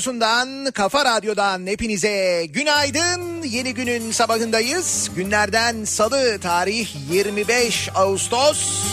radyosundan, 0.00 0.70
kafa 0.72 1.04
radyodan 1.04 1.66
hepinize 1.66 2.46
günaydın. 2.46 3.42
Yeni 3.42 3.74
günün 3.74 4.10
sabahındayız. 4.12 5.10
Günlerden 5.16 5.84
salı 5.84 6.38
tarih 6.38 6.88
25 7.12 7.88
Ağustos. 7.94 8.84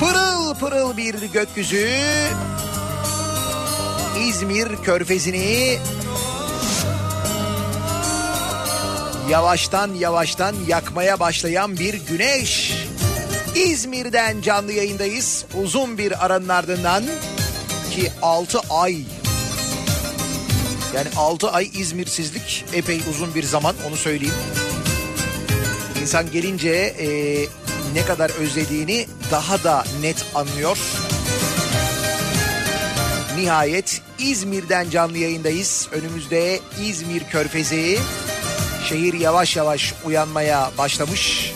Pırıl 0.00 0.54
pırıl 0.54 0.96
bir 0.96 1.14
gökyüzü. 1.32 1.88
İzmir 4.28 4.68
körfezini 4.84 5.78
yavaştan 9.30 9.94
yavaştan 9.94 10.54
yakmaya 10.68 11.20
başlayan 11.20 11.76
bir 11.76 11.94
güneş. 11.94 12.72
İzmir'den 13.54 14.40
canlı 14.40 14.72
yayındayız. 14.72 15.44
Uzun 15.62 15.98
bir 15.98 16.24
aranın 16.24 16.48
ardından 16.48 17.02
ki 17.96 18.12
6 18.22 18.60
ay 18.70 18.96
yani 20.94 21.08
6 21.16 21.50
ay 21.50 21.70
İzmirsizlik 21.74 22.64
epey 22.72 23.00
uzun 23.10 23.34
bir 23.34 23.42
zaman 23.42 23.74
onu 23.88 23.96
söyleyeyim. 23.96 24.34
İnsan 26.02 26.30
gelince 26.30 26.70
e, 26.70 27.08
ne 27.94 28.04
kadar 28.06 28.30
özlediğini 28.30 29.06
daha 29.30 29.64
da 29.64 29.84
net 30.00 30.26
anlıyor. 30.34 30.78
Nihayet 33.38 34.02
İzmir'den 34.18 34.90
canlı 34.90 35.18
yayındayız. 35.18 35.88
Önümüzde 35.92 36.60
İzmir 36.82 37.24
Körfezi. 37.24 37.98
Şehir 38.88 39.14
yavaş 39.14 39.56
yavaş 39.56 39.94
uyanmaya 40.04 40.70
başlamış. 40.78 41.52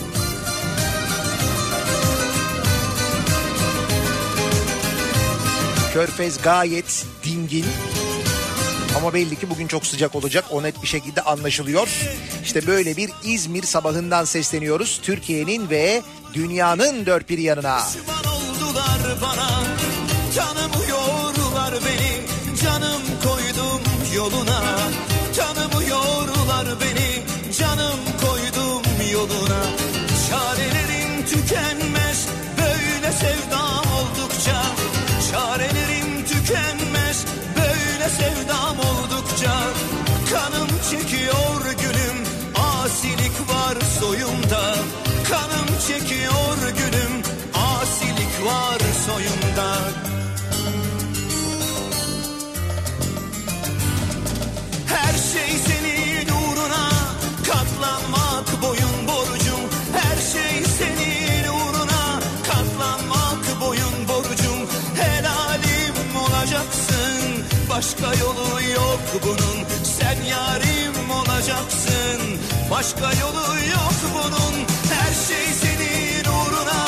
Körfez 5.93 6.41
gayet 6.41 7.05
dingin. 7.23 7.65
Ama 8.97 9.13
belli 9.13 9.39
ki 9.39 9.49
bugün 9.49 9.67
çok 9.67 9.85
sıcak 9.85 10.15
olacak. 10.15 10.45
O 10.51 10.63
net 10.63 10.81
bir 10.81 10.87
şekilde 10.87 11.21
anlaşılıyor. 11.21 11.87
İşte 12.43 12.67
böyle 12.67 12.97
bir 12.97 13.09
İzmir 13.23 13.63
sabahından 13.63 14.25
sesleniyoruz. 14.25 14.99
Türkiye'nin 15.03 15.69
ve 15.69 16.01
dünyanın 16.33 17.05
dört 17.05 17.29
bir 17.29 17.37
yanına. 17.37 17.81
Bana 19.21 19.51
Canımı 20.35 20.89
yordular 20.89 21.73
beni 21.85 22.25
Canım 22.63 23.01
koydum 23.23 23.81
yoluna 24.15 24.61
Canımı 25.35 25.89
yordular 25.89 26.67
beni 26.81 27.23
Canım 27.59 27.99
koydum 28.21 28.81
yoluna 29.13 29.63
Çarelerim 30.29 31.25
tükenmez 31.25 32.27
Böyle 32.57 33.11
sevdam 33.11 33.85
oldukça 33.97 34.63
Çarelerim 35.31 36.25
tükenmez 36.25 37.25
Böyle 37.55 38.09
sevdam 38.09 38.77
oldukça. 38.79 39.63
Kanım 40.31 40.67
çekiyor 40.91 41.65
gülüm 41.81 42.23
Asilik 42.55 43.49
var 43.49 43.77
soyumda. 43.99 44.75
Kanım 45.29 45.67
çekiyor 45.87 46.57
gülüm 46.77 47.23
Asilik 47.53 48.45
var 48.45 48.79
soyumda. 49.05 49.77
Her 54.87 55.13
şey 55.13 55.57
senin 55.67 55.80
başka 67.81 68.13
yolu 68.23 68.61
yok 68.73 69.01
bunun. 69.23 69.83
Sen 69.83 70.23
yarim 70.23 71.11
olacaksın. 71.11 72.21
Başka 72.71 73.13
yolu 73.21 73.45
yok 73.75 73.97
bunun. 74.13 74.55
Her 74.93 75.13
şey 75.27 75.45
senin 75.61 76.25
uğruna. 76.25 76.85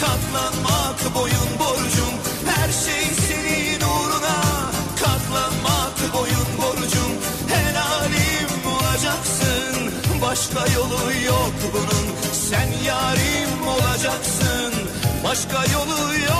Katlanmak 0.00 1.14
boyun 1.14 1.50
borcum. 1.58 2.14
Her 2.46 2.72
şey 2.72 3.04
senin 3.28 3.80
uğruna. 3.80 4.36
Katlanmak 5.02 6.14
boyun 6.14 6.48
borcum. 6.58 7.12
Helalim 7.48 8.50
olacaksın. 8.76 9.92
Başka 10.22 10.72
yolu 10.74 11.12
yok 11.26 11.52
bunun. 11.72 12.06
Sen 12.32 12.68
yarim 12.86 13.68
olacaksın. 13.68 14.72
Başka 15.24 15.64
yolu 15.72 16.14
yok 16.14 16.37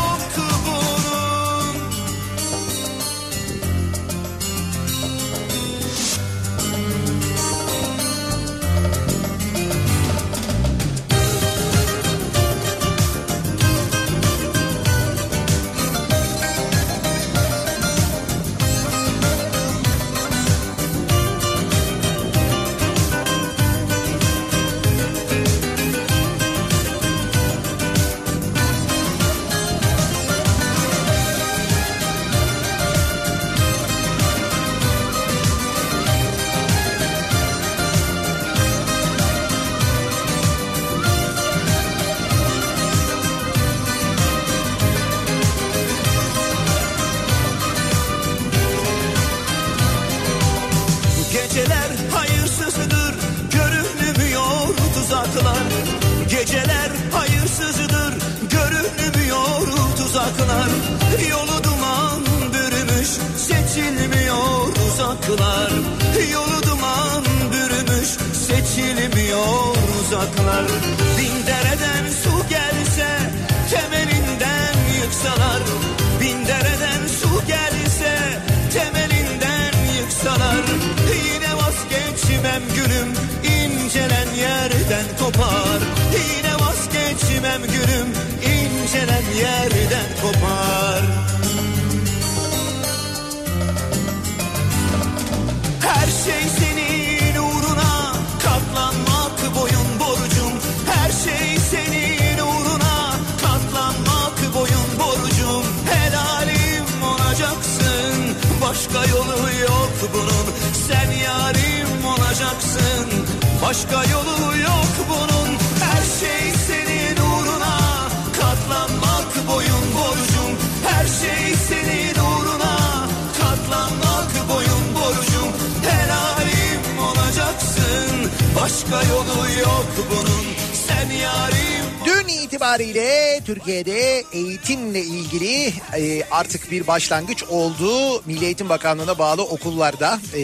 Türkiye'de 133.68 134.24
eğitimle 134.32 135.00
ilgili 135.00 135.72
e, 135.96 136.22
artık 136.30 136.70
bir 136.70 136.86
başlangıç 136.86 137.44
oldu. 137.44 138.22
Milli 138.26 138.44
Eğitim 138.44 138.68
Bakanlığı'na 138.68 139.18
bağlı 139.18 139.42
okullarda, 139.42 140.20
e, 140.34 140.40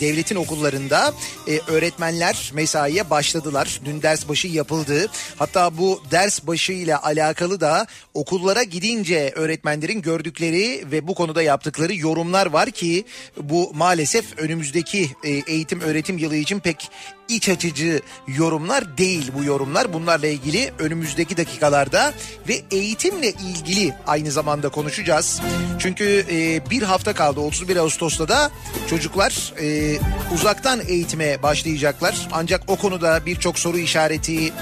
devletin 0.00 0.36
okullarında 0.36 1.14
e, 1.48 1.58
öğretmenler 1.66 2.50
mesaiye 2.54 3.10
başladılar. 3.10 3.80
Dün 3.84 4.02
ders 4.02 4.28
başı 4.28 4.48
yapıldı. 4.48 5.06
Hatta 5.36 5.78
bu 5.78 6.02
ders 6.10 6.46
başı 6.46 6.72
ile 6.72 6.96
alakalı 6.96 7.60
da 7.60 7.86
okullara 8.14 8.62
gidince 8.62 9.32
öğretmenlerin 9.34 10.02
gördükleri 10.02 10.84
ve 10.92 11.08
bu 11.08 11.14
konuda 11.14 11.42
yaptıkları 11.42 11.94
yorumlar 11.94 12.46
var 12.46 12.70
ki 12.70 13.04
bu 13.36 13.72
maalesef 13.74 14.38
önümüzdeki 14.38 15.10
e, 15.24 15.30
eğitim 15.30 15.80
öğretim 15.80 16.18
yılı 16.18 16.36
için 16.36 16.60
pek 16.60 16.90
iç 17.28 17.48
açıcı 17.48 18.00
yorumlar 18.28 18.98
değil 18.98 19.30
bu 19.38 19.44
yorumlar. 19.44 19.92
Bunlarla 19.92 20.26
ilgili 20.26 20.72
önümüzdeki 20.78 21.36
dakikalarda 21.36 22.12
ve 22.48 22.62
eğitimle 22.70 23.30
ilgili 23.30 23.94
aynı 24.06 24.30
zamanda 24.30 24.68
konuşacağız. 24.68 25.40
Çünkü 25.78 26.26
e, 26.30 26.70
bir 26.70 26.82
hafta 26.82 27.12
kaldı 27.12 27.40
31 27.40 27.76
Ağustos'ta 27.76 28.28
da 28.28 28.50
çocuklar 28.90 29.52
e, 29.60 29.98
uzaktan 30.34 30.80
eğitime 30.88 31.42
başlayacaklar. 31.42 32.28
Ancak 32.32 32.62
o 32.68 32.76
konuda 32.76 33.26
birçok 33.26 33.58
soru 33.58 33.78
işareti 33.78 34.52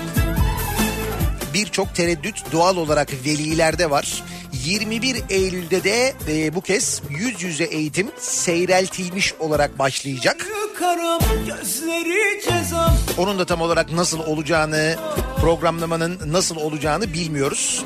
birçok 1.55 1.95
tereddüt 1.95 2.53
doğal 2.53 2.77
olarak 2.77 3.09
velilerde 3.27 3.91
var. 3.91 4.23
21 4.65 5.23
Eylül'de 5.31 5.85
de 5.85 6.15
e, 6.29 6.55
bu 6.55 6.61
kez 6.61 7.03
yüz 7.11 7.43
yüze 7.43 7.65
eğitim 7.65 8.11
seyreltilmiş 8.19 9.35
olarak 9.41 9.79
başlayacak. 9.79 10.47
Karam 10.81 11.21
gözleri 11.47 12.41
cezam 12.45 12.97
Onun 13.19 13.39
da 13.39 13.45
tam 13.47 13.61
olarak 13.61 13.93
nasıl 13.93 14.19
olacağını, 14.19 14.97
programlamanın 15.41 16.19
nasıl 16.27 16.57
olacağını 16.57 17.13
bilmiyoruz. 17.13 17.85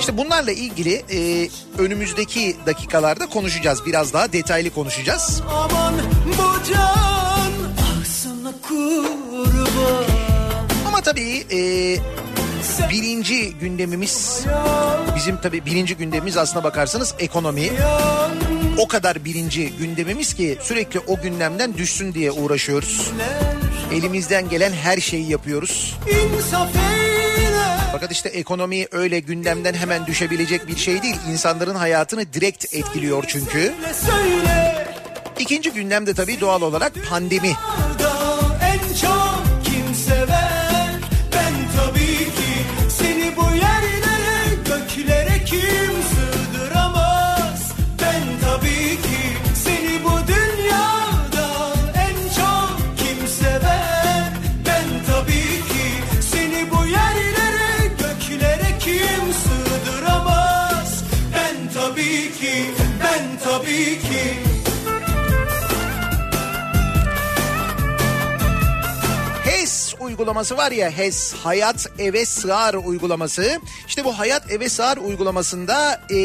İşte 0.00 0.16
bunlarla 0.16 0.52
ilgili 0.52 1.04
e, 1.10 1.48
önümüzdeki 1.78 2.56
dakikalarda 2.66 3.26
konuşacağız. 3.26 3.86
Biraz 3.86 4.12
daha 4.12 4.32
detaylı 4.32 4.70
konuşacağız. 4.70 5.42
Aman 5.50 5.94
bu 6.26 6.72
can 6.72 7.52
ah 7.78 8.04
sana 8.04 8.52
kurban 8.68 10.04
Ama 10.86 11.00
tabii 11.00 11.46
e, 11.52 11.58
birinci 12.90 13.52
gündemimiz, 13.52 14.44
bizim 15.16 15.36
tabii 15.36 15.64
birinci 15.66 15.96
gündemimiz 15.96 16.36
aslına 16.36 16.64
bakarsanız 16.64 17.14
ekonomi. 17.18 17.70
O 18.78 18.88
kadar 18.88 19.24
birinci 19.24 19.70
gündemimiz 19.70 20.34
ki 20.34 20.58
sürekli 20.62 21.00
o 21.00 21.20
gündemden 21.20 21.74
düşsün 21.78 22.14
diye 22.14 22.30
uğraşıyoruz. 22.32 23.10
Elimizden 23.92 24.48
gelen 24.48 24.72
her 24.72 24.98
şeyi 24.98 25.30
yapıyoruz. 25.30 25.96
Fakat 27.92 28.12
işte 28.12 28.28
ekonomi 28.28 28.86
öyle 28.92 29.20
gündemden 29.20 29.74
hemen 29.74 30.06
düşebilecek 30.06 30.66
bir 30.66 30.76
şey 30.76 31.02
değil. 31.02 31.16
İnsanların 31.30 31.74
hayatını 31.74 32.32
direkt 32.32 32.74
etkiliyor 32.74 33.24
çünkü. 33.28 33.74
İkinci 35.38 35.70
gündemde 35.70 36.14
tabii 36.14 36.40
doğal 36.40 36.62
olarak 36.62 36.92
pandemi. 37.08 37.52
Uygulaması 70.18 70.56
var 70.56 70.72
ya 70.72 70.90
HES 70.90 71.34
Hayat 71.34 71.86
Eve 71.98 72.26
Sığar 72.26 72.74
uygulaması. 72.74 73.60
İşte 73.88 74.04
bu 74.04 74.18
Hayat 74.18 74.50
Eve 74.50 74.68
Sığar 74.68 74.96
uygulamasında 74.96 76.00
e, 76.10 76.16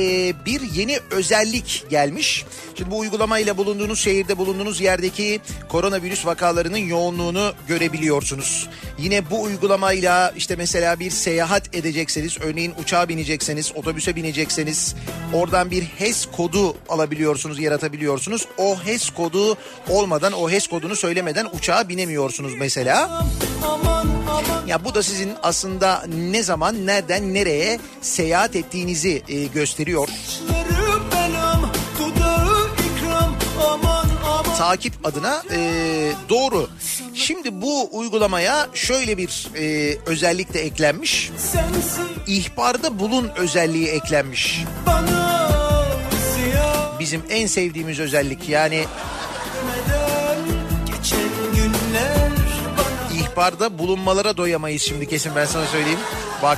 bir 0.46 0.62
yeni 0.62 1.00
özellik 1.12 1.86
gelmiş. 1.90 2.46
Şimdi 2.78 2.92
bu 2.92 3.00
uygulamayla 3.00 3.58
bulunduğunuz 3.58 4.00
şehirde 4.00 4.38
bulunduğunuz 4.38 4.82
yerdeki 4.82 5.42
koronavirüs 5.70 6.26
vakalarının 6.26 6.78
yoğunluğunu 6.78 7.54
görebiliyorsunuz. 7.68 8.70
Yine 8.98 9.30
bu 9.30 9.42
uygulamayla 9.42 10.34
işte 10.38 10.56
mesela 10.56 11.00
bir 11.00 11.12
seyahat 11.12 11.76
edecekseniz 11.76 12.38
örneğin 12.42 12.74
uçağa 12.82 13.10
binecekseniz 13.10 13.72
otobüse 13.76 14.16
binecekseniz 14.16 14.96
oradan 15.34 15.72
bir 15.72 15.84
HES 15.84 16.26
kodu 16.26 16.76
alabiliyorsunuz 16.90 17.60
yaratabiliyorsunuz. 17.60 18.48
O 18.58 18.78
HES 18.80 19.10
kodu 19.10 19.58
olmadan 19.90 20.34
o 20.34 20.50
HES 20.50 20.68
kodunu 20.68 20.96
söylemeden 20.96 21.48
uçağa 21.54 21.90
binemiyorsunuz 21.90 22.54
mesela. 22.60 23.26
Ya 24.68 24.86
bu 24.86 24.96
da 24.96 25.04
sizin 25.04 25.32
aslında 25.44 26.04
ne 26.32 26.44
zaman, 26.44 26.86
nereden, 26.86 27.34
nereye 27.34 27.80
seyahat 28.02 28.56
ettiğinizi 28.56 29.24
e, 29.28 29.46
gösteriyor. 29.46 30.10
Takip 34.58 34.94
adına 35.04 35.44
e, 35.52 36.12
doğru. 36.30 36.70
Şimdi 37.14 37.62
bu 37.62 37.90
uygulamaya 37.92 38.70
şöyle 38.74 39.18
bir 39.18 39.48
e, 39.58 39.98
özellik 40.06 40.54
de 40.54 40.62
eklenmiş. 40.62 41.32
İhbarda 42.28 43.00
bulun 43.00 43.30
özelliği 43.38 43.88
eklenmiş. 43.88 44.64
Bizim 47.00 47.22
en 47.30 47.48
sevdiğimiz 47.48 48.00
özellik 48.00 48.50
yani 48.50 48.86
ihbarda 53.14 53.78
bulunmalara 53.80 54.38
doyamayız 54.38 54.82
şimdi 54.82 55.08
kesin 55.08 55.36
ben 55.36 55.46
sana 55.46 55.66
söyleyeyim. 55.66 56.00
Bak 56.44 56.58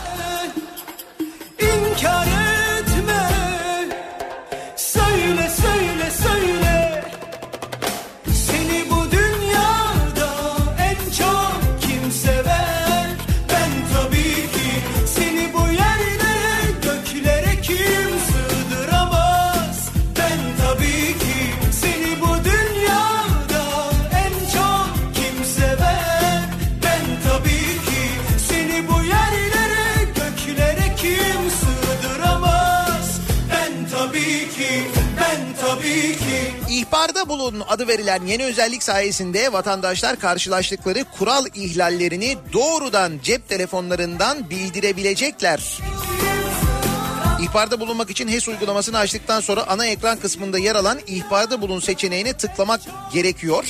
ben 35.19 35.39
tabii 35.61 36.17
ki 36.17 36.55
İhbarda 36.69 37.29
bulun 37.29 37.63
adı 37.67 37.87
verilen 37.87 38.25
yeni 38.25 38.43
özellik 38.43 38.83
sayesinde 38.83 39.53
vatandaşlar 39.53 40.19
karşılaştıkları 40.19 41.05
kural 41.17 41.45
ihlallerini 41.55 42.37
doğrudan 42.53 43.11
cep 43.23 43.49
telefonlarından 43.49 44.49
bildirebilecekler. 44.49 45.79
İhbarda 47.41 47.79
bulunmak 47.79 48.09
için 48.09 48.27
HES 48.27 48.47
uygulamasını 48.47 48.97
açtıktan 48.97 49.39
sonra 49.39 49.63
ana 49.67 49.85
ekran 49.85 50.19
kısmında 50.19 50.59
yer 50.59 50.75
alan 50.75 50.99
ihbarda 51.07 51.61
bulun 51.61 51.79
seçeneğine 51.79 52.33
tıklamak 52.33 52.81
gerekiyor. 53.13 53.65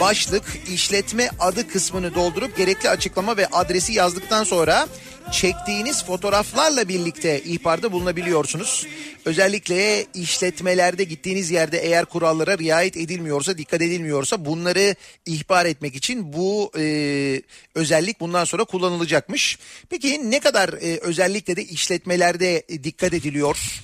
Başlık, 0.00 0.44
işletme 0.72 1.30
adı 1.38 1.68
kısmını 1.68 2.14
doldurup 2.14 2.56
gerekli 2.56 2.88
açıklama 2.88 3.36
ve 3.36 3.46
adresi 3.46 3.92
yazdıktan 3.92 4.44
sonra 4.44 4.86
çektiğiniz 5.32 6.04
fotoğraflarla 6.04 6.88
birlikte 6.88 7.42
ihbarda 7.42 7.92
bulunabiliyorsunuz. 7.92 8.86
Özellikle 9.24 10.06
işletmelerde 10.14 11.04
gittiğiniz 11.04 11.50
yerde 11.50 11.78
eğer 11.78 12.04
kurallara 12.04 12.58
riayet 12.58 12.96
edilmiyorsa, 12.96 13.58
dikkat 13.58 13.82
edilmiyorsa 13.82 14.44
bunları 14.44 14.94
ihbar 15.26 15.66
etmek 15.66 15.94
için 15.94 16.32
bu 16.32 16.72
e, 16.78 17.42
özellik 17.74 18.20
bundan 18.20 18.44
sonra 18.44 18.64
kullanılacakmış. 18.64 19.58
Peki 19.90 20.30
ne 20.30 20.40
kadar 20.40 20.68
e, 20.68 20.98
özellikle 20.98 21.56
de 21.56 21.64
işletmelerde 21.64 22.62
dikkat 22.84 23.14
ediliyor? 23.14 23.82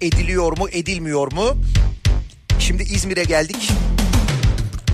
Ediliyor 0.00 0.58
mu, 0.58 0.68
edilmiyor 0.72 1.32
mu? 1.32 1.56
Şimdi 2.58 2.82
İzmir'e 2.82 3.24
geldik. 3.24 3.68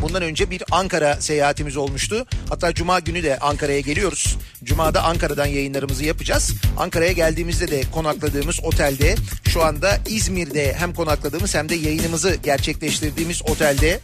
Bundan 0.02 0.22
önce 0.22 0.50
bir 0.50 0.62
Ankara 0.70 1.20
seyahatimiz 1.20 1.76
olmuştu. 1.76 2.26
Hatta 2.48 2.74
Cuma 2.74 3.00
günü 3.00 3.22
de 3.22 3.38
Ankara'ya 3.38 3.80
geliyoruz. 3.80 4.36
Cuma'da 4.64 5.02
Ankara'dan 5.02 5.46
yayınlarımızı 5.46 6.04
yapacağız. 6.04 6.52
Ankara'ya 6.78 7.12
geldiğimizde 7.12 7.70
de 7.70 7.82
konakladığımız 7.94 8.64
otelde 8.64 9.14
şu 9.48 9.64
anda 9.64 9.98
İzmir'de 10.06 10.74
hem 10.78 10.94
konakladığımız 10.94 11.54
hem 11.54 11.68
de 11.68 11.74
yayınımızı 11.74 12.34
gerçekleştirdiğimiz 12.34 13.42
otelde 13.42 14.00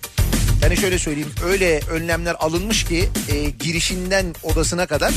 yani 0.62 0.76
şöyle 0.76 0.98
söyleyeyim 0.98 1.32
öyle 1.44 1.80
önlemler 1.90 2.36
alınmış 2.40 2.84
ki 2.84 3.08
e, 3.32 3.50
girişinden 3.50 4.34
odasına 4.42 4.86
kadar 4.86 5.12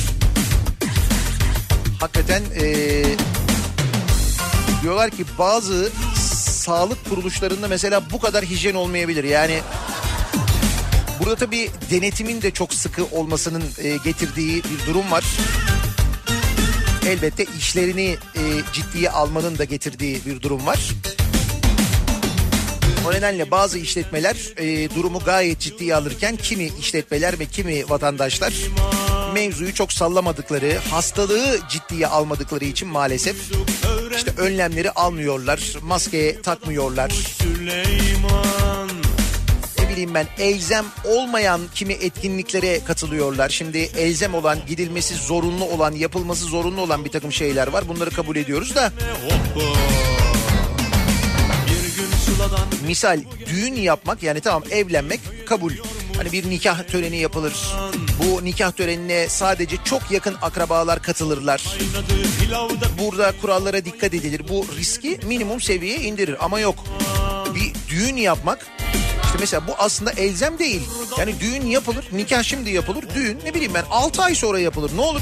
hakikaten 2.00 2.42
e, 2.62 3.04
diyorlar 4.82 5.10
ki 5.10 5.26
bazı 5.38 5.90
sağlık 6.36 7.10
kuruluşlarında 7.10 7.68
mesela 7.68 8.12
bu 8.12 8.20
kadar 8.20 8.46
hijyen 8.46 8.76
olmayabilir. 8.76 9.24
Yani 9.24 9.60
Burada 11.20 11.36
tabii 11.36 11.70
denetimin 11.92 12.42
de 12.42 12.52
çok 12.52 12.74
sıkı 12.74 13.06
olmasının 13.06 13.64
e, 13.78 13.98
getirdiği 14.04 14.64
bir 14.64 14.86
durum 14.88 15.12
var. 15.12 15.26
Elbette 17.08 17.46
işlerini 17.58 18.18
e, 18.36 18.42
ciddiye 18.74 19.10
almanın 19.10 19.58
da 19.58 19.64
getirdiği 19.64 20.26
bir 20.26 20.42
durum 20.42 20.66
var. 20.66 20.80
O 23.08 23.12
nedenle 23.12 23.52
bazı 23.52 23.80
işletmeler 23.80 24.36
e, 24.58 24.96
durumu 24.96 25.20
gayet 25.20 25.60
ciddiye 25.60 25.96
alırken 25.96 26.36
kimi 26.36 26.70
işletmeler 26.80 27.40
ve 27.40 27.46
kimi 27.46 27.90
vatandaşlar 27.90 28.54
mevzuyu 29.34 29.74
çok 29.74 29.94
sallamadıkları, 29.94 30.78
hastalığı 30.92 31.60
ciddiye 31.70 32.08
almadıkları 32.08 32.66
için 32.66 32.88
maalesef 32.88 33.36
işte 34.16 34.32
önlemleri 34.38 34.92
almıyorlar, 34.92 35.74
maske 35.82 36.42
takmıyorlar. 36.42 37.10
Süleyman 37.10 38.67
bileyim 39.98 40.14
ben 40.14 40.28
elzem 40.40 40.86
olmayan 41.06 41.62
kimi 41.76 41.94
etkinliklere 41.94 42.84
katılıyorlar. 42.84 43.50
Şimdi 43.50 43.78
elzem 43.78 44.34
olan, 44.34 44.60
gidilmesi 44.68 45.16
zorunlu 45.16 45.66
olan, 45.66 45.92
yapılması 45.92 46.46
zorunlu 46.46 46.82
olan 46.82 47.06
bir 47.06 47.10
takım 47.10 47.32
şeyler 47.32 47.68
var. 47.68 47.88
Bunları 47.88 48.10
kabul 48.10 48.36
ediyoruz 48.36 48.76
da 48.76 48.92
misal 52.88 53.22
düğün 53.46 53.76
yapmak 53.76 54.24
yani 54.24 54.42
tamam 54.42 54.64
evlenmek 54.72 55.20
kabul. 55.48 55.72
Hani 56.18 56.32
bir 56.32 56.50
nikah 56.50 56.84
töreni 56.84 57.18
yapılır. 57.18 57.54
Bu 58.20 58.46
nikah 58.46 58.72
törenine 58.72 59.30
sadece 59.30 59.78
çok 59.84 60.12
yakın 60.12 60.36
akrabalar 60.42 61.02
katılırlar. 61.02 61.78
Burada 63.00 63.34
kurallara 63.42 63.86
dikkat 63.86 64.14
edilir. 64.14 64.42
Bu 64.50 64.66
riski 64.78 65.20
minimum 65.28 65.62
seviyeye 65.62 66.00
indirir 66.00 66.46
ama 66.46 66.60
yok. 66.60 66.84
Bir 67.56 67.74
düğün 67.90 68.16
yapmak 68.16 68.77
işte 69.44 69.58
mesela 69.58 69.68
bu 69.68 69.84
aslında 69.84 70.12
elzem 70.12 70.60
değil. 70.60 70.82
Yani 71.18 71.40
düğün 71.40 71.66
yapılır, 71.66 72.06
nikah 72.12 72.44
şimdi 72.44 72.70
yapılır, 72.70 73.06
düğün 73.16 73.40
ne 73.44 73.54
bileyim 73.54 73.74
ben 73.74 73.84
6 73.92 74.22
ay 74.22 74.36
sonra 74.36 74.60
yapılır 74.60 74.92
ne 74.96 75.02
olur. 75.02 75.22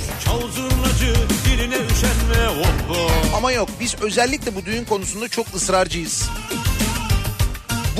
Ama 3.37 3.51
yok 3.51 3.69
biz 3.79 3.95
özellikle 4.01 4.55
bu 4.55 4.65
düğün 4.65 4.85
konusunda 4.85 5.27
çok 5.27 5.55
ısrarcıyız. 5.55 6.29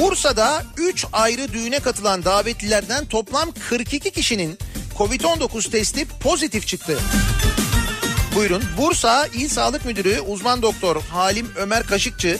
Bursa'da 0.01 0.63
3 0.77 1.05
ayrı 1.13 1.53
düğüne 1.53 1.79
katılan 1.79 2.25
davetlilerden 2.25 3.05
toplam 3.05 3.50
42 3.69 4.12
kişinin 4.12 4.57
Covid-19 4.98 5.69
testi 5.72 6.05
pozitif 6.05 6.67
çıktı. 6.67 7.00
Buyurun. 8.36 8.63
Bursa 8.77 9.27
İl 9.27 9.50
Sağlık 9.50 9.86
Müdürü 9.86 10.19
uzman 10.19 10.62
doktor 10.62 11.01
Halim 11.01 11.51
Ömer 11.55 11.84
Kaşıkçı 11.84 12.39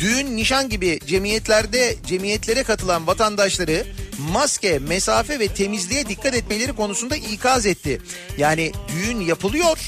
düğün, 0.00 0.36
nişan 0.36 0.68
gibi 0.68 0.98
cemiyetlerde 1.06 1.96
cemiyetlere 2.06 2.62
katılan 2.62 3.06
vatandaşları 3.06 3.86
maske, 4.32 4.78
mesafe 4.78 5.38
ve 5.38 5.48
temizliğe 5.48 6.08
dikkat 6.08 6.34
etmeleri 6.34 6.72
konusunda 6.72 7.16
ikaz 7.16 7.66
etti. 7.66 8.00
Yani 8.38 8.72
düğün 8.88 9.20
yapılıyor. 9.20 9.78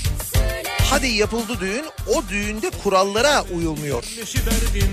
Hadi 0.90 1.06
yapıldı 1.06 1.60
düğün, 1.60 1.84
o 2.08 2.28
düğünde 2.28 2.70
kurallara 2.70 3.44
uyulmuyor. 3.54 4.04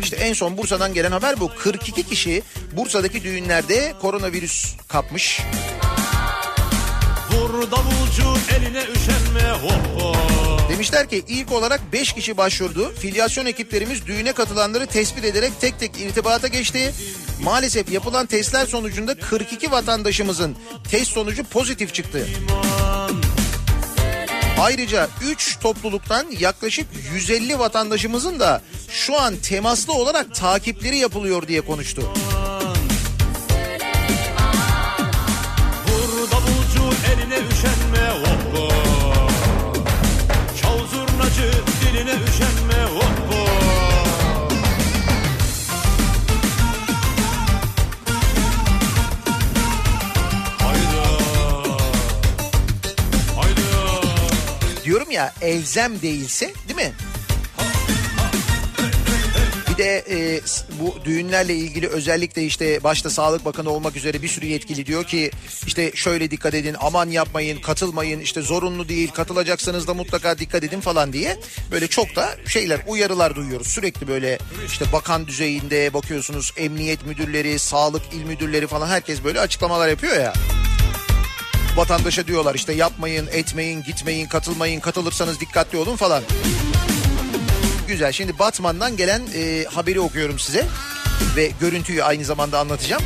İşte 0.03 0.15
en 0.15 0.33
son 0.33 0.57
Bursa'dan 0.57 0.93
gelen 0.93 1.11
haber 1.11 1.39
bu. 1.39 1.51
42 1.57 2.03
kişi 2.03 2.43
Bursa'daki 2.71 3.23
düğünlerde 3.23 3.93
koronavirüs 4.01 4.75
kapmış. 4.87 5.41
Vur 7.31 7.71
davulcu 7.71 8.39
eline 8.57 8.83
üşenme 8.83 9.51
hoppa 9.51 10.16
Demişler 10.77 11.09
ki 11.09 11.23
ilk 11.27 11.51
olarak 11.51 11.93
5 11.93 12.13
kişi 12.13 12.37
başvurdu. 12.37 12.93
Filyasyon 12.95 13.45
ekiplerimiz 13.45 14.05
düğüne 14.05 14.33
katılanları 14.33 14.87
tespit 14.87 15.25
ederek 15.25 15.51
tek 15.61 15.79
tek 15.79 16.01
irtibata 16.01 16.47
geçti. 16.47 16.93
Maalesef 17.43 17.91
yapılan 17.91 18.25
testler 18.25 18.65
sonucunda 18.65 19.15
42 19.19 19.71
vatandaşımızın 19.71 20.55
test 20.91 21.11
sonucu 21.11 21.43
pozitif 21.43 21.93
çıktı. 21.93 22.27
Ayrıca 24.59 25.09
3 25.25 25.59
topluluktan 25.59 26.25
yaklaşık 26.39 26.87
150 27.13 27.59
vatandaşımızın 27.59 28.39
da 28.39 28.61
şu 28.89 29.21
an 29.21 29.35
temaslı 29.35 29.93
olarak 29.93 30.35
takipleri 30.35 30.97
yapılıyor 30.97 31.47
diye 31.47 31.61
konuştu. 31.61 32.13
Ya 55.17 55.33
elzem 55.41 56.01
değilse 56.01 56.53
değil 56.67 56.89
mi? 56.89 56.93
Bir 59.71 59.77
de 59.77 60.05
e, 60.09 60.41
bu 60.81 61.05
düğünlerle 61.05 61.55
ilgili 61.55 61.87
özellikle 61.87 62.45
işte 62.45 62.83
başta 62.83 63.09
Sağlık 63.09 63.45
Bakanı 63.45 63.69
olmak 63.69 63.95
üzere 63.95 64.21
bir 64.21 64.27
sürü 64.27 64.45
yetkili 64.45 64.85
diyor 64.85 65.03
ki 65.03 65.31
işte 65.67 65.91
şöyle 65.95 66.31
dikkat 66.31 66.53
edin 66.53 66.75
aman 66.79 67.09
yapmayın 67.09 67.61
katılmayın 67.61 68.19
işte 68.19 68.41
zorunlu 68.41 68.89
değil 68.89 69.11
katılacaksanız 69.11 69.87
da 69.87 69.93
mutlaka 69.93 70.37
dikkat 70.39 70.63
edin 70.63 70.79
falan 70.79 71.13
diye 71.13 71.37
böyle 71.71 71.87
çok 71.87 72.15
da 72.15 72.29
şeyler 72.47 72.79
uyarılar 72.87 73.35
duyuyoruz 73.35 73.67
sürekli 73.67 74.07
böyle 74.07 74.37
işte 74.67 74.85
bakan 74.93 75.27
düzeyinde 75.27 75.93
bakıyorsunuz 75.93 76.53
emniyet 76.57 77.05
müdürleri 77.05 77.59
sağlık 77.59 78.03
il 78.13 78.23
müdürleri 78.23 78.67
falan 78.67 78.87
herkes 78.87 79.23
böyle 79.23 79.39
açıklamalar 79.39 79.87
yapıyor 79.87 80.17
ya 80.17 80.33
vatandaşa 81.77 82.27
diyorlar 82.27 82.55
işte 82.55 82.73
yapmayın, 82.73 83.27
etmeyin, 83.31 83.83
gitmeyin, 83.83 84.27
katılmayın, 84.27 84.79
katılırsanız 84.79 85.39
dikkatli 85.39 85.77
olun 85.77 85.95
falan. 85.95 86.23
Güzel. 87.87 88.11
Şimdi 88.11 88.39
Batman'dan 88.39 88.97
gelen 88.97 89.21
e, 89.35 89.65
haberi 89.73 89.99
okuyorum 89.99 90.39
size 90.39 90.65
ve 91.35 91.51
görüntüyü 91.59 92.03
aynı 92.03 92.25
zamanda 92.25 92.59
anlatacağım. 92.59 93.03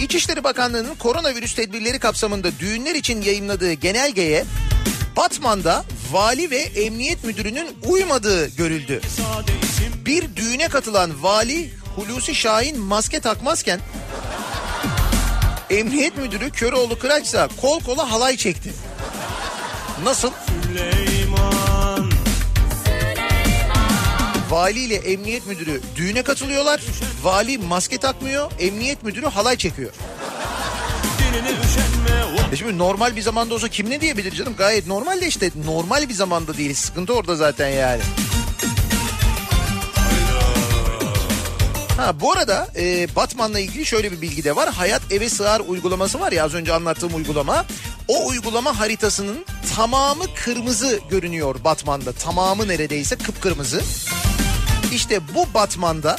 İçişleri 0.00 0.44
Bakanlığı'nın 0.44 0.94
koronavirüs 0.94 1.54
tedbirleri 1.54 1.98
kapsamında 1.98 2.58
düğünler 2.58 2.94
için 2.94 3.22
yayınladığı 3.22 3.72
genelgeye 3.72 4.44
Batman'da 5.16 5.84
vali 6.12 6.50
ve 6.50 6.58
emniyet 6.58 7.24
müdürünün 7.24 7.68
uymadığı 7.86 8.48
görüldü. 8.48 9.00
Bir 10.06 10.36
düğüne 10.36 10.68
katılan 10.68 11.22
vali 11.22 11.70
Hulusi 11.96 12.34
Şahin 12.34 12.80
maske 12.80 13.20
takmazken 13.20 13.80
Emniyet 15.70 16.16
müdürü 16.16 16.50
Köroğlu 16.50 16.98
Kıraçsa 16.98 17.48
kol 17.60 17.80
kola 17.80 18.10
halay 18.10 18.36
çekti. 18.36 18.72
Nasıl? 20.04 20.30
Süleyman 20.62 22.10
Vali 24.50 24.80
ile 24.80 24.94
emniyet 24.94 25.46
müdürü 25.46 25.80
düğüne 25.96 26.22
katılıyorlar. 26.22 26.80
Vali 27.22 27.58
maske 27.58 27.98
takmıyor, 27.98 28.50
emniyet 28.58 29.02
müdürü 29.02 29.26
halay 29.26 29.56
çekiyor. 29.56 29.90
E 32.52 32.56
şimdi 32.56 32.78
normal 32.78 33.16
bir 33.16 33.22
zamanda 33.22 33.54
olsa 33.54 33.68
kim 33.68 33.90
ne 33.90 34.00
diyebilir 34.00 34.32
canım? 34.32 34.54
Gayet 34.58 34.86
normal 34.86 35.20
de 35.20 35.26
işte 35.26 35.50
normal 35.64 36.08
bir 36.08 36.14
zamanda 36.14 36.56
değil. 36.56 36.74
Sıkıntı 36.74 37.14
orada 37.14 37.36
zaten 37.36 37.68
yani. 37.68 38.02
Ha 41.96 42.20
bu 42.20 42.32
arada 42.32 42.68
e, 42.76 43.08
Batman'la 43.16 43.60
ilgili 43.60 43.86
şöyle 43.86 44.12
bir 44.12 44.20
bilgi 44.20 44.44
de 44.44 44.56
var. 44.56 44.72
Hayat 44.72 45.02
eve 45.10 45.28
sığar 45.28 45.60
uygulaması 45.60 46.20
var 46.20 46.32
ya 46.32 46.44
az 46.44 46.54
önce 46.54 46.72
anlattığım 46.72 47.14
uygulama. 47.14 47.64
O 48.08 48.26
uygulama 48.26 48.78
haritasının 48.80 49.44
tamamı 49.76 50.24
kırmızı 50.34 51.00
görünüyor 51.10 51.64
Batman'da. 51.64 52.12
Tamamı 52.12 52.68
neredeyse 52.68 53.16
kıpkırmızı. 53.16 53.82
İşte 54.92 55.20
bu 55.34 55.54
Batman'da 55.54 56.16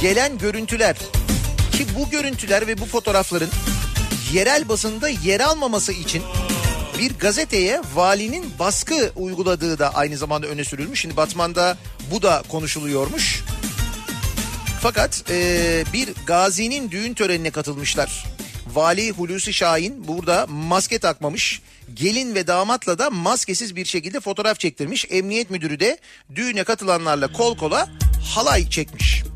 gelen 0.00 0.38
görüntüler 0.38 0.96
ki 1.72 1.86
bu 1.98 2.10
görüntüler 2.10 2.66
ve 2.66 2.78
bu 2.78 2.86
fotoğrafların 2.86 3.50
yerel 4.32 4.68
basında 4.68 5.08
yer 5.08 5.40
almaması 5.40 5.92
için 5.92 6.22
bir 7.02 7.18
gazeteye 7.18 7.80
valinin 7.94 8.44
baskı 8.58 9.12
uyguladığı 9.16 9.78
da 9.78 9.94
aynı 9.94 10.16
zamanda 10.16 10.46
öne 10.46 10.64
sürülmüş. 10.64 11.00
Şimdi 11.00 11.16
Batman'da 11.16 11.76
bu 12.10 12.22
da 12.22 12.42
konuşuluyormuş. 12.48 13.44
Fakat 14.80 15.24
e, 15.30 15.84
bir 15.92 16.08
gazinin 16.26 16.90
düğün 16.90 17.14
törenine 17.14 17.50
katılmışlar. 17.50 18.24
Vali 18.74 19.10
Hulusi 19.10 19.52
Şahin 19.52 20.08
burada 20.08 20.46
maske 20.46 20.98
takmamış. 20.98 21.62
Gelin 21.94 22.34
ve 22.34 22.46
damatla 22.46 22.98
da 22.98 23.10
maskesiz 23.10 23.76
bir 23.76 23.84
şekilde 23.84 24.20
fotoğraf 24.20 24.58
çektirmiş. 24.58 25.06
Emniyet 25.10 25.50
müdürü 25.50 25.80
de 25.80 25.98
düğüne 26.34 26.64
katılanlarla 26.64 27.32
kol 27.32 27.56
kola 27.56 27.88
halay 28.34 28.70
çekmiş. 28.70 29.31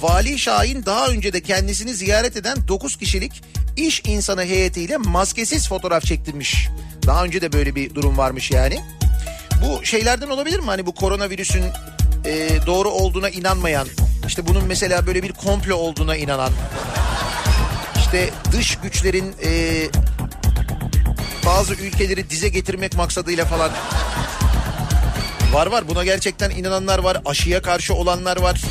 Vali 0.00 0.38
Şahin 0.38 0.86
daha 0.86 1.06
önce 1.06 1.32
de 1.32 1.40
kendisini 1.42 1.94
ziyaret 1.94 2.36
eden 2.36 2.68
9 2.68 2.96
kişilik 2.96 3.42
iş 3.76 4.02
insanı 4.06 4.44
heyetiyle 4.44 4.96
maskesiz 4.96 5.68
fotoğraf 5.68 6.04
çektirmiş. 6.04 6.68
Daha 7.06 7.24
önce 7.24 7.40
de 7.42 7.52
böyle 7.52 7.74
bir 7.74 7.94
durum 7.94 8.18
varmış 8.18 8.50
yani. 8.50 8.80
Bu 9.64 9.84
şeylerden 9.84 10.28
olabilir 10.28 10.58
mi? 10.58 10.66
Hani 10.66 10.86
bu 10.86 10.94
koronavirüsün 10.94 11.64
e, 12.24 12.48
doğru 12.66 12.88
olduğuna 12.88 13.30
inanmayan, 13.30 13.88
işte 14.26 14.46
bunun 14.46 14.64
mesela 14.64 15.06
böyle 15.06 15.22
bir 15.22 15.32
komplo 15.32 15.76
olduğuna 15.76 16.16
inanan, 16.16 16.52
işte 17.96 18.30
dış 18.52 18.78
güçlerin 18.82 19.34
e, 19.44 19.82
bazı 21.46 21.74
ülkeleri 21.74 22.30
dize 22.30 22.48
getirmek 22.48 22.96
maksadıyla 22.96 23.44
falan 23.44 23.70
Var 25.52 25.66
var 25.66 25.88
buna 25.88 26.04
gerçekten 26.04 26.50
inananlar 26.50 26.98
var. 26.98 27.22
Aşıya 27.24 27.62
karşı 27.62 27.94
olanlar 27.94 28.40
var. 28.40 28.62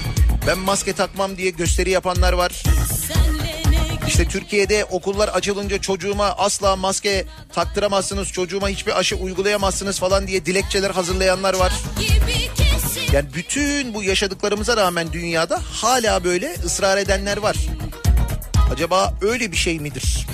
Ben 0.49 0.59
maske 0.59 0.93
takmam 0.93 1.37
diye 1.37 1.49
gösteri 1.49 1.89
yapanlar 1.89 2.33
var. 2.33 2.63
İşte 4.07 4.27
Türkiye'de 4.27 4.85
okullar 4.85 5.27
açılınca 5.27 5.81
çocuğuma 5.81 6.25
asla 6.25 6.75
maske 6.75 7.25
taktıramazsınız, 7.53 8.31
çocuğuma 8.31 8.69
hiçbir 8.69 8.99
aşı 8.99 9.15
uygulayamazsınız 9.15 9.99
falan 9.99 10.27
diye 10.27 10.45
dilekçeler 10.45 10.91
hazırlayanlar 10.91 11.53
var. 11.53 11.73
Yani 13.13 13.33
bütün 13.33 13.93
bu 13.93 14.03
yaşadıklarımıza 14.03 14.77
rağmen 14.77 15.13
dünyada 15.13 15.61
hala 15.73 16.23
böyle 16.23 16.55
ısrar 16.65 16.97
edenler 16.97 17.37
var. 17.37 17.55
Acaba 18.73 19.13
öyle 19.21 19.51
bir 19.51 19.57
şey 19.57 19.79
midir? 19.79 20.27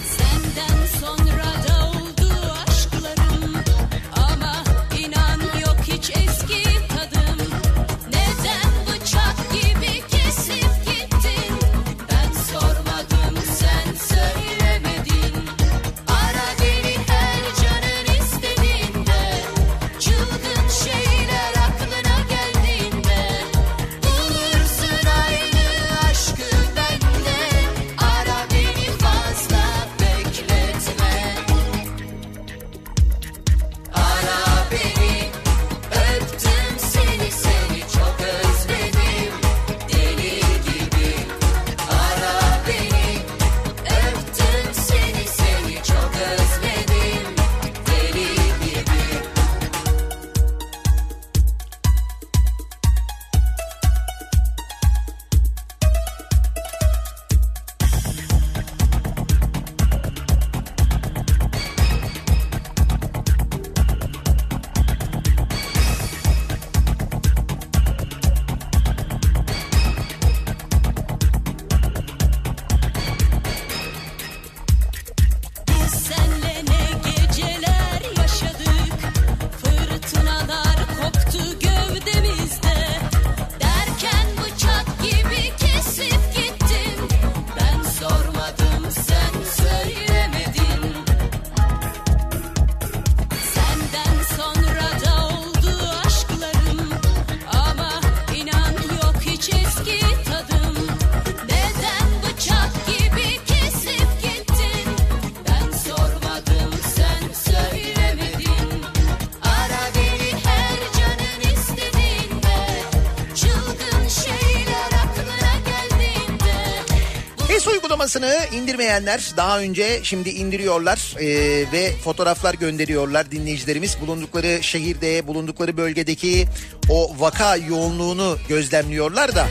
Uygulamasını 118.15 118.57
indirmeyenler 118.57 119.33
daha 119.37 119.59
önce 119.59 119.99
şimdi 120.03 120.29
indiriyorlar 120.29 121.15
e, 121.19 121.27
ve 121.71 121.91
fotoğraflar 122.03 122.53
gönderiyorlar 122.53 123.31
dinleyicilerimiz. 123.31 123.97
Bulundukları 124.01 124.63
şehirde, 124.63 125.27
bulundukları 125.27 125.77
bölgedeki 125.77 126.47
o 126.89 127.15
vaka 127.19 127.55
yoğunluğunu 127.55 128.37
gözlemliyorlar 128.49 129.35
da 129.35 129.47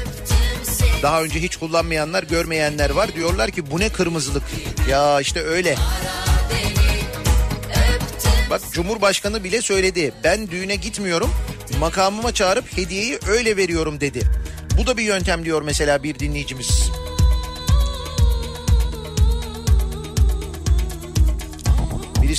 daha 1.02 1.22
önce 1.22 1.42
hiç 1.42 1.56
kullanmayanlar, 1.56 2.22
görmeyenler 2.22 2.90
var. 2.90 3.14
Diyorlar 3.14 3.50
ki 3.50 3.70
bu 3.70 3.80
ne 3.80 3.88
kırmızılık. 3.88 4.42
Ya 4.90 5.20
işte 5.20 5.40
öyle. 5.40 5.76
Bak 8.50 8.60
Cumhurbaşkanı 8.72 9.44
bile 9.44 9.62
söyledi. 9.62 10.12
Ben 10.24 10.50
düğüne 10.50 10.76
gitmiyorum. 10.76 11.30
Makamıma 11.80 12.34
çağırıp 12.34 12.78
hediyeyi 12.78 13.18
öyle 13.28 13.56
veriyorum 13.56 14.00
dedi. 14.00 14.20
Bu 14.78 14.86
da 14.86 14.96
bir 14.96 15.02
yöntem 15.02 15.44
diyor 15.44 15.62
mesela 15.62 16.02
bir 16.02 16.18
dinleyicimiz. 16.18 16.83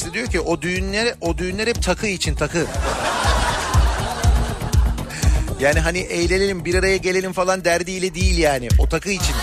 De 0.06 0.14
diyor 0.14 0.28
ki 0.28 0.40
o 0.40 0.62
düğünler 0.62 1.16
o 1.22 1.38
düğünler 1.38 1.68
hep 1.68 1.84
takı 1.84 2.08
için 2.08 2.36
takı. 2.36 2.66
Yani 5.60 5.80
hani 5.80 6.00
eğlenelim 6.00 6.66
bir 6.66 6.76
araya 6.76 6.98
gelelim 6.98 7.34
falan 7.34 7.66
derdiyle 7.66 8.16
değil 8.16 8.38
yani. 8.38 8.68
O 8.80 8.90
takı 8.90 9.10
için. 9.10 9.36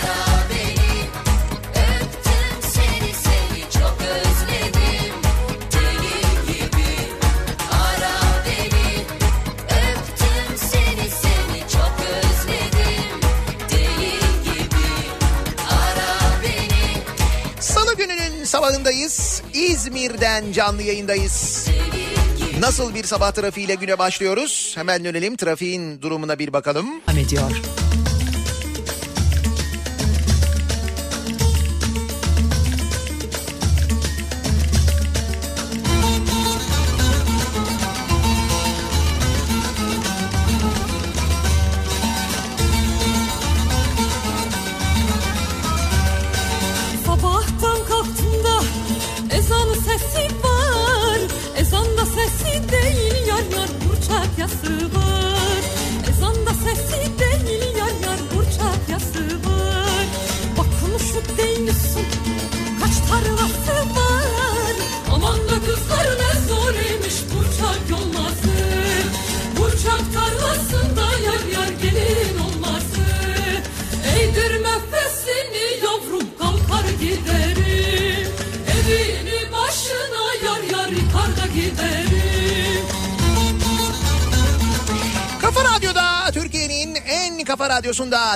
Sabahındayız. 18.44 19.41
İzmir'den 19.54 20.52
canlı 20.52 20.82
yayındayız. 20.82 21.68
Nasıl 22.60 22.94
bir 22.94 23.04
sabah 23.04 23.32
trafiğiyle 23.32 23.74
güne 23.74 23.98
başlıyoruz? 23.98 24.72
Hemen 24.76 25.04
dönelim 25.04 25.36
trafiğin 25.36 26.02
durumuna 26.02 26.38
bir 26.38 26.52
bakalım. 26.52 26.86
ediyor. 27.18 27.62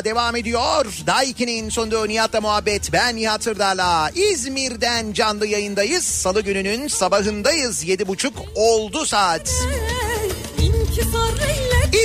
Devam 0.07 0.37
ediyor. 0.37 0.87
Daiki'nin 1.07 1.69
sonunda 1.69 2.07
Nihat'la 2.07 2.41
muhabbet. 2.41 2.93
Ben 2.93 3.17
Nihat 3.17 3.45
Sırdar'la 3.45 4.11
İzmir'den 4.15 5.13
canlı 5.13 5.47
yayındayız. 5.47 6.05
Salı 6.05 6.41
gününün 6.41 6.89
sabahındayız. 6.89 7.85
Yedi 7.85 8.09
buçuk 8.09 8.35
oldu 8.55 9.07
saat. 9.07 9.51
Eyle 9.73 9.86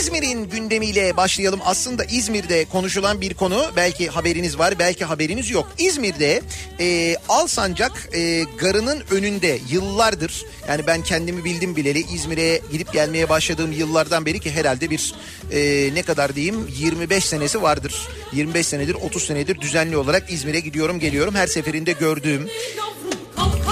İzmir'in 0.01 0.49
gündemiyle 0.49 1.17
başlayalım. 1.17 1.59
Aslında 1.65 2.03
İzmir'de 2.03 2.65
konuşulan 2.65 3.21
bir 3.21 3.33
konu 3.33 3.65
belki 3.75 4.09
haberiniz 4.09 4.59
var 4.59 4.79
belki 4.79 5.05
haberiniz 5.05 5.49
yok. 5.49 5.67
İzmir'de 5.77 6.41
e, 6.79 7.15
Alsancak 7.29 8.09
e, 8.13 8.43
garının 8.59 9.03
önünde 9.11 9.59
yıllardır 9.69 10.45
yani 10.67 10.87
ben 10.87 11.03
kendimi 11.03 11.43
bildim 11.43 11.75
bileli 11.75 11.99
İzmir'e 12.13 12.61
gidip 12.71 12.93
gelmeye 12.93 13.29
başladığım 13.29 13.71
yıllardan 13.71 14.25
beri 14.25 14.39
ki 14.39 14.51
herhalde 14.51 14.89
bir 14.89 15.15
e, 15.51 15.89
ne 15.93 16.03
kadar 16.03 16.35
diyeyim 16.35 16.67
25 16.77 17.25
senesi 17.25 17.61
vardır. 17.61 18.07
25 18.33 18.67
senedir 18.67 18.95
30 18.95 19.23
senedir 19.23 19.61
düzenli 19.61 19.97
olarak 19.97 20.31
İzmir'e 20.31 20.59
gidiyorum 20.59 20.99
geliyorum. 20.99 21.35
Her 21.35 21.47
seferinde 21.47 21.91
gördüğüm 21.91 22.49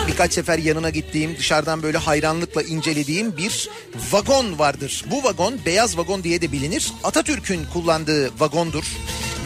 birkaç 0.07 0.33
sefer 0.33 0.57
yanına 0.57 0.89
gittiğim 0.89 1.37
dışarıdan 1.37 1.83
böyle 1.83 1.97
hayranlıkla 1.97 2.61
incelediğim 2.61 3.37
bir 3.37 3.69
vagon 4.11 4.59
vardır. 4.59 5.05
Bu 5.11 5.23
vagon 5.23 5.59
beyaz 5.65 5.97
vagon 5.97 6.23
diye 6.23 6.41
de 6.41 6.51
bilinir. 6.51 6.93
Atatürk'ün 7.03 7.65
kullandığı 7.73 8.39
vagondur. 8.39 8.83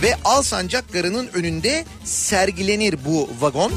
Ve 0.02 0.16
Alsancak 0.26 0.94
Garı'nın 0.94 1.30
önünde 1.34 1.86
sergilenir 2.04 3.06
bu 3.06 3.30
vagon. 3.42 3.72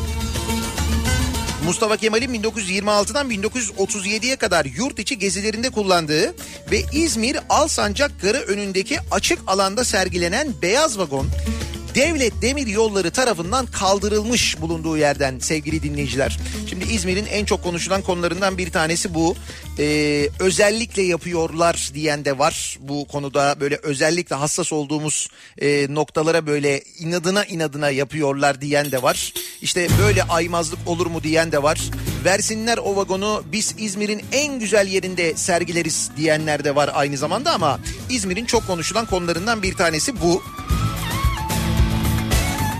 Mustafa 1.64 1.96
Kemal'in 1.96 2.42
1926'dan 2.42 3.30
1937'ye 3.30 4.36
kadar 4.36 4.64
yurt 4.64 4.98
içi 4.98 5.18
gezilerinde 5.18 5.70
kullandığı 5.70 6.34
ve 6.70 6.82
İzmir 6.92 7.38
Alsancak 7.48 8.20
Garı 8.22 8.38
önündeki 8.38 8.98
açık 9.10 9.38
alanda 9.46 9.84
sergilenen 9.84 10.48
beyaz 10.62 10.98
vagon 10.98 11.28
Devlet 11.96 12.42
Demir 12.42 12.66
Yolları 12.66 13.10
tarafından 13.10 13.66
kaldırılmış 13.66 14.60
bulunduğu 14.60 14.96
yerden 14.96 15.38
sevgili 15.38 15.82
dinleyiciler. 15.82 16.38
Şimdi 16.70 16.84
İzmir'in 16.84 17.26
en 17.26 17.44
çok 17.44 17.62
konuşulan 17.62 18.02
konularından 18.02 18.58
bir 18.58 18.70
tanesi 18.70 19.14
bu. 19.14 19.36
Ee, 19.78 20.28
özellikle 20.40 21.02
yapıyorlar 21.02 21.90
diyen 21.94 22.24
de 22.24 22.38
var. 22.38 22.78
Bu 22.80 23.06
konuda 23.06 23.56
böyle 23.60 23.76
özellikle 23.82 24.36
hassas 24.36 24.72
olduğumuz 24.72 25.28
e, 25.58 25.94
noktalara 25.94 26.46
böyle 26.46 26.82
inadına 26.98 27.44
inadına 27.44 27.90
yapıyorlar 27.90 28.60
diyen 28.60 28.92
de 28.92 29.02
var. 29.02 29.32
İşte 29.62 29.88
böyle 30.02 30.22
aymazlık 30.22 30.78
olur 30.86 31.06
mu 31.06 31.22
diyen 31.22 31.52
de 31.52 31.62
var. 31.62 31.80
Versinler 32.24 32.78
o 32.78 32.96
vagonu 32.96 33.44
biz 33.52 33.74
İzmir'in 33.78 34.22
en 34.32 34.58
güzel 34.58 34.88
yerinde 34.88 35.34
sergileriz 35.34 36.10
diyenler 36.16 36.64
de 36.64 36.74
var 36.74 36.90
aynı 36.94 37.16
zamanda 37.16 37.52
ama 37.52 37.80
İzmir'in 38.10 38.44
çok 38.44 38.66
konuşulan 38.66 39.06
konularından 39.06 39.62
bir 39.62 39.74
tanesi 39.74 40.20
bu. 40.20 40.42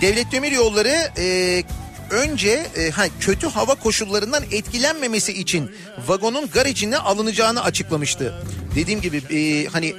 Devlet 0.00 0.32
Demir 0.32 0.52
Yolları 0.52 1.10
e, 1.18 1.62
önce 2.10 2.66
e, 2.76 2.90
ha, 2.90 3.04
kötü 3.20 3.46
hava 3.46 3.74
koşullarından 3.74 4.42
etkilenmemesi 4.52 5.32
için 5.32 5.70
vagonun 6.06 6.50
gar 6.52 6.66
içine 6.66 6.98
alınacağını 6.98 7.62
açıklamıştı. 7.62 8.34
Dediğim 8.74 9.00
gibi 9.00 9.16
e, 9.16 9.66
hani 9.66 9.94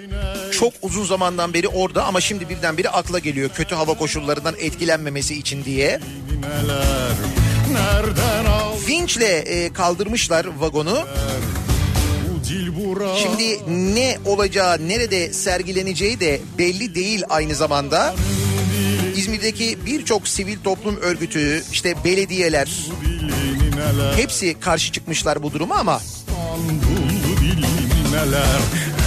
çok 0.52 0.74
uzun 0.82 1.06
zamandan 1.06 1.54
beri 1.54 1.68
orada 1.68 2.06
ama 2.06 2.22
şimdi 2.22 2.50
birdenbire 2.50 2.90
akla 2.90 3.20
geliyor 3.20 3.50
kötü 3.50 3.76
hava 3.76 3.94
koşullarından 3.94 4.56
etkilenmemesi 4.60 5.34
için 5.40 5.64
diye. 5.66 6.00
Vinçle 8.88 9.38
e, 9.38 9.74
kaldırmışlar 9.74 10.46
vagonu. 10.60 11.08
Şimdi 13.24 13.60
ne 13.96 14.18
olacağı, 14.26 14.88
nerede 14.88 15.34
sergileneceği 15.34 16.20
de 16.20 16.40
belli 16.58 16.96
değil 16.96 17.24
aynı 17.30 17.56
zamanda. 17.56 18.16
İzmir'deki 19.18 19.78
birçok 19.86 20.28
sivil 20.28 20.58
toplum 20.64 20.98
örgütü, 20.98 21.64
işte 21.72 21.96
belediyeler 22.04 22.68
hepsi 24.16 24.60
karşı 24.60 24.92
çıkmışlar 24.92 25.44
bu 25.44 25.54
duruma 25.54 25.76
ama 25.76 26.02
neler 28.12 28.60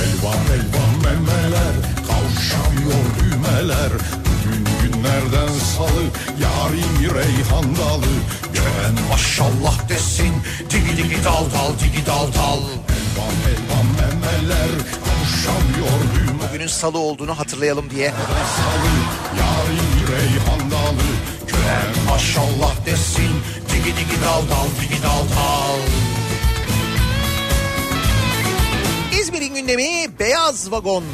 Elvan 0.05 0.45
elvan 0.57 0.95
memeler 1.05 1.75
Kavuşamıyor 2.07 3.05
düğmeler. 3.21 3.91
Bugün 4.27 4.65
günlerden 4.83 5.49
salı 5.77 6.05
Yarim 6.43 7.15
reyhan 7.15 7.77
dalı. 7.77 8.13
Gören 8.55 9.09
maşallah 9.11 9.89
desin 9.89 10.35
Digi 10.71 10.97
digi 10.97 11.25
dal 11.25 11.45
dal 11.55 11.73
digi 11.79 12.07
dal 12.07 12.27
dal. 12.33 12.61
Elvan 12.97 13.37
elvan 13.51 13.87
memeler 14.01 14.71
bugünün 16.49 16.67
salı 16.67 16.99
olduğunu 16.99 17.39
hatırlayalım 17.39 17.91
diye. 17.91 18.11
salı 18.11 18.91
Gören 21.47 22.05
maşallah 22.09 22.87
desin 22.87 23.31
Digi 23.69 23.97
digi 23.97 24.23
dal 24.25 24.43
dal 24.43 24.69
digi 24.83 25.03
dal 25.03 25.37
dal 25.37 25.79
İzmir'in 29.21 29.55
gündemi 29.55 30.07
beyaz 30.19 30.73
vagon. 30.73 31.05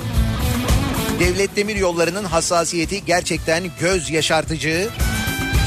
Devlet 1.21 1.57
Demir 1.57 1.77
Yolları'nın 1.77 2.25
hassasiyeti 2.25 3.05
gerçekten 3.05 3.65
göz 3.81 4.11
yaşartıcı. 4.11 4.89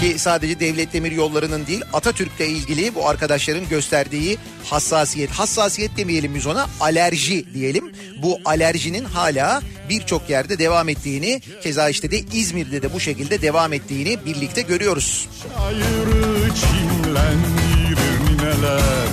Ki 0.02 0.20
sadece 0.20 0.60
devlet 0.60 0.94
demir 0.94 1.12
yollarının 1.12 1.68
değil 1.68 1.82
Atatürk'le 1.94 2.40
ilgili 2.40 2.96
bu 2.96 3.10
arkadaşların 3.10 3.70
gösterdiği 3.70 4.38
hassasiyet. 4.66 5.32
Hassasiyet 5.32 5.98
demeyelim 5.98 6.36
biz 6.36 6.48
ona 6.48 6.68
alerji 6.80 7.54
diyelim. 7.54 7.92
Bu 8.22 8.40
alerjinin 8.46 9.06
hala 9.06 9.62
birçok 9.90 10.30
yerde 10.30 10.60
devam 10.60 10.90
ettiğini 10.90 11.42
keza 11.64 11.90
işte 11.90 12.12
de 12.12 12.20
İzmir'de 12.20 12.82
de 12.82 12.94
bu 12.94 13.00
şekilde 13.00 13.42
devam 13.42 13.74
ettiğini 13.74 14.26
birlikte 14.26 14.62
görüyoruz. 14.62 15.28
Çayırı 15.44 16.56
çimlendirir 16.56 18.20
nineler 18.26 19.10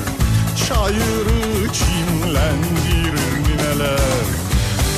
Çayırı 0.68 1.72
çimlendirir 1.72 3.16
nineler 3.48 3.98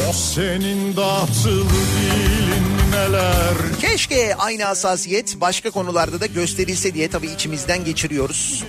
O 0.09 0.13
senin 0.13 0.97
dağıtılı 0.97 1.71
dilin 1.71 2.78
nineler 2.99 3.55
Keşke 3.81 4.35
aynı 4.35 4.65
hassasiyet 4.65 5.41
başka 5.41 5.71
konularda 5.71 6.21
da 6.21 6.27
gösterilse 6.27 6.95
diye 6.95 7.11
tabii 7.11 7.27
içimizden 7.27 7.85
geçiriyoruz. 7.85 8.65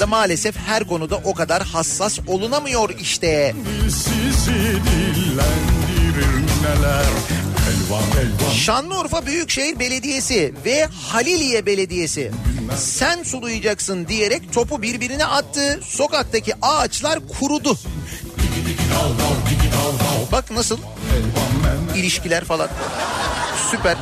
Da 0.00 0.06
maalesef 0.06 0.56
her 0.56 0.84
konuda 0.84 1.16
o 1.16 1.34
kadar 1.34 1.62
hassas 1.62 2.18
olunamıyor 2.26 2.90
işte. 3.00 3.54
Dilsizi 3.64 4.52
dillendirir 4.52 6.42
Elvan 7.68 8.02
elvan 8.02 8.52
Şanlıurfa 8.52 9.26
Büyükşehir 9.26 9.78
Belediyesi 9.78 10.54
ve 10.64 10.84
Haliliye 10.84 11.66
Belediyesi 11.66 12.32
sen 12.76 13.22
sulayacaksın 13.22 14.08
diyerek 14.08 14.52
topu 14.52 14.82
birbirine 14.82 15.24
attı. 15.24 15.80
Sokaktaki 15.84 16.52
ağaçlar 16.62 17.18
kurudu. 17.38 17.78
Bak 20.32 20.50
nasıl 20.50 20.78
ilişkiler 21.96 22.44
falan. 22.44 22.68
Süper. 23.72 23.96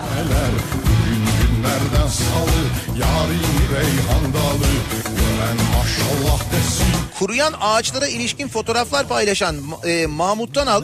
günlerden 1.40 2.09
salı 2.09 2.61
Yarim 3.00 3.61
reyhan 3.74 4.24
dalı 4.24 4.70
Gören 5.16 5.56
maşallah 5.56 6.40
desin 6.52 6.87
Kuruyan 7.18 7.54
ağaçlara 7.61 8.06
ilişkin 8.06 8.48
fotoğraflar 8.48 9.09
paylaşan 9.09 9.56
e, 9.87 10.06
Mahmut 10.06 10.54
Tanal, 10.54 10.83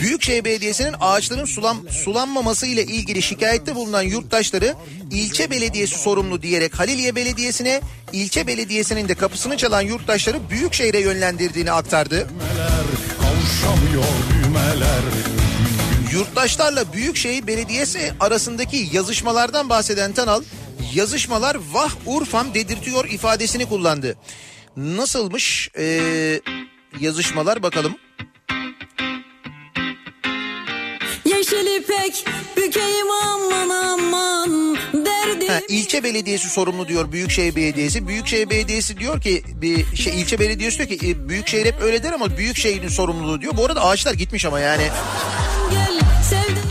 Büyükşehir 0.00 0.44
Belediyesi'nin 0.44 0.94
ağaçların 1.00 1.44
sulan, 1.44 1.76
sulanmaması 1.90 2.66
ile 2.66 2.82
ilgili 2.82 3.22
şikayette 3.22 3.74
bulunan 3.74 4.02
yurttaşları 4.02 4.74
ilçe 5.10 5.50
belediyesi 5.50 5.98
sorumlu 5.98 6.42
diyerek 6.42 6.78
Haliliye 6.78 7.14
Belediyesi'ne, 7.16 7.80
ilçe 8.12 8.46
belediyesinin 8.46 9.08
de 9.08 9.14
kapısını 9.14 9.56
çalan 9.56 9.82
yurttaşları 9.82 10.50
Büyükşehir'e 10.50 11.00
yönlendirdiğini 11.00 11.72
aktardı. 11.72 12.28
Kavuşamıyor 13.20 14.04
düğmeler 14.30 15.02
Yurttaşlarla 16.18 16.92
Büyükşehir 16.92 17.46
Belediyesi 17.46 18.12
arasındaki 18.20 18.88
yazışmalardan 18.92 19.68
bahseden 19.68 20.12
Tanal, 20.12 20.42
yazışmalar 20.94 21.56
vah 21.72 21.90
Urfam 22.06 22.54
dedirtiyor 22.54 23.04
ifadesini 23.04 23.68
kullandı. 23.68 24.16
Nasılmış 24.76 25.70
ee, 25.78 26.40
yazışmalar 27.00 27.62
bakalım. 27.62 27.96
Yeşil 31.24 31.80
ipek 31.80 32.24
bükeyim 32.56 33.10
aman 33.10 33.68
aman 33.68 34.76
derdim. 34.92 35.48
Ha, 35.48 35.60
ilçe 35.68 36.04
belediyesi 36.04 36.48
sorumlu 36.48 36.88
diyor 36.88 37.12
Büyükşehir 37.12 37.56
Belediyesi. 37.56 38.08
Büyükşehir 38.08 38.50
Belediyesi 38.50 38.98
diyor 38.98 39.20
ki 39.20 39.42
bir 39.46 39.96
şey 39.96 40.20
ilçe 40.20 40.38
belediyesi 40.38 40.78
diyor 40.78 40.98
ki 40.98 41.08
e, 41.08 41.28
Büyükşehir 41.28 41.66
hep 41.66 41.80
öyle 41.82 42.02
der 42.02 42.12
ama 42.12 42.36
Büyükşehir'in 42.36 42.88
sorumluluğu 42.88 43.40
diyor. 43.40 43.56
Bu 43.56 43.64
arada 43.64 43.84
ağaçlar 43.84 44.14
gitmiş 44.14 44.44
ama 44.44 44.60
yani. 44.60 44.88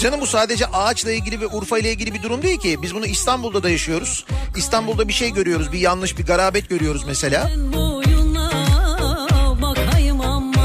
Canım 0.07 0.21
bu 0.21 0.27
sadece 0.27 0.65
ağaçla 0.65 1.11
ilgili 1.11 1.41
ve 1.41 1.47
Urfa 1.47 1.79
ile 1.79 1.91
ilgili 1.91 2.13
bir 2.13 2.23
durum 2.23 2.41
değil 2.41 2.59
ki. 2.59 2.81
Biz 2.81 2.95
bunu 2.95 3.05
İstanbul'da 3.05 3.63
da 3.63 3.69
yaşıyoruz. 3.69 4.25
İstanbul'da 4.55 5.07
bir 5.07 5.13
şey 5.13 5.33
görüyoruz. 5.33 5.71
Bir 5.71 5.79
yanlış 5.79 6.17
bir 6.17 6.25
garabet 6.25 6.69
görüyoruz 6.69 7.03
mesela. 7.07 7.51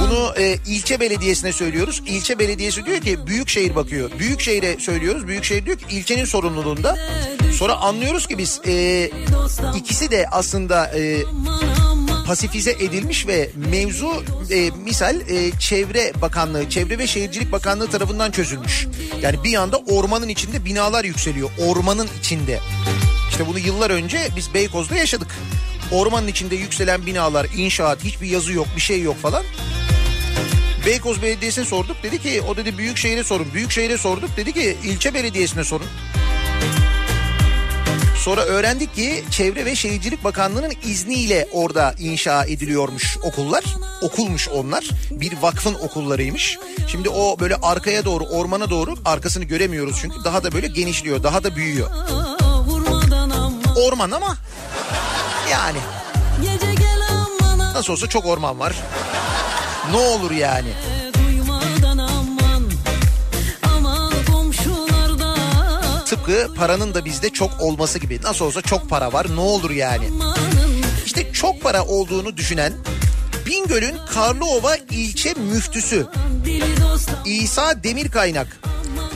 Bunu 0.01 0.35
e, 0.39 0.59
ilçe 0.67 1.01
belediyesine 1.01 1.53
söylüyoruz. 1.53 2.03
İlçe 2.07 2.39
belediyesi 2.39 2.87
diyor 2.87 3.01
ki 3.01 3.27
Büyükşehir 3.27 3.75
bakıyor. 3.75 4.11
Büyükşehir'e 4.19 4.81
söylüyoruz. 4.81 5.27
Büyükşehir 5.27 5.67
diyor 5.67 5.79
ki 5.79 5.97
ilçenin 5.97 6.25
sorumluluğunda. 6.25 6.99
Sonra 7.53 7.75
anlıyoruz 7.75 8.27
ki 8.27 8.39
biz 8.39 8.61
e, 8.67 9.11
ikisi 9.77 10.11
de 10.11 10.27
aslında 10.31 10.87
e. 10.87 11.23
pasifize 12.33 12.71
edilmiş 12.71 13.27
ve 13.27 13.51
mevzu 13.71 14.25
e, 14.51 14.71
misal 14.71 15.21
e, 15.21 15.51
Çevre 15.59 16.13
Bakanlığı, 16.23 16.71
Çevre 16.71 16.99
ve 16.99 17.07
Şehircilik 17.07 17.53
Bakanlığı 17.53 17.91
tarafından 17.91 18.31
çözülmüş. 18.31 18.87
Yani 19.23 19.45
bir 19.45 19.55
anda 19.55 19.77
ormanın 19.77 20.29
içinde 20.29 20.65
binalar 20.65 21.05
yükseliyor. 21.05 21.51
Ormanın 21.59 22.09
içinde. 22.21 22.61
İşte 23.31 23.47
bunu 23.47 23.59
yıllar 23.59 23.91
önce 23.91 24.29
biz 24.37 24.55
Beykoz'da 24.55 24.97
yaşadık. 24.97 25.29
Ormanın 25.93 26.29
içinde 26.29 26.57
yükselen 26.57 27.07
binalar, 27.07 27.47
inşaat, 27.57 28.05
hiçbir 28.05 28.27
yazı 28.27 28.53
yok, 28.53 28.67
bir 28.77 28.81
şey 28.81 29.03
yok 29.03 29.17
falan. 29.23 29.43
Beykoz 30.87 31.23
Belediyesi'ne 31.23 31.65
sorduk. 31.65 31.97
Dedi 32.03 32.19
ki 32.23 32.43
o 32.49 32.57
dedi 32.57 32.79
Büyükşehir'e 32.79 33.25
sorun. 33.25 33.47
Büyükşehir'e 33.55 33.99
sorduk. 33.99 34.37
Dedi 34.37 34.53
ki 34.53 34.77
ilçe 34.85 35.15
belediyesine 35.15 35.65
sorun. 35.65 35.87
Sonra 38.23 38.41
öğrendik 38.41 38.95
ki 38.95 39.25
Çevre 39.31 39.65
ve 39.65 39.77
Şehircilik 39.77 40.25
Bakanlığı'nın 40.25 40.73
izniyle 40.85 41.49
orada 41.53 41.95
inşa 41.99 42.45
ediliyormuş 42.45 43.19
okullar. 43.23 43.65
Okulmuş 44.03 44.49
onlar. 44.49 44.91
Bir 45.11 45.33
vakfın 45.43 45.75
okullarıymış. 45.75 46.59
Şimdi 46.89 47.09
o 47.09 47.37
böyle 47.41 47.57
arkaya 47.57 48.05
doğru, 48.05 48.25
ormana 48.25 48.71
doğru 48.71 48.95
arkasını 49.05 49.45
göremiyoruz 49.45 49.97
çünkü 50.01 50.17
daha 50.25 50.45
da 50.45 50.53
böyle 50.53 50.67
genişliyor, 50.67 51.23
daha 51.23 51.45
da 51.45 51.57
büyüyor. 51.57 51.91
Orman 53.77 54.11
ama 54.11 54.37
yani 55.51 55.79
nasıl 57.75 57.93
olsa 57.93 58.07
çok 58.07 58.27
orman 58.27 58.59
var. 58.61 58.77
Ne 59.91 59.97
olur 59.97 60.31
yani. 60.31 60.69
Tıpkı 66.13 66.55
paranın 66.55 66.95
da 66.95 67.05
bizde 67.05 67.31
çok 67.31 67.61
olması 67.61 67.99
gibi. 67.99 68.23
Nasıl 68.23 68.45
olsa 68.45 68.63
çok 68.63 68.91
para 68.91 69.13
var 69.13 69.27
ne 69.35 69.41
olur 69.41 69.71
yani. 69.71 70.09
İşte 71.07 71.33
çok 71.33 71.63
para 71.63 71.85
olduğunu 71.85 72.37
düşünen 72.37 72.73
Bingöl'ün 73.47 73.97
Karlıova 74.15 74.77
ilçe 74.77 75.35
müftüsü. 75.35 76.07
İsa 77.25 77.85
Demirkaynak 77.85 78.61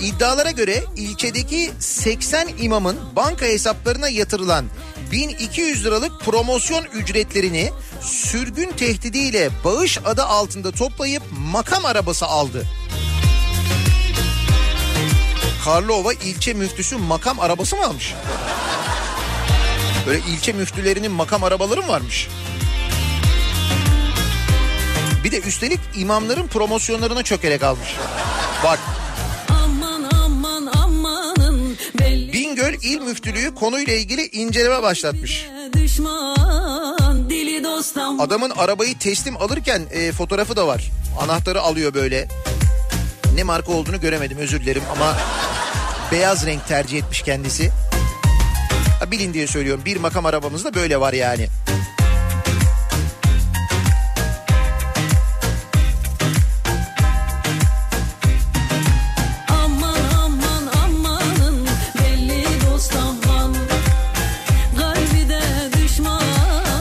iddialara 0.03 0.51
göre 0.51 0.85
ilçedeki 0.97 1.73
80 1.79 2.49
imamın 2.61 2.99
banka 3.17 3.47
hesaplarına 3.47 4.09
yatırılan 4.09 4.65
1200 5.13 5.85
liralık 5.85 6.21
promosyon 6.21 6.85
ücretlerini 6.85 7.71
sürgün 8.01 8.71
tehdidiyle 8.73 9.51
bağış 9.65 9.99
adı 10.05 10.25
altında 10.25 10.71
toplayıp 10.71 11.23
makam 11.53 11.85
arabası 11.85 12.27
aldı. 12.27 12.63
Karlova 15.67 16.13
ilçe 16.13 16.53
müftüsü 16.53 16.97
makam 16.97 17.41
arabası 17.41 17.77
mı 17.77 17.85
almış? 17.85 18.15
Böyle 20.07 20.19
ilçe 20.19 20.53
müftülerinin 20.53 21.13
makam 21.13 21.45
arabaları 21.45 21.83
mı 21.83 21.89
varmış? 21.89 22.29
Bir 25.25 25.33
de 25.33 25.41
üstelik 25.41 25.81
imamların 25.97 26.47
promosyonlarına 26.47 27.23
çökelek 27.23 27.63
almış. 27.63 27.89
Bak 28.65 28.79
Aman 29.49 30.11
aman 30.25 30.67
amanın 30.67 31.79
belli 32.01 32.33
Bingöl 32.33 32.75
İl 32.83 33.01
Müftülüğü 33.01 33.55
konuyla 33.55 33.93
ilgili 33.93 34.27
inceleme 34.27 34.83
başlatmış. 34.83 35.47
düşman. 35.73 36.37
Adamın 38.19 38.51
arabayı 38.51 38.99
teslim 38.99 39.37
alırken 39.37 39.83
e, 39.91 40.13
fotoğrafı 40.13 40.57
da 40.57 40.67
var. 40.67 40.91
Anahtarı 41.21 41.61
alıyor 41.61 41.95
böyle. 41.95 42.29
Ne 43.37 43.43
marka 43.43 43.73
olduğunu 43.73 44.01
göremedim 44.01 44.39
özür 44.39 44.61
dilerim 44.61 44.83
ama 44.93 45.17
beyaz 46.13 46.47
renk 46.47 46.69
tercih 46.69 46.99
etmiş 46.99 47.23
kendisi. 47.23 47.71
Ha, 49.01 49.11
bilin 49.11 49.35
diye 49.35 49.47
söylüyorum 49.47 49.83
bir 49.85 49.97
makam 49.97 50.27
arabamızda 50.27 50.75
böyle 50.75 51.01
var 51.01 51.13
yani. 51.13 51.49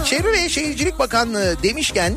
Çevre 0.05 0.33
ve 0.33 0.49
Şehircilik 0.49 0.99
Bakanlığı 0.99 1.63
demişken 1.63 2.13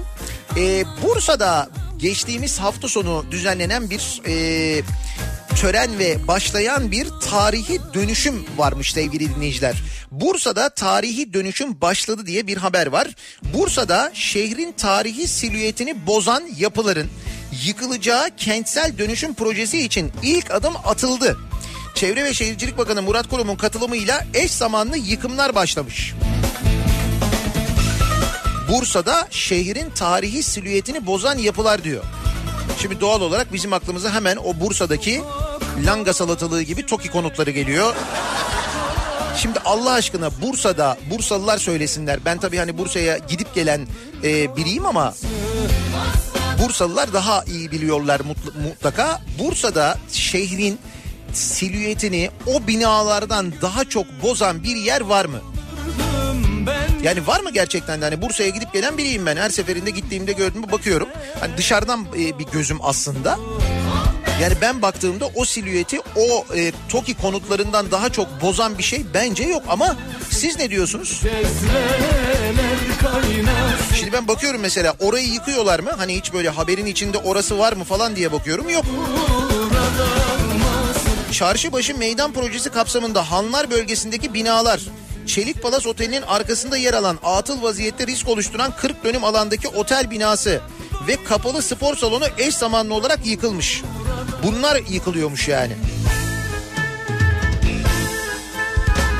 e, 0.56 0.84
Bursa'da 1.02 1.68
geçtiğimiz 1.98 2.58
hafta 2.58 2.88
sonu 2.88 3.24
düzenlenen 3.30 3.90
bir 3.90 4.22
e, 4.26 4.82
tören 5.56 5.98
ve 5.98 6.28
başlayan 6.28 6.90
bir 6.90 7.08
tarihi 7.30 7.80
dönüşüm 7.94 8.44
varmış 8.56 8.92
sevgili 8.92 9.34
dinleyiciler. 9.34 9.82
Bursa'da 10.10 10.68
tarihi 10.68 11.32
dönüşüm 11.32 11.80
başladı 11.80 12.26
diye 12.26 12.46
bir 12.46 12.56
haber 12.56 12.86
var. 12.86 13.08
Bursa'da 13.54 14.10
şehrin 14.14 14.72
tarihi 14.72 15.28
silüetini 15.28 16.06
bozan 16.06 16.42
yapıların 16.58 17.06
yıkılacağı 17.64 18.30
kentsel 18.36 18.98
dönüşüm 18.98 19.34
projesi 19.34 19.80
için 19.80 20.12
ilk 20.22 20.50
adım 20.50 20.74
atıldı. 20.84 21.38
Çevre 21.94 22.24
ve 22.24 22.34
Şehircilik 22.34 22.78
Bakanı 22.78 23.02
Murat 23.02 23.28
Kurum'un 23.28 23.56
katılımıyla 23.56 24.26
eş 24.34 24.50
zamanlı 24.52 24.96
yıkımlar 24.96 25.54
başlamış. 25.54 26.14
Bursa'da 28.68 29.28
şehrin 29.30 29.90
tarihi 29.90 30.42
silüetini 30.42 31.06
bozan 31.06 31.38
yapılar 31.38 31.84
diyor. 31.84 32.04
Şimdi 32.78 33.00
doğal 33.00 33.20
olarak 33.20 33.52
bizim 33.52 33.72
aklımıza 33.72 34.14
hemen 34.14 34.36
o 34.36 34.60
Bursa'daki 34.60 35.22
langa 35.86 36.12
salatalığı 36.12 36.62
gibi 36.62 36.86
TOKİ 36.86 37.08
konutları 37.10 37.50
geliyor. 37.50 37.94
Şimdi 39.36 39.58
Allah 39.64 39.92
aşkına 39.92 40.30
Bursa'da 40.42 40.98
Bursalılar 41.10 41.58
söylesinler. 41.58 42.24
Ben 42.24 42.38
tabii 42.38 42.56
hani 42.56 42.78
Bursa'ya 42.78 43.18
gidip 43.18 43.54
gelen 43.54 43.86
e, 44.24 44.56
biriyim 44.56 44.86
ama 44.86 45.14
Bursalılar 46.62 47.12
daha 47.12 47.44
iyi 47.44 47.70
biliyorlar 47.70 48.20
mutl- 48.20 48.62
mutlaka. 48.68 49.20
Bursa'da 49.38 49.98
şehrin 50.12 50.78
silüetini 51.32 52.30
o 52.46 52.66
binalardan 52.66 53.52
daha 53.62 53.84
çok 53.84 54.06
bozan 54.22 54.62
bir 54.62 54.76
yer 54.76 55.00
var 55.00 55.24
mı? 55.24 55.40
Yani 57.02 57.26
var 57.26 57.40
mı 57.40 57.50
gerçekten 57.50 58.00
de 58.00 58.04
hani 58.04 58.22
Bursa'ya 58.22 58.48
gidip 58.48 58.72
gelen 58.72 58.98
biriyim 58.98 59.26
ben. 59.26 59.36
Her 59.36 59.50
seferinde 59.50 59.90
gittiğimde 59.90 60.32
gördüğümde 60.32 60.72
bakıyorum. 60.72 61.08
Hani 61.40 61.56
dışarıdan 61.56 62.06
e, 62.18 62.38
bir 62.38 62.46
gözüm 62.46 62.78
aslında. 62.82 63.38
Yani 64.42 64.54
ben 64.60 64.82
baktığımda 64.82 65.26
o 65.34 65.44
silüeti 65.44 66.00
o 66.16 66.44
e, 66.56 66.72
TOKİ 66.88 67.14
konutlarından 67.14 67.90
daha 67.90 68.08
çok 68.10 68.42
bozan 68.42 68.78
bir 68.78 68.82
şey 68.82 69.06
bence 69.14 69.44
yok 69.44 69.62
ama 69.68 69.96
siz 70.30 70.58
ne 70.58 70.70
diyorsunuz? 70.70 71.22
Şimdi 73.96 74.12
ben 74.12 74.28
bakıyorum 74.28 74.60
mesela 74.60 74.94
orayı 75.00 75.28
yıkıyorlar 75.28 75.80
mı? 75.80 75.90
Hani 75.96 76.16
hiç 76.16 76.32
böyle 76.32 76.48
haberin 76.48 76.86
içinde 76.86 77.18
orası 77.18 77.58
var 77.58 77.72
mı 77.72 77.84
falan 77.84 78.16
diye 78.16 78.32
bakıyorum 78.32 78.68
yok. 78.68 78.84
Çarşıbaşı 81.32 81.98
Meydan 81.98 82.32
Projesi 82.32 82.70
kapsamında 82.70 83.30
Hanlar 83.30 83.70
bölgesindeki 83.70 84.34
binalar 84.34 84.80
Çelik 85.28 85.62
Palas 85.62 85.86
Oteli'nin 85.86 86.22
arkasında 86.22 86.76
yer 86.76 86.94
alan 86.94 87.18
atıl 87.22 87.62
vaziyette 87.62 88.06
risk 88.06 88.28
oluşturan 88.28 88.72
40 88.76 89.04
dönüm 89.04 89.24
alandaki 89.24 89.68
otel 89.68 90.10
binası 90.10 90.60
ve 91.08 91.24
kapalı 91.24 91.62
spor 91.62 91.96
salonu 91.96 92.24
eş 92.38 92.54
zamanlı 92.54 92.94
olarak 92.94 93.26
yıkılmış. 93.26 93.82
Bunlar 94.42 94.82
yıkılıyormuş 94.88 95.48
yani. 95.48 95.72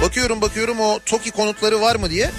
Bakıyorum 0.03 0.41
bakıyorum 0.41 0.81
o 0.81 0.99
TOKİ 1.07 1.31
konutları 1.31 1.81
var 1.81 1.97
mı 1.97 2.11
diye. 2.11 2.31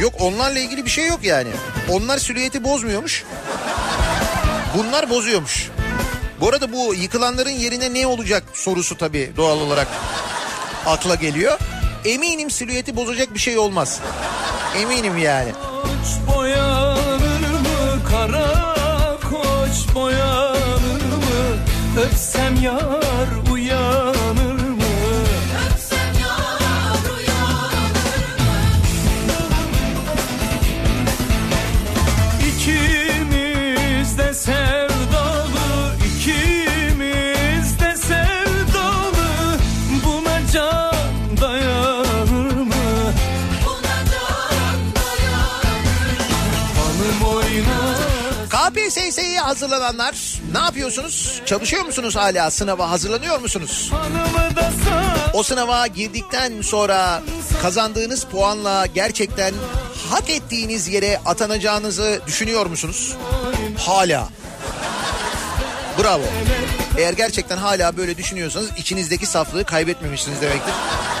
Yok 0.00 0.14
onlarla 0.20 0.58
ilgili 0.58 0.84
bir 0.84 0.90
şey 0.90 1.06
yok 1.06 1.20
yani. 1.22 1.50
Onlar 1.90 2.18
silüeti 2.18 2.64
bozmuyormuş. 2.64 3.24
Bunlar 4.78 5.10
bozuyormuş. 5.10 5.70
Bu 6.40 6.48
arada 6.48 6.72
bu 6.72 6.94
yıkılanların 6.94 7.50
yerine 7.50 7.94
ne 7.94 8.06
olacak 8.06 8.42
sorusu 8.54 8.98
tabii 8.98 9.32
doğal 9.36 9.60
olarak 9.60 9.88
akla 10.86 11.14
geliyor. 11.14 11.58
Eminim 12.04 12.50
silüeti 12.50 12.96
bozacak 12.96 13.34
bir 13.34 13.38
şey 13.38 13.58
olmaz. 13.58 14.00
Eminim 14.82 15.18
yani. 15.18 15.52
Koç 15.52 16.36
boyanır 16.36 17.50
mı 17.50 18.04
kara 18.10 18.66
koç 19.30 19.94
boyanır 19.94 21.02
mı 21.02 21.56
öpsem 22.00 22.62
yar 22.62 23.05
hazırlananlar 49.46 50.40
ne 50.52 50.58
yapıyorsunuz? 50.58 51.42
Çalışıyor 51.46 51.84
musunuz 51.84 52.16
hala? 52.16 52.50
Sınava 52.50 52.90
hazırlanıyor 52.90 53.40
musunuz? 53.40 53.92
O 55.32 55.42
sınava 55.42 55.86
girdikten 55.86 56.62
sonra 56.62 57.22
kazandığınız 57.62 58.24
puanla 58.24 58.86
gerçekten 58.86 59.54
hak 60.10 60.30
ettiğiniz 60.30 60.88
yere 60.88 61.20
atanacağınızı 61.26 62.20
düşünüyor 62.26 62.66
musunuz? 62.66 63.16
Hala. 63.78 64.28
Bravo. 66.02 66.24
Eğer 66.98 67.12
gerçekten 67.12 67.56
hala 67.56 67.96
böyle 67.96 68.16
düşünüyorsanız 68.16 68.68
içinizdeki 68.76 69.26
saflığı 69.26 69.64
kaybetmemişsiniz 69.64 70.40
demektir. 70.40 70.74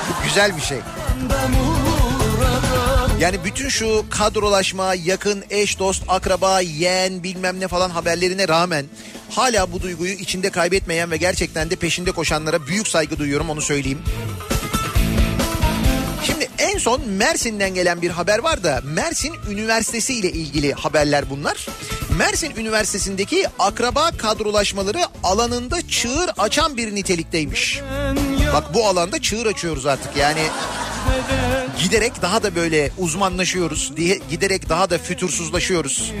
Bu 0.08 0.24
güzel 0.28 0.56
bir 0.56 0.62
şey. 0.62 0.78
Yani 3.20 3.44
bütün 3.44 3.68
şu 3.68 4.04
kadrolaşma, 4.10 4.94
yakın 4.94 5.44
eş, 5.50 5.78
dost, 5.78 6.02
akraba, 6.08 6.60
yeğen 6.60 7.22
bilmem 7.22 7.60
ne 7.60 7.68
falan 7.68 7.90
haberlerine 7.90 8.48
rağmen 8.48 8.86
hala 9.30 9.72
bu 9.72 9.82
duyguyu 9.82 10.12
içinde 10.12 10.50
kaybetmeyen 10.50 11.10
ve 11.10 11.16
gerçekten 11.16 11.70
de 11.70 11.76
peşinde 11.76 12.12
koşanlara 12.12 12.66
büyük 12.66 12.88
saygı 12.88 13.18
duyuyorum 13.18 13.50
onu 13.50 13.60
söyleyeyim. 13.60 13.98
Şimdi 16.26 16.48
en 16.58 16.78
son 16.78 17.08
Mersin'den 17.08 17.74
gelen 17.74 18.02
bir 18.02 18.10
haber 18.10 18.38
var 18.38 18.64
da 18.64 18.80
Mersin 18.84 19.34
Üniversitesi 19.50 20.14
ile 20.14 20.30
ilgili 20.30 20.72
haberler 20.72 21.30
bunlar. 21.30 21.66
Mersin 22.18 22.52
Üniversitesi'ndeki 22.56 23.46
akraba 23.58 24.10
kadrolaşmaları 24.18 25.00
alanında 25.22 25.88
çığır 25.88 26.30
açan 26.38 26.76
bir 26.76 26.94
nitelikteymiş. 26.94 27.80
Bak 28.52 28.74
bu 28.74 28.86
alanda 28.86 29.22
çığır 29.22 29.46
açıyoruz 29.46 29.86
artık 29.86 30.16
yani 30.16 30.42
giderek 31.82 32.22
daha 32.22 32.42
da 32.42 32.54
böyle 32.54 32.90
uzmanlaşıyoruz 32.98 33.92
diye 33.96 34.18
giderek 34.30 34.68
daha 34.68 34.90
da 34.90 34.98
fütursuzlaşıyoruz. 34.98 36.12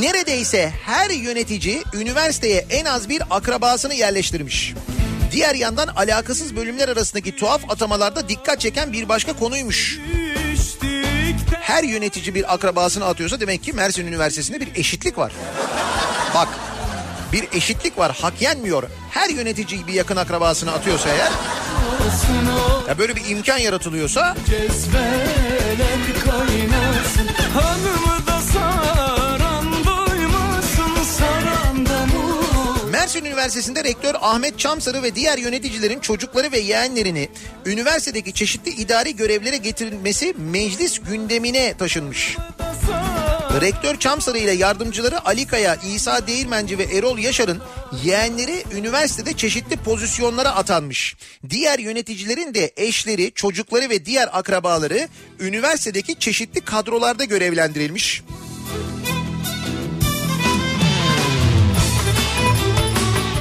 Neredeyse 0.00 0.72
her 0.84 1.10
yönetici 1.10 1.82
üniversiteye 1.94 2.66
en 2.70 2.84
az 2.84 3.08
bir 3.08 3.22
akrabasını 3.30 3.94
yerleştirmiş. 3.94 4.74
Diğer 5.32 5.54
yandan 5.54 5.88
alakasız 5.88 6.56
bölümler 6.56 6.88
arasındaki 6.88 7.36
tuhaf 7.36 7.70
atamalarda 7.70 8.28
dikkat 8.28 8.60
çeken 8.60 8.92
bir 8.92 9.08
başka 9.08 9.32
konuymuş. 9.32 9.98
Her 11.60 11.84
yönetici 11.84 12.34
bir 12.34 12.54
akrabasını 12.54 13.04
atıyorsa 13.04 13.40
demek 13.40 13.62
ki 13.62 13.72
Mersin 13.72 14.06
Üniversitesi'nde 14.06 14.60
bir 14.60 14.68
eşitlik 14.74 15.18
var. 15.18 15.32
Bak 16.34 16.48
bir 17.32 17.48
eşitlik 17.52 17.98
var 17.98 18.16
hak 18.20 18.42
yenmiyor. 18.42 18.82
Her 19.10 19.30
yönetici 19.30 19.86
bir 19.86 19.92
yakın 19.92 20.16
akrabasını 20.16 20.72
atıyorsa 20.72 21.08
eğer 21.08 21.30
ya 22.88 22.98
böyle 22.98 23.16
bir 23.16 23.30
imkan 23.30 23.58
yaratılıyorsa 23.58 24.36
Mersin 32.92 33.24
Üniversitesi'nde 33.24 33.84
rektör 33.84 34.14
Ahmet 34.20 34.58
Çamsarı 34.58 35.02
ve 35.02 35.14
diğer 35.14 35.38
yöneticilerin 35.38 36.00
çocukları 36.00 36.52
ve 36.52 36.58
yeğenlerini 36.58 37.28
üniversitedeki 37.66 38.32
çeşitli 38.32 38.70
idari 38.70 39.16
görevlere 39.16 39.56
getirilmesi 39.56 40.34
meclis 40.38 40.98
gündemine 40.98 41.74
taşınmış. 41.78 42.36
Rektör 43.60 43.98
Çamsarı 43.98 44.38
ile 44.38 44.52
yardımcıları 44.52 45.26
Ali 45.26 45.46
Kaya, 45.46 45.74
İsa 45.74 46.26
Değirmenci 46.26 46.78
ve 46.78 46.82
Erol 46.82 47.18
Yaşar'ın 47.18 47.62
yeğenleri 48.04 48.64
üniversitede 48.72 49.32
çeşitli 49.32 49.76
pozisyonlara 49.76 50.48
atanmış. 50.48 51.16
Diğer 51.50 51.78
yöneticilerin 51.78 52.54
de 52.54 52.72
eşleri, 52.76 53.32
çocukları 53.34 53.90
ve 53.90 54.04
diğer 54.04 54.28
akrabaları 54.32 55.08
üniversitedeki 55.40 56.18
çeşitli 56.18 56.60
kadrolarda 56.60 57.24
görevlendirilmiş. 57.24 58.22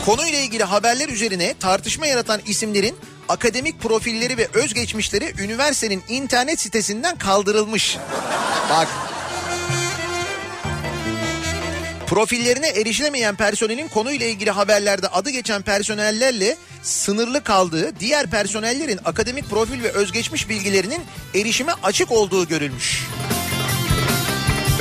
Konuyla 0.06 0.40
ilgili 0.40 0.64
haberler 0.64 1.10
üzerine 1.10 1.54
tartışma 1.60 2.08
yaratan 2.08 2.42
isimlerin 2.48 2.96
akademik 3.30 3.82
profilleri 3.82 4.38
ve 4.38 4.48
özgeçmişleri 4.54 5.34
üniversitenin 5.40 6.04
internet 6.10 6.60
sitesinden 6.60 7.18
kaldırılmış. 7.18 7.98
Bak. 8.70 8.88
Profillerine 12.08 12.68
erişilemeyen 12.68 13.36
personelin 13.36 13.88
konuyla 13.88 14.26
ilgili 14.26 14.52
haberlerde 14.52 15.08
adı 15.08 15.30
geçen 15.30 15.62
personellerle 15.62 16.58
sınırlı 16.84 17.44
kaldığı, 17.44 18.00
diğer 18.00 18.28
personellerin 18.28 19.00
akademik 19.06 19.50
profil 19.50 19.84
ve 19.84 19.92
özgeçmiş 19.92 20.50
bilgilerinin 20.50 21.02
erişime 21.36 21.74
açık 21.84 22.12
olduğu 22.12 22.48
görülmüş. 22.48 23.08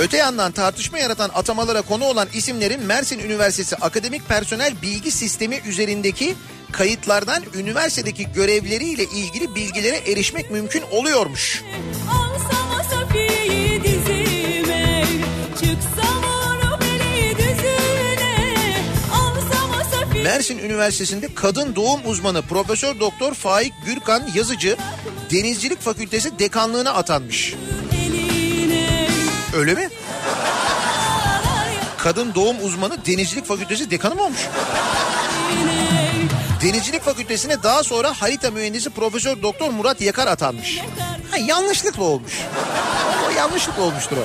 Öte 0.01 0.17
yandan 0.17 0.53
tartışma 0.53 0.99
yaratan 0.99 1.31
atamalara 1.35 1.83
konu 1.83 2.05
olan 2.05 2.29
isimlerin 2.35 2.83
Mersin 2.83 3.19
Üniversitesi 3.19 3.77
Akademik 3.77 4.29
Personel 4.29 4.83
Bilgi 4.83 5.11
Sistemi 5.11 5.61
üzerindeki 5.67 6.35
kayıtlardan 6.73 7.43
üniversitedeki 7.55 8.33
görevleriyle 8.33 9.05
ilgili 9.05 9.55
bilgilere 9.55 9.97
erişmek 9.97 10.51
mümkün 10.51 10.83
oluyormuş. 10.91 11.63
Dizime 13.85 15.05
Çıksam 15.61 16.04
Mersin 20.25 20.59
Üniversitesi'nde 20.59 21.35
kadın 21.35 21.77
doğum 21.77 22.01
uzmanı 22.05 22.43
Profesör 22.43 23.01
Doktor 23.01 23.35
Faik 23.35 23.73
Gürkan 23.87 24.23
Yazıcı 24.35 24.77
Denizcilik 25.31 25.81
Fakültesi 25.81 26.39
dekanlığına 26.39 26.91
atanmış. 26.91 27.55
Öyle 29.57 29.75
mi? 29.75 29.89
Kadın 31.99 32.35
doğum 32.35 32.57
uzmanı 32.63 33.07
Denizcilik 33.07 33.47
Fakültesi 33.47 33.91
dekanı 33.91 34.15
mı 34.15 34.23
olmuş? 34.23 34.41
Denizcilik 36.63 37.03
Fakültesine 37.03 37.63
daha 37.63 37.83
sonra 37.83 38.13
harita 38.21 38.51
mühendisi 38.51 38.91
Profesör 38.91 39.43
Doktor 39.43 39.71
Murat 39.71 40.01
Yakar 40.01 40.27
atanmış. 40.27 40.79
Ha, 41.31 41.37
yanlışlıkla 41.37 42.03
olmuş. 42.03 42.33
O 43.29 43.31
yanlışlıkla 43.31 43.83
olmuştur 43.83 44.17
o. 44.17 44.25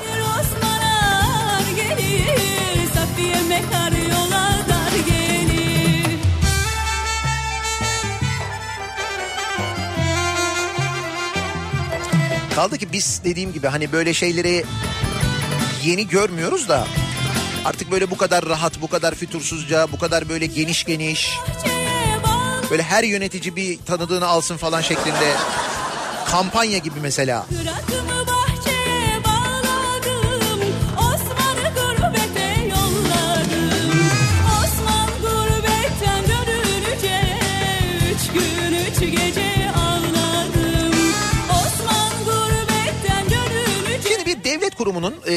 Kaldı 12.55 12.77
ki 12.77 12.93
biz 12.93 13.21
dediğim 13.23 13.53
gibi 13.53 13.67
hani 13.67 13.91
böyle 13.91 14.13
şeyleri 14.13 14.65
yeni 15.83 16.07
görmüyoruz 16.07 16.69
da 16.69 16.87
artık 17.65 17.91
böyle 17.91 18.11
bu 18.11 18.17
kadar 18.17 18.45
rahat, 18.45 18.81
bu 18.81 18.87
kadar 18.87 19.15
fütursuzca, 19.15 19.91
bu 19.91 19.99
kadar 19.99 20.29
böyle 20.29 20.45
geniş 20.45 20.83
geniş 20.83 21.37
böyle 22.71 22.83
her 22.83 23.03
yönetici 23.03 23.55
bir 23.55 23.79
tanıdığını 23.85 24.27
alsın 24.27 24.57
falan 24.57 24.81
şeklinde 24.81 25.33
kampanya 26.25 26.77
gibi 26.77 26.99
mesela. 27.01 27.45
Kıratımı 27.49 28.38
kurumunun 44.79 45.15
e, 45.27 45.33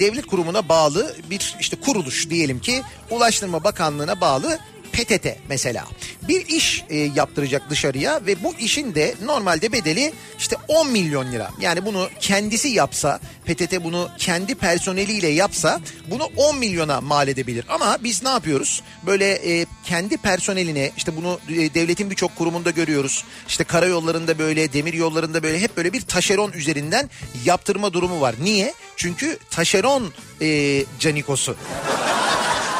devlet 0.00 0.26
kurumuna 0.26 0.68
bağlı 0.68 1.16
bir 1.30 1.56
işte 1.60 1.76
kuruluş 1.80 2.30
diyelim 2.30 2.58
ki 2.58 2.82
Ulaştırma 3.10 3.64
Bakanlığı'na 3.64 4.20
bağlı 4.20 4.58
PTT 4.92 5.26
mesela 5.48 5.84
bir 6.28 6.46
iş 6.46 6.84
e, 6.90 6.96
yaptıracak 6.96 7.70
dışarıya 7.70 8.20
ve 8.26 8.42
bu 8.42 8.54
işin 8.54 8.94
de 8.94 9.14
normalde 9.24 9.72
bedeli 9.72 10.12
işte 10.38 10.56
10 10.68 10.90
milyon 10.90 11.32
lira. 11.32 11.50
Yani 11.60 11.84
bunu 11.84 12.08
kendisi 12.20 12.68
yapsa 12.68 13.20
PTT 13.46 13.84
bunu 13.84 14.08
kendi 14.18 14.54
personeliyle 14.54 15.28
yapsa 15.28 15.80
bunu 16.10 16.30
10 16.36 16.58
milyona 16.58 17.00
mal 17.00 17.28
edebilir. 17.28 17.64
Ama 17.68 17.98
biz 18.04 18.22
ne 18.22 18.28
yapıyoruz? 18.28 18.82
Böyle 19.06 19.32
e, 19.32 19.66
kendi 19.84 20.16
personeline 20.16 20.90
işte 20.96 21.16
bunu 21.16 21.40
e, 21.48 21.74
devletin 21.74 22.10
birçok 22.10 22.36
kurumunda 22.36 22.70
görüyoruz. 22.70 23.24
İşte 23.48 23.64
karayollarında 23.64 24.38
böyle 24.38 24.72
demir 24.72 24.94
yollarında 24.94 25.42
böyle 25.42 25.60
hep 25.60 25.76
böyle 25.76 25.92
bir 25.92 26.00
taşeron 26.00 26.52
üzerinden 26.52 27.10
yaptırma 27.44 27.92
durumu 27.92 28.20
var. 28.20 28.34
Niye? 28.42 28.74
Çünkü 28.96 29.38
taşeron 29.50 30.12
e, 30.40 30.84
canikosu. 31.00 31.56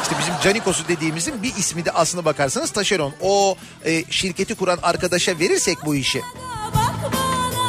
İşte 0.07 0.19
bizim 0.19 0.33
Canikos'u 0.43 0.87
dediğimizin 0.87 1.43
bir 1.43 1.55
ismi 1.55 1.85
de 1.85 1.91
aslına 1.91 2.25
bakarsanız 2.25 2.71
taşeron. 2.71 3.13
O 3.21 3.55
e, 3.85 4.03
şirketi 4.09 4.55
kuran 4.55 4.79
arkadaşa 4.83 5.39
verirsek 5.39 5.77
bu 5.85 5.95
işi. 5.95 6.21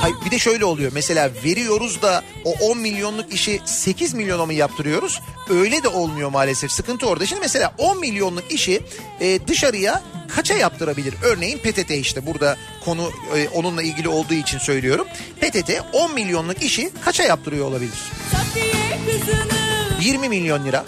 Hayır 0.00 0.16
bir 0.26 0.30
de 0.30 0.38
şöyle 0.38 0.64
oluyor. 0.64 0.92
Mesela 0.94 1.30
veriyoruz 1.44 2.02
da 2.02 2.22
o 2.44 2.50
10 2.50 2.78
milyonluk 2.78 3.34
işi 3.34 3.60
8 3.64 4.14
milyona 4.14 4.46
mı 4.46 4.54
yaptırıyoruz? 4.54 5.20
Öyle 5.50 5.82
de 5.82 5.88
olmuyor 5.88 6.30
maalesef. 6.30 6.72
Sıkıntı 6.72 7.06
orada. 7.06 7.26
Şimdi 7.26 7.40
mesela 7.40 7.74
10 7.78 8.00
milyonluk 8.00 8.52
işi 8.52 8.80
e, 9.20 9.46
dışarıya 9.46 10.02
kaça 10.34 10.54
yaptırabilir? 10.54 11.14
Örneğin 11.22 11.58
PTT 11.58 11.90
işte 11.90 12.26
burada 12.26 12.56
konu 12.84 13.10
e, 13.36 13.48
onunla 13.48 13.82
ilgili 13.82 14.08
olduğu 14.08 14.34
için 14.34 14.58
söylüyorum. 14.58 15.06
PTT 15.40 15.70
10 15.92 16.14
milyonluk 16.14 16.62
işi 16.62 16.90
kaça 17.04 17.22
yaptırıyor 17.22 17.66
olabilir? 17.66 17.98
Safiye 18.32 18.98
kızını 19.06 19.58
20 20.00 20.28
milyon 20.28 20.64
lira. 20.64 20.84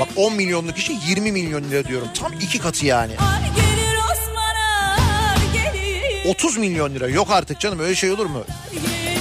Bak 0.00 0.08
10 0.16 0.32
milyonluk 0.34 0.78
işi 0.78 0.96
20 1.08 1.32
milyon 1.32 1.64
lira 1.70 1.88
diyorum. 1.88 2.08
Tam 2.14 2.32
iki 2.32 2.58
katı 2.58 2.86
yani. 2.86 3.12
Ar 3.18 3.40
gelir 3.56 3.98
Osman'a 4.12 5.34
gelir 5.52 6.24
30 6.34 6.56
milyon 6.56 6.94
lira. 6.94 7.08
Yok 7.08 7.30
artık 7.30 7.60
canım 7.60 7.78
öyle 7.80 7.94
şey 7.94 8.10
olur 8.10 8.26
mu? 8.26 8.44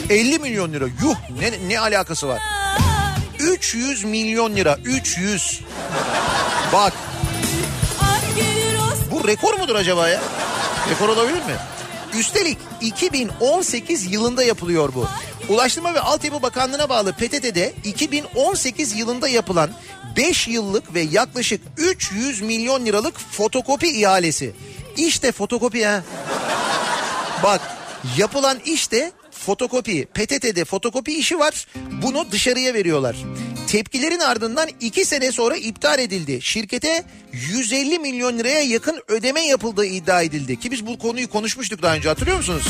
50 0.10 0.39
milyon 0.39 0.74
lira. 0.74 0.86
Yuh 0.86 1.16
ne, 1.39 1.70
ne 1.70 1.80
alakası 1.80 2.28
var? 2.28 2.41
300 3.39 4.04
milyon 4.04 4.56
lira. 4.56 4.78
300. 4.86 5.62
Bak 6.74 6.93
bu 9.12 9.28
rekor 9.28 9.54
mudur 9.60 9.76
acaba 9.76 10.10
ya? 10.10 10.22
Rekor 10.89 11.10
olabilir 11.10 11.38
mi? 11.38 11.56
Üstelik 12.20 12.58
2018 12.82 14.12
yılında 14.14 14.43
yapılıyor 14.43 14.93
bu. 14.95 15.08
Ulaştırma 15.50 15.94
ve 15.94 16.00
Altyapı 16.00 16.41
Bakanlığı'na 16.41 16.89
bağlı 16.89 17.14
PTT'de 17.14 17.74
2018 17.84 18.96
yılında 18.96 19.28
yapılan 19.28 19.70
5 20.18 20.48
yıllık 20.48 20.94
ve 20.94 21.02
yaklaşık 21.02 21.62
300 21.78 22.41
milyon 22.41 22.86
liralık 22.86 23.20
fotokopi 23.20 23.88
ihalesi. 23.88 24.54
İşte 24.98 25.32
fotokopi 25.32 25.86
ha. 25.86 26.04
Bak 27.44 27.62
yapılan 28.18 28.58
işte 28.66 29.12
fotokopi. 29.32 30.06
PTT'de 30.06 30.66
fotokopi 30.66 31.14
işi 31.14 31.39
var. 31.39 31.68
Bunu 32.02 32.32
dışarıya 32.32 32.74
veriyorlar. 32.74 33.16
Tepkilerin 33.68 34.20
ardından 34.20 34.70
2 34.82 35.06
sene 35.06 35.32
sonra 35.32 35.56
iptal 35.56 36.00
edildi. 36.00 36.41
Şirkete 36.41 37.04
150 37.32 38.00
milyon 38.00 38.38
liraya 38.39 38.62
yakın 38.62 39.02
ödeme 39.08 39.41
yapıldığı 39.41 39.86
iddia 39.86 40.22
edildi. 40.22 40.60
Ki 40.60 40.72
biz 40.72 40.88
bu 40.88 41.00
konuyu 41.00 41.30
konuşmuştuk 41.30 41.82
daha 41.82 41.96
önce 41.96 42.10
hatırlıyor 42.10 42.38
musunuz? 42.38 42.68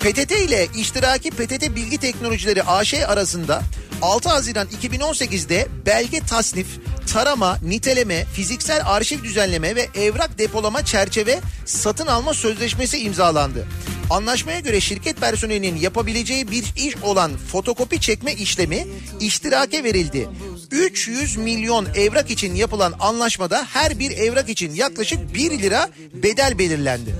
PTT 0.00 0.32
ile 0.32 0.68
iştiraki 0.76 1.30
PTT 1.30 1.76
Bilgi 1.76 1.98
Teknolojileri 1.98 2.62
AŞ 2.62 2.94
arasında 2.94 3.62
6 4.02 4.28
Haziran 4.28 4.68
2018'de 4.82 5.68
belge 5.86 6.20
tasnif, 6.20 6.66
tarama, 7.12 7.58
niteleme, 7.62 8.24
fiziksel 8.24 8.82
arşiv 8.84 9.22
düzenleme 9.22 9.76
ve 9.76 9.88
evrak 9.94 10.38
depolama 10.38 10.84
çerçeve 10.84 11.40
satın 11.64 12.06
alma 12.06 12.34
sözleşmesi 12.34 12.98
imzalandı. 12.98 13.66
Anlaşmaya 14.10 14.60
göre 14.60 14.80
şirket 14.80 15.20
personelinin 15.20 15.76
yapabileceği 15.76 16.50
bir 16.50 16.64
iş 16.76 16.96
olan 17.02 17.32
fotokopi 17.52 18.00
çekme 18.00 18.32
işlemi 18.34 18.86
iştirake 19.20 19.84
verildi. 19.84 20.28
300 20.70 21.36
milyon 21.36 21.86
evrak 21.94 22.30
için 22.30 22.54
yapılan 22.54 22.94
anlaşmada 23.00 23.66
her 23.72 23.98
bir 23.98 24.10
evrak 24.10 24.48
için 24.48 24.74
yaklaşık 24.74 25.34
1 25.34 25.50
lira 25.58 25.88
bedel 26.14 26.58
belirlendi. 26.58 27.14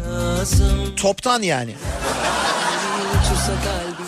Toptan 0.97 1.43
yani. 1.43 1.74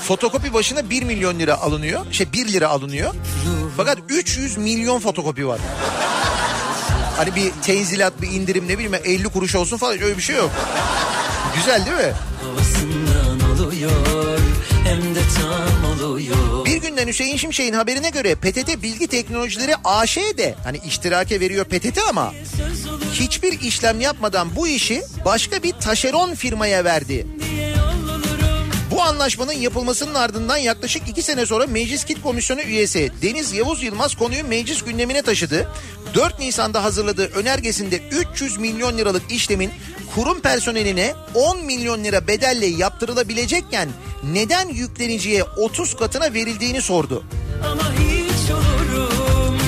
Fotokopi 0.04 0.54
başına 0.54 0.90
1 0.90 1.02
milyon 1.02 1.38
lira 1.38 1.60
alınıyor. 1.60 2.12
Şey 2.12 2.32
1 2.32 2.52
lira 2.52 2.68
alınıyor. 2.68 3.14
Fakat 3.76 3.98
300 4.08 4.56
milyon 4.58 5.00
fotokopi 5.00 5.46
var. 5.48 5.58
Hani 7.16 7.34
bir 7.34 7.50
tenzilat, 7.62 8.22
bir 8.22 8.30
indirim 8.30 8.68
ne 8.68 8.78
bileyim 8.78 8.94
50 9.04 9.24
kuruş 9.28 9.54
olsun 9.54 9.76
falan 9.76 9.92
öyle 9.92 10.16
bir 10.16 10.22
şey 10.22 10.36
yok. 10.36 10.50
Güzel 11.56 11.86
değil 11.86 11.96
mi? 11.96 12.14
Havasından 12.42 13.66
oluyor 13.66 14.38
hem 14.84 15.14
de 15.14 15.20
tam 15.36 16.02
oluyor. 16.02 16.66
Bir 16.66 16.76
günden 16.76 17.06
Hüseyin 17.08 17.36
Şimşek'in 17.36 17.72
haberine 17.72 18.10
göre 18.10 18.34
PTT 18.34 18.82
Bilgi 18.82 19.06
Teknolojileri 19.06 19.74
AŞ 19.84 20.16
de 20.16 20.54
hani 20.64 20.78
iştirake 20.86 21.40
veriyor 21.40 21.64
PTT 21.64 21.98
ama 22.08 22.32
hiçbir 23.12 23.60
işlem 23.60 24.00
yapmadan 24.00 24.56
bu 24.56 24.68
işi 24.68 25.02
başka 25.24 25.62
bir 25.62 25.72
taşeron 25.72 26.34
firmaya 26.34 26.84
verdi. 26.84 27.26
Bu 29.00 29.04
anlaşmanın 29.04 29.52
yapılmasının 29.52 30.14
ardından 30.14 30.56
yaklaşık 30.56 31.08
iki 31.08 31.22
sene 31.22 31.46
sonra 31.46 31.66
Meclis 31.66 32.04
Kit 32.04 32.22
Komisyonu 32.22 32.60
üyesi 32.60 33.12
Deniz 33.22 33.52
Yavuz 33.52 33.82
Yılmaz 33.82 34.14
konuyu 34.14 34.44
meclis 34.44 34.84
gündemine 34.84 35.22
taşıdı. 35.22 35.68
4 36.14 36.38
Nisan'da 36.38 36.84
hazırladığı 36.84 37.26
önergesinde 37.26 38.00
300 38.32 38.58
milyon 38.58 38.98
liralık 38.98 39.32
işlemin 39.32 39.70
kurum 40.14 40.40
personeline 40.40 41.14
10 41.34 41.64
milyon 41.64 42.04
lira 42.04 42.26
bedelle 42.26 42.66
yaptırılabilecekken 42.66 43.88
neden 44.24 44.68
yükleniciye 44.68 45.44
30 45.44 45.96
katına 45.96 46.34
verildiğini 46.34 46.82
sordu. 46.82 47.24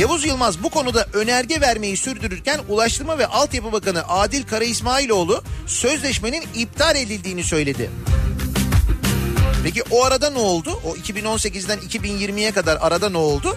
Yavuz 0.00 0.24
Yılmaz 0.24 0.62
bu 0.62 0.70
konuda 0.70 1.06
önerge 1.12 1.60
vermeyi 1.60 1.96
sürdürürken 1.96 2.60
Ulaştırma 2.68 3.18
ve 3.18 3.26
Altyapı 3.26 3.72
Bakanı 3.72 4.08
Adil 4.08 4.42
Kara 4.42 4.64
İsmailoğlu 4.64 5.42
sözleşmenin 5.66 6.42
iptal 6.54 6.96
edildiğini 6.96 7.44
söyledi. 7.44 7.90
Peki 9.64 9.82
o 9.90 10.04
arada 10.04 10.30
ne 10.30 10.38
oldu? 10.38 10.80
O 10.84 10.96
2018'den 10.96 11.78
2020'ye 11.78 12.52
kadar 12.52 12.78
arada 12.80 13.08
ne 13.08 13.18
oldu? 13.18 13.56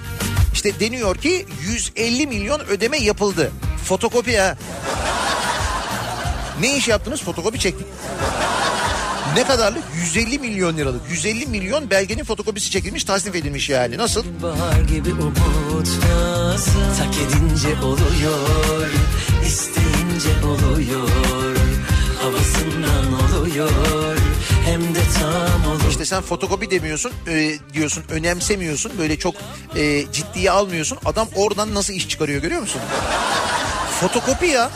İşte 0.53 0.79
deniyor 0.79 1.15
ki 1.15 1.45
150 1.61 2.27
milyon 2.27 2.59
ödeme 2.59 2.97
yapıldı. 2.97 3.51
Fotokopi 3.85 4.37
ha. 4.37 4.57
Ne 6.61 6.77
iş 6.77 6.87
yaptınız? 6.87 7.21
Fotokopi 7.23 7.59
çektik. 7.59 7.87
Ne 9.35 9.43
kadarlık? 9.43 9.83
150 9.95 10.39
milyon 10.39 10.77
liralık. 10.77 11.01
150 11.09 11.45
milyon 11.45 11.89
belgenin 11.89 12.23
fotokopisi 12.23 12.71
çekilmiş, 12.71 13.03
tasnif 13.03 13.35
edilmiş 13.35 13.69
yani. 13.69 13.97
Nasıl? 13.97 14.23
Bahar 14.43 14.81
gibi 14.81 15.13
umut 15.13 15.89
nasıl 16.09 16.79
Tak 16.97 17.15
edince 17.15 17.81
oluyor 17.81 18.89
isteyince 19.45 20.45
oluyor 20.45 21.09
Havasından 22.21 23.39
oluyor 23.39 24.17
Hem 24.65 24.95
de 24.95 25.04
İşte 25.95 26.05
sen 26.05 26.21
fotokopi 26.21 26.71
demiyorsun, 26.71 27.11
e, 27.27 27.55
diyorsun, 27.73 28.03
önemsemiyorsun, 28.09 28.91
böyle 28.97 29.19
çok 29.19 29.35
e, 29.75 30.11
ciddiye 30.11 30.51
almıyorsun. 30.51 30.97
Adam 31.05 31.27
oradan 31.35 31.73
nasıl 31.73 31.93
iş 31.93 32.09
çıkarıyor 32.09 32.41
görüyor 32.41 32.61
musun? 32.61 32.81
Fotokopi 33.99 34.45
ya. 34.47 34.71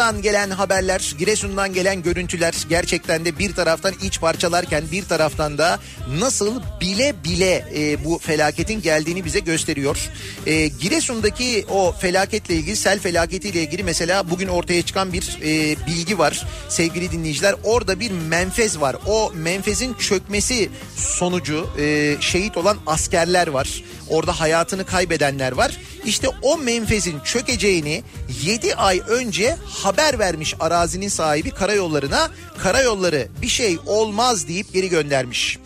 Giresun'dan 0.00 0.22
gelen 0.22 0.50
haberler, 0.50 1.14
Giresun'dan 1.18 1.72
gelen 1.72 2.02
görüntüler 2.02 2.54
gerçekten 2.68 3.24
de 3.24 3.38
bir 3.38 3.54
taraftan 3.54 3.94
iç 4.02 4.20
parçalarken 4.20 4.84
bir 4.92 5.04
taraftan 5.04 5.58
da 5.58 5.78
nasıl 6.18 6.60
bile 6.80 7.14
bile 7.24 7.64
e, 7.74 8.04
bu 8.04 8.18
felaketin 8.18 8.82
geldiğini 8.82 9.24
bize 9.24 9.40
gösteriyor. 9.40 9.98
E, 10.46 10.68
Giresun'daki 10.68 11.64
o 11.70 11.92
felaketle 11.92 12.54
ilgili, 12.54 12.76
sel 12.76 12.98
felaketiyle 12.98 13.62
ilgili 13.62 13.82
mesela 13.82 14.30
bugün 14.30 14.48
ortaya 14.48 14.82
çıkan 14.82 15.12
bir 15.12 15.38
e, 15.42 15.76
bilgi 15.86 16.18
var 16.18 16.46
sevgili 16.68 17.12
dinleyiciler. 17.12 17.54
Orada 17.64 18.00
bir 18.00 18.10
menfez 18.10 18.80
var. 18.80 18.96
O 19.06 19.32
menfezin 19.34 19.94
çökmesi 19.94 20.70
sonucu 20.96 21.70
e, 21.78 22.16
şehit 22.20 22.56
olan 22.56 22.78
askerler 22.86 23.46
var. 23.46 23.82
Orada 24.08 24.40
hayatını 24.40 24.84
kaybedenler 24.84 25.52
var. 25.52 25.76
İşte 26.04 26.28
o 26.42 26.58
menfezin 26.58 27.20
çökeceğini 27.20 28.02
7 28.42 28.74
ay 28.74 29.00
önce 29.08 29.56
haber 29.64 29.89
vermiş 29.98 30.54
arazinin 30.60 31.08
sahibi 31.08 31.50
karayollarına. 31.50 32.30
Karayolları 32.58 33.28
bir 33.42 33.48
şey 33.48 33.78
olmaz 33.86 34.48
deyip 34.48 34.72
geri 34.72 34.88
göndermiş. 34.88 35.58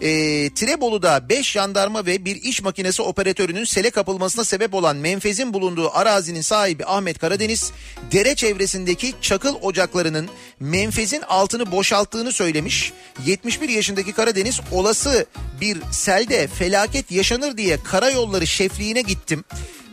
E, 0.00 0.50
Tirebolu'da 0.50 1.28
5 1.28 1.50
jandarma 1.50 2.06
ve 2.06 2.24
bir 2.24 2.36
iş 2.36 2.62
makinesi 2.62 3.02
operatörünün 3.02 3.64
sele 3.64 3.90
kapılmasına 3.90 4.44
sebep 4.44 4.74
olan 4.74 4.96
menfezin 4.96 5.54
bulunduğu 5.54 5.90
arazinin 5.96 6.40
sahibi 6.40 6.84
Ahmet 6.84 7.18
Karadeniz, 7.18 7.72
dere 8.12 8.34
çevresindeki 8.34 9.14
çakıl 9.20 9.54
ocaklarının 9.62 10.28
menfezin 10.60 11.22
altını 11.22 11.72
boşalttığını 11.72 12.32
söylemiş. 12.32 12.92
71 13.26 13.68
yaşındaki 13.68 14.12
Karadeniz 14.12 14.60
olası 14.72 15.26
bir 15.60 15.78
selde 15.92 16.46
felaket 16.46 17.10
yaşanır 17.10 17.56
diye 17.56 17.82
karayolları 17.82 18.46
şefliğine 18.46 19.02
gittim. 19.02 19.44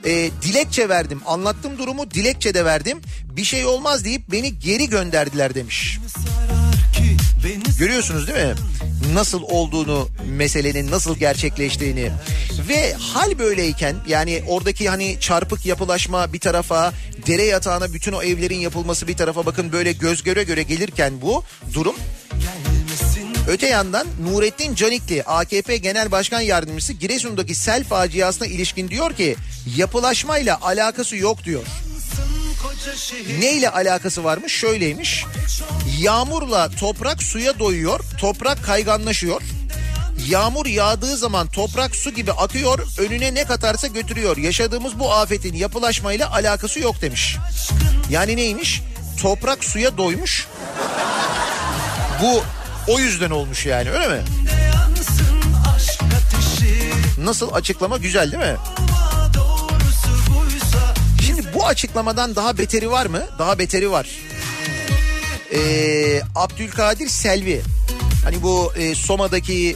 E, 0.06 0.32
dilekçe 0.42 0.90
verdim 0.90 1.22
anlattım 1.26 1.78
durumu 1.78 2.12
dilekçe 2.12 2.54
de 2.54 2.66
verdim 2.66 3.02
bir 3.24 3.44
şey 3.44 3.66
olmaz 3.66 4.06
deyip 4.06 4.32
beni 4.32 4.60
geri 4.60 4.90
gönderdiler 4.90 5.56
demiş. 5.56 6.00
Görüyorsunuz 7.80 8.28
değil 8.28 8.48
mi? 8.48 8.56
Nasıl 9.14 9.42
olduğunu, 9.42 10.08
meselenin 10.26 10.92
nasıl 10.92 11.18
gerçekleştiğini. 11.18 12.12
Ve 12.70 12.94
hal 12.94 13.40
böyleyken 13.40 13.96
yani 14.08 14.44
oradaki 14.48 14.90
hani 14.90 15.18
çarpık 15.20 15.66
yapılaşma 15.66 16.34
bir 16.34 16.40
tarafa, 16.40 16.94
dere 17.28 17.44
yatağına 17.44 17.94
bütün 17.94 18.12
o 18.12 18.24
evlerin 18.24 18.60
yapılması 18.60 19.08
bir 19.08 19.18
tarafa 19.18 19.46
bakın 19.46 19.72
böyle 19.72 19.92
göz 19.92 20.24
göre 20.24 20.44
göre 20.44 20.64
gelirken 20.64 21.22
bu 21.22 21.44
durum 21.74 21.96
Öte 23.48 23.68
yandan 23.68 24.08
Nurettin 24.24 24.76
Canikli 24.76 25.24
AKP 25.24 25.78
Genel 25.78 26.12
Başkan 26.12 26.42
Yardımcısı 26.42 26.94
Giresun'daki 26.94 27.56
sel 27.56 27.84
faciasına 27.84 28.48
ilişkin 28.48 28.90
diyor 28.90 29.14
ki 29.14 29.36
yapılaşmayla 29.76 30.62
alakası 30.62 31.16
yok 31.16 31.44
diyor. 31.44 31.64
Neyle 33.40 33.70
alakası 33.70 34.24
varmış? 34.24 34.54
Şöyleymiş. 34.54 35.26
Yağmurla 36.00 36.70
toprak 36.70 37.24
suya 37.24 37.60
doyuyor, 37.60 38.00
toprak 38.20 38.64
kayganlaşıyor. 38.64 39.42
Yağmur 40.30 40.66
yağdığı 40.66 41.18
zaman 41.18 41.48
toprak 41.48 41.96
su 41.96 42.12
gibi 42.12 42.32
akıyor, 42.32 42.80
önüne 42.98 43.34
ne 43.34 43.44
katarsa 43.44 43.88
götürüyor. 43.88 44.38
Yaşadığımız 44.38 45.00
bu 45.00 45.14
afetin 45.14 45.54
yapılaşmayla 45.54 46.32
alakası 46.32 46.80
yok 46.80 47.02
demiş. 47.02 47.38
Yani 48.10 48.38
neymiş? 48.38 48.82
Toprak 49.22 49.64
suya 49.64 49.98
doymuş. 49.98 50.48
Bu 52.22 52.44
o 52.88 53.00
yüzden 53.00 53.30
olmuş 53.30 53.66
yani 53.66 53.92
öyle 53.92 54.08
mi? 54.08 54.22
Nasıl 57.18 57.54
açıklama 57.54 57.98
güzel 57.98 58.32
değil 58.32 58.44
mi? 58.44 58.58
Şimdi 61.26 61.54
bu 61.54 61.68
açıklamadan 61.68 62.36
daha 62.36 62.58
beteri 62.58 62.92
var 62.92 63.06
mı? 63.06 63.22
Daha 63.40 63.60
beteri 63.60 63.92
var. 63.92 64.08
Ee, 65.54 66.22
Abdülkadir 66.36 67.08
Selvi. 67.08 67.62
Hani 68.24 68.42
bu 68.44 68.74
e, 68.76 68.96
Soma'daki 68.96 69.76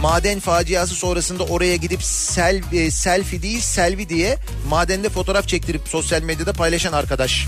maden 0.00 0.40
faciası 0.40 0.94
sonrasında 0.94 1.42
oraya 1.44 1.76
gidip 1.76 2.02
sel, 2.02 2.62
e, 2.72 2.90
selfie 2.90 3.42
değil 3.42 3.60
selvi 3.60 4.08
diye 4.08 4.36
madende 4.68 5.08
fotoğraf 5.08 5.48
çektirip 5.48 5.88
sosyal 5.88 6.22
medyada 6.22 6.52
paylaşan 6.52 6.92
arkadaş. 6.92 7.46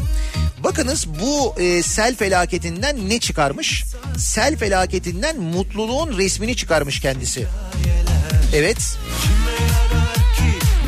Bakınız 0.65 1.07
bu 1.23 1.55
e, 1.61 1.83
sel 1.83 2.17
felaketinden 2.17 3.09
ne 3.09 3.21
çıkarmış? 3.21 3.85
Sel 4.19 4.57
felaketinden 4.57 5.41
mutluluğun 5.41 6.19
resmini 6.19 6.57
çıkarmış 6.57 7.01
kendisi. 7.01 7.47
Evet. 8.55 8.79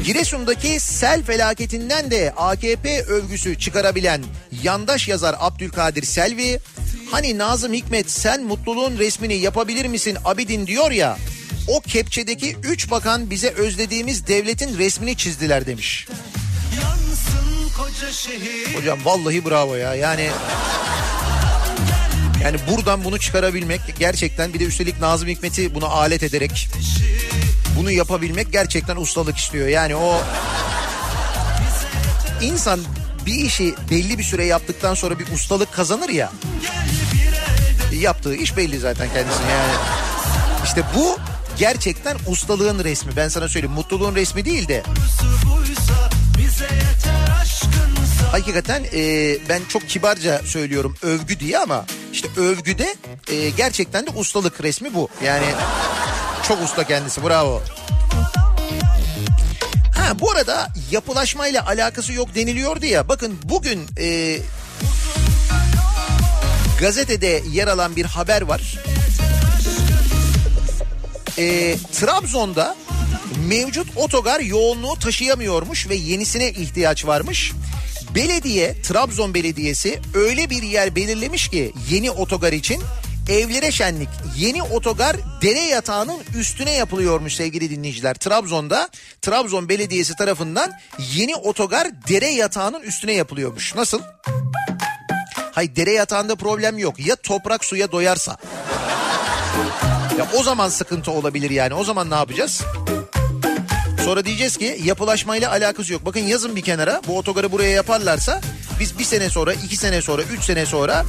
Giresun'daki 0.04 0.80
sel 0.80 1.22
felaketinden 1.22 2.10
de 2.10 2.32
AKP 2.36 3.02
övgüsü 3.02 3.58
çıkarabilen 3.58 4.24
yandaş 4.62 5.08
yazar 5.08 5.36
Abdülkadir 5.38 6.02
Selvi, 6.02 6.58
hani 7.10 7.38
Nazım 7.38 7.72
Hikmet 7.72 8.10
sen 8.10 8.44
mutluluğun 8.44 8.98
resmini 8.98 9.34
yapabilir 9.34 9.86
misin 9.86 10.18
Abidin 10.24 10.66
diyor 10.66 10.90
ya, 10.90 11.18
o 11.68 11.80
kepçedeki 11.80 12.56
üç 12.62 12.90
bakan 12.90 13.30
bize 13.30 13.48
özlediğimiz 13.50 14.26
devletin 14.26 14.78
resmini 14.78 15.16
çizdiler 15.16 15.66
demiş. 15.66 16.08
Hocam 18.76 18.98
vallahi 19.04 19.44
bravo 19.44 19.74
ya 19.74 19.94
yani... 19.94 20.30
Yani 22.48 22.60
buradan 22.70 23.04
bunu 23.04 23.18
çıkarabilmek 23.18 23.80
gerçekten 23.98 24.54
bir 24.54 24.60
de 24.60 24.64
üstelik 24.64 25.00
Nazım 25.00 25.28
Hikmet'i 25.28 25.74
buna 25.74 25.86
alet 25.86 26.22
ederek 26.22 26.68
bunu 27.78 27.90
yapabilmek 27.90 28.52
gerçekten 28.52 28.96
ustalık 28.96 29.36
istiyor. 29.36 29.68
Yani 29.68 29.96
o 29.96 30.20
insan 32.40 32.80
bir 33.26 33.34
işi 33.34 33.74
belli 33.90 34.18
bir 34.18 34.22
süre 34.22 34.44
yaptıktan 34.44 34.94
sonra 34.94 35.18
bir 35.18 35.32
ustalık 35.32 35.72
kazanır 35.72 36.08
ya. 36.08 36.32
Yaptığı 37.92 38.34
iş 38.34 38.56
belli 38.56 38.78
zaten 38.78 39.08
kendisine 39.12 39.50
yani. 39.50 39.72
İşte 40.64 40.82
bu 40.96 41.18
gerçekten 41.58 42.16
ustalığın 42.26 42.84
resmi. 42.84 43.16
Ben 43.16 43.28
sana 43.28 43.48
söyleyeyim 43.48 43.74
mutluluğun 43.74 44.14
resmi 44.14 44.44
değil 44.44 44.68
de. 44.68 44.82
Hakikaten 48.30 48.84
e, 48.94 49.36
ben 49.48 49.62
çok 49.68 49.88
kibarca 49.88 50.40
söylüyorum 50.44 50.96
övgü 51.02 51.40
diye 51.40 51.58
ama 51.58 51.84
işte 52.12 52.28
övgüde 52.36 52.94
e, 53.30 53.50
gerçekten 53.50 54.06
de 54.06 54.10
ustalık 54.10 54.62
resmi 54.62 54.94
bu. 54.94 55.08
Yani 55.24 55.46
çok 56.48 56.62
usta 56.62 56.84
kendisi 56.84 57.24
bravo. 57.24 57.62
Ha 59.94 60.18
bu 60.20 60.30
arada 60.30 60.68
yapılaşmayla 60.90 61.66
alakası 61.66 62.12
yok 62.12 62.34
deniliyordu 62.34 62.86
ya. 62.86 63.08
Bakın 63.08 63.38
bugün 63.44 63.86
e, 63.98 64.38
gazetede 66.80 67.42
yer 67.52 67.68
alan 67.68 67.96
bir 67.96 68.04
haber 68.04 68.42
var. 68.42 68.78
E, 71.38 71.76
Trabzon'da 71.92 72.76
mevcut 73.48 73.96
otogar 73.96 74.40
yoğunluğu 74.40 74.98
taşıyamıyormuş 74.98 75.88
ve 75.88 75.94
yenisine 75.94 76.50
ihtiyaç 76.50 77.06
varmış. 77.06 77.52
Belediye, 78.14 78.82
Trabzon 78.82 79.34
Belediyesi 79.34 80.00
öyle 80.14 80.50
bir 80.50 80.62
yer 80.62 80.96
belirlemiş 80.96 81.48
ki 81.48 81.72
yeni 81.90 82.10
otogar 82.10 82.52
için 82.52 82.82
evlere 83.28 83.70
şenlik. 83.70 84.08
Yeni 84.36 84.62
otogar 84.62 85.16
dere 85.42 85.60
yatağının 85.60 86.18
üstüne 86.38 86.72
yapılıyormuş 86.72 87.34
sevgili 87.34 87.70
dinleyiciler. 87.70 88.14
Trabzon'da 88.14 88.88
Trabzon 89.22 89.68
Belediyesi 89.68 90.16
tarafından 90.16 90.72
yeni 91.14 91.36
otogar 91.36 91.88
dere 92.08 92.28
yatağının 92.28 92.82
üstüne 92.82 93.12
yapılıyormuş. 93.12 93.74
Nasıl? 93.74 94.00
Hay 95.52 95.76
dere 95.76 95.92
yatağında 95.92 96.36
problem 96.36 96.78
yok. 96.78 97.06
Ya 97.06 97.16
toprak 97.16 97.64
suya 97.64 97.92
doyarsa. 97.92 98.36
Ya 100.18 100.28
o 100.34 100.42
zaman 100.42 100.68
sıkıntı 100.68 101.10
olabilir 101.10 101.50
yani. 101.50 101.74
O 101.74 101.84
zaman 101.84 102.10
ne 102.10 102.14
yapacağız? 102.14 102.62
Sonra 104.08 104.24
diyeceğiz 104.24 104.56
ki 104.56 104.80
yapılaşmayla 104.84 105.50
alakası 105.50 105.92
yok. 105.92 106.04
Bakın 106.06 106.20
yazın 106.20 106.56
bir 106.56 106.62
kenara 106.62 107.02
bu 107.06 107.18
otogarı 107.18 107.52
buraya 107.52 107.70
yaparlarsa 107.70 108.40
Biz 108.80 108.98
bir 108.98 109.04
sene 109.04 109.30
sonra, 109.30 109.52
iki 109.52 109.76
sene 109.76 110.02
sonra, 110.02 110.22
üç 110.22 110.44
sene 110.44 110.66
sonra 110.66 111.04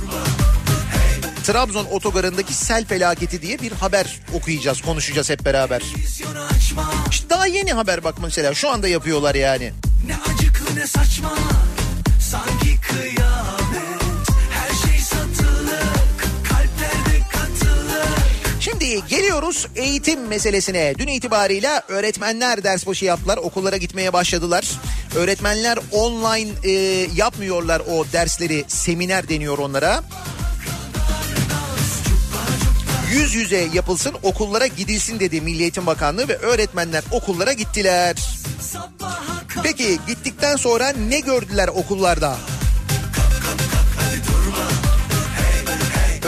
Trabzon 1.43 1.85
otogarındaki 1.85 2.53
sel 2.53 2.85
felaketi 2.85 3.41
diye 3.41 3.59
bir 3.59 3.71
haber 3.71 4.19
okuyacağız, 4.33 4.81
konuşacağız 4.81 5.29
hep 5.29 5.45
beraber. 5.45 5.81
İşte 7.11 7.29
daha 7.29 7.47
yeni 7.47 7.73
haber 7.73 8.03
bak 8.03 8.15
mesela 8.21 8.53
şu 8.53 8.69
anda 8.69 8.87
yapıyorlar 8.87 9.35
yani. 9.35 9.73
Ne 10.07 10.15
acıklı 10.33 10.75
ne 10.75 10.87
saçma 10.87 11.33
Sanki 12.19 12.81
kıyamet 12.81 13.58
Şimdi 18.59 19.07
geliyoruz 19.07 19.67
eğitim 19.75 20.27
meselesine. 20.27 20.93
Dün 20.97 21.07
itibariyle 21.07 21.81
öğretmenler 21.87 22.63
ders 22.63 22.87
başı 22.87 23.05
yaptılar. 23.05 23.37
Okullara 23.37 23.77
gitmeye 23.77 24.13
başladılar. 24.13 24.65
Öğretmenler 25.15 25.79
online 25.91 26.49
e, 26.63 26.71
yapmıyorlar 27.15 27.79
o 27.79 28.05
dersleri. 28.13 28.65
Seminer 28.67 29.29
deniyor 29.29 29.57
onlara. 29.57 30.03
Yüz 33.11 33.33
yüze 33.35 33.67
yapılsın 33.73 34.15
okullara 34.23 34.67
gidilsin 34.67 35.19
dedi 35.19 35.41
Milli 35.41 35.61
Eğitim 35.61 35.85
Bakanlığı 35.85 36.27
ve 36.27 36.37
öğretmenler 36.37 37.03
okullara 37.11 37.53
gittiler. 37.53 38.15
Peki 39.63 39.99
gittikten 40.07 40.55
sonra 40.55 40.93
ne 41.09 41.19
gördüler 41.19 41.67
okullarda? 41.67 42.37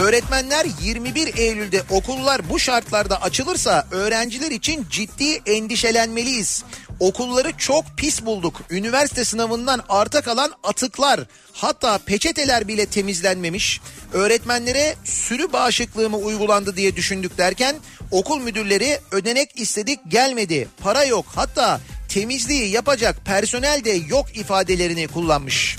Öğretmenler 0.02 0.66
21 0.82 1.38
Eylül'de 1.38 1.84
okullar 1.90 2.50
bu 2.50 2.60
şartlarda 2.60 3.22
açılırsa 3.22 3.88
öğrenciler 3.92 4.52
için 4.52 4.86
ciddi 4.90 5.42
endişelenmeliyiz. 5.46 6.64
Okulları 7.00 7.58
çok 7.58 7.86
pis 7.98 8.26
bulduk. 8.26 8.62
Üniversite 8.70 9.26
sınavından 9.26 9.84
arta 9.90 10.22
kalan 10.22 10.52
atıklar 10.64 11.20
hatta 11.54 11.98
peçeteler 11.98 12.68
bile 12.68 12.86
temizlenmemiş. 12.86 13.82
Öğretmenlere 14.14 14.96
sürü 15.04 15.54
bağışıklığı 15.54 16.10
mı 16.10 16.18
uygulandı 16.18 16.76
diye 16.76 16.96
düşündük 16.96 17.38
derken 17.38 17.76
okul 18.12 18.40
müdürleri 18.42 19.00
ödenek 19.12 19.60
istedik 19.60 20.00
gelmedi. 20.08 20.68
Para 20.84 21.04
yok 21.04 21.26
hatta 21.36 21.82
temizliği 22.10 22.70
yapacak 22.70 23.26
personel 23.26 23.84
de 23.84 23.92
yok 23.92 24.38
ifadelerini 24.38 25.08
kullanmış. 25.08 25.78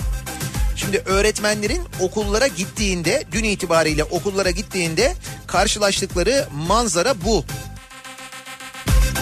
Şimdi 0.83 1.03
öğretmenlerin 1.07 1.83
okullara 2.01 2.47
gittiğinde 2.47 3.25
dün 3.33 3.45
itibariyle 3.45 4.05
okullara 4.05 4.51
gittiğinde 4.51 5.15
karşılaştıkları 5.47 6.47
manzara 6.69 7.25
bu. 7.25 7.45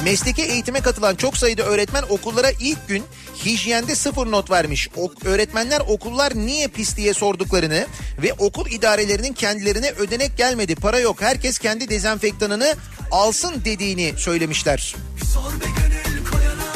Mesleki 0.04 0.42
eğitime 0.42 0.80
katılan 0.80 1.14
çok 1.14 1.36
sayıda 1.36 1.62
öğretmen 1.62 2.02
okullara 2.08 2.50
ilk 2.50 2.88
gün 2.88 3.04
hijyende 3.44 3.94
sıfır 3.94 4.30
not 4.30 4.50
vermiş. 4.50 4.88
O, 4.96 5.12
öğretmenler 5.24 5.80
okullar 5.80 6.34
niye 6.34 6.68
pis 6.68 6.96
diye 6.96 7.14
sorduklarını 7.14 7.86
ve 8.22 8.32
okul 8.32 8.70
idarelerinin 8.70 9.32
kendilerine 9.32 9.90
ödenek 9.90 10.36
gelmedi, 10.36 10.74
para 10.74 10.98
yok, 10.98 11.22
herkes 11.22 11.58
kendi 11.58 11.88
dezenfektanını 11.88 12.74
alsın 13.10 13.62
dediğini 13.64 14.14
söylemişler. 14.16 14.96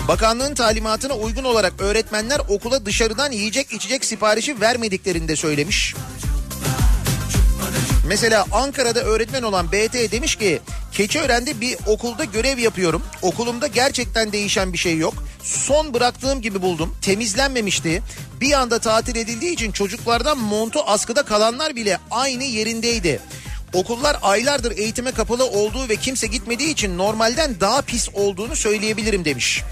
Bakanlığın 0.09 0.55
talimatına 0.55 1.15
uygun 1.15 1.45
olarak 1.45 1.73
öğretmenler 1.79 2.41
okula 2.49 2.87
dışarıdan 2.87 3.33
yiyecek 3.33 3.73
içecek 3.73 4.05
siparişi 4.05 4.61
vermediklerini 4.61 5.29
de 5.29 5.37
söylemiş. 5.37 5.95
Mesela 8.07 8.45
Ankara'da 8.53 9.01
öğretmen 9.01 9.43
olan 9.43 9.73
BT 9.73 10.13
demiş 10.13 10.37
ki 10.37 10.61
Keçiören'de 10.93 11.61
bir 11.61 11.77
okulda 11.87 12.25
görev 12.25 12.59
yapıyorum. 12.59 13.03
Okulumda 13.23 13.67
gerçekten 13.67 14.33
değişen 14.33 14.73
bir 14.73 14.79
şey 14.79 14.99
yok. 14.99 15.15
Son 15.43 15.95
bıraktığım 15.95 16.43
gibi 16.43 16.63
buldum. 16.63 16.97
Temizlenmemişti. 17.03 18.03
Bir 18.41 18.53
anda 18.53 18.79
tatil 18.79 19.17
edildiği 19.17 19.53
için 19.53 19.73
çocuklardan 19.73 20.39
montu 20.39 20.81
askıda 20.87 21.23
kalanlar 21.23 21.77
bile 21.77 21.99
aynı 22.11 22.45
yerindeydi. 22.45 23.21
Okullar 23.75 24.17
aylardır 24.23 24.79
eğitime 24.79 25.13
kapalı 25.13 25.47
olduğu 25.47 25.89
ve 25.89 25.97
kimse 25.97 26.27
gitmediği 26.27 26.71
için 26.71 26.99
normalden 26.99 27.61
daha 27.61 27.83
pis 27.83 28.09
olduğunu 28.15 28.57
söyleyebilirim 28.57 29.25
demiş. 29.25 29.63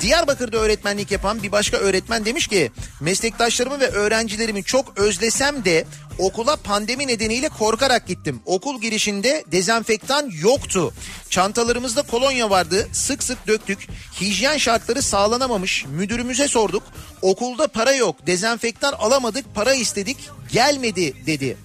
Diyarbakır'da 0.00 0.56
öğretmenlik 0.56 1.10
yapan 1.10 1.42
bir 1.42 1.52
başka 1.52 1.76
öğretmen 1.76 2.24
demiş 2.24 2.46
ki 2.46 2.72
meslektaşlarımı 3.00 3.80
ve 3.80 3.88
öğrencilerimi 3.88 4.64
çok 4.64 4.98
özlesem 4.98 5.64
de 5.64 5.84
okula 6.18 6.56
pandemi 6.56 7.06
nedeniyle 7.06 7.48
korkarak 7.48 8.06
gittim. 8.06 8.40
Okul 8.46 8.80
girişinde 8.80 9.44
dezenfektan 9.52 10.30
yoktu. 10.42 10.94
Çantalarımızda 11.30 12.02
kolonya 12.02 12.50
vardı. 12.50 12.88
Sık 12.92 13.22
sık 13.22 13.46
döktük. 13.46 13.88
Hijyen 14.20 14.56
şartları 14.58 15.02
sağlanamamış. 15.02 15.84
Müdürümüze 15.86 16.48
sorduk. 16.48 16.82
Okulda 17.22 17.66
para 17.66 17.92
yok. 17.92 18.26
Dezenfektan 18.26 18.92
alamadık. 18.92 19.54
Para 19.54 19.74
istedik. 19.74 20.16
Gelmedi 20.52 21.26
dedi. 21.26 21.56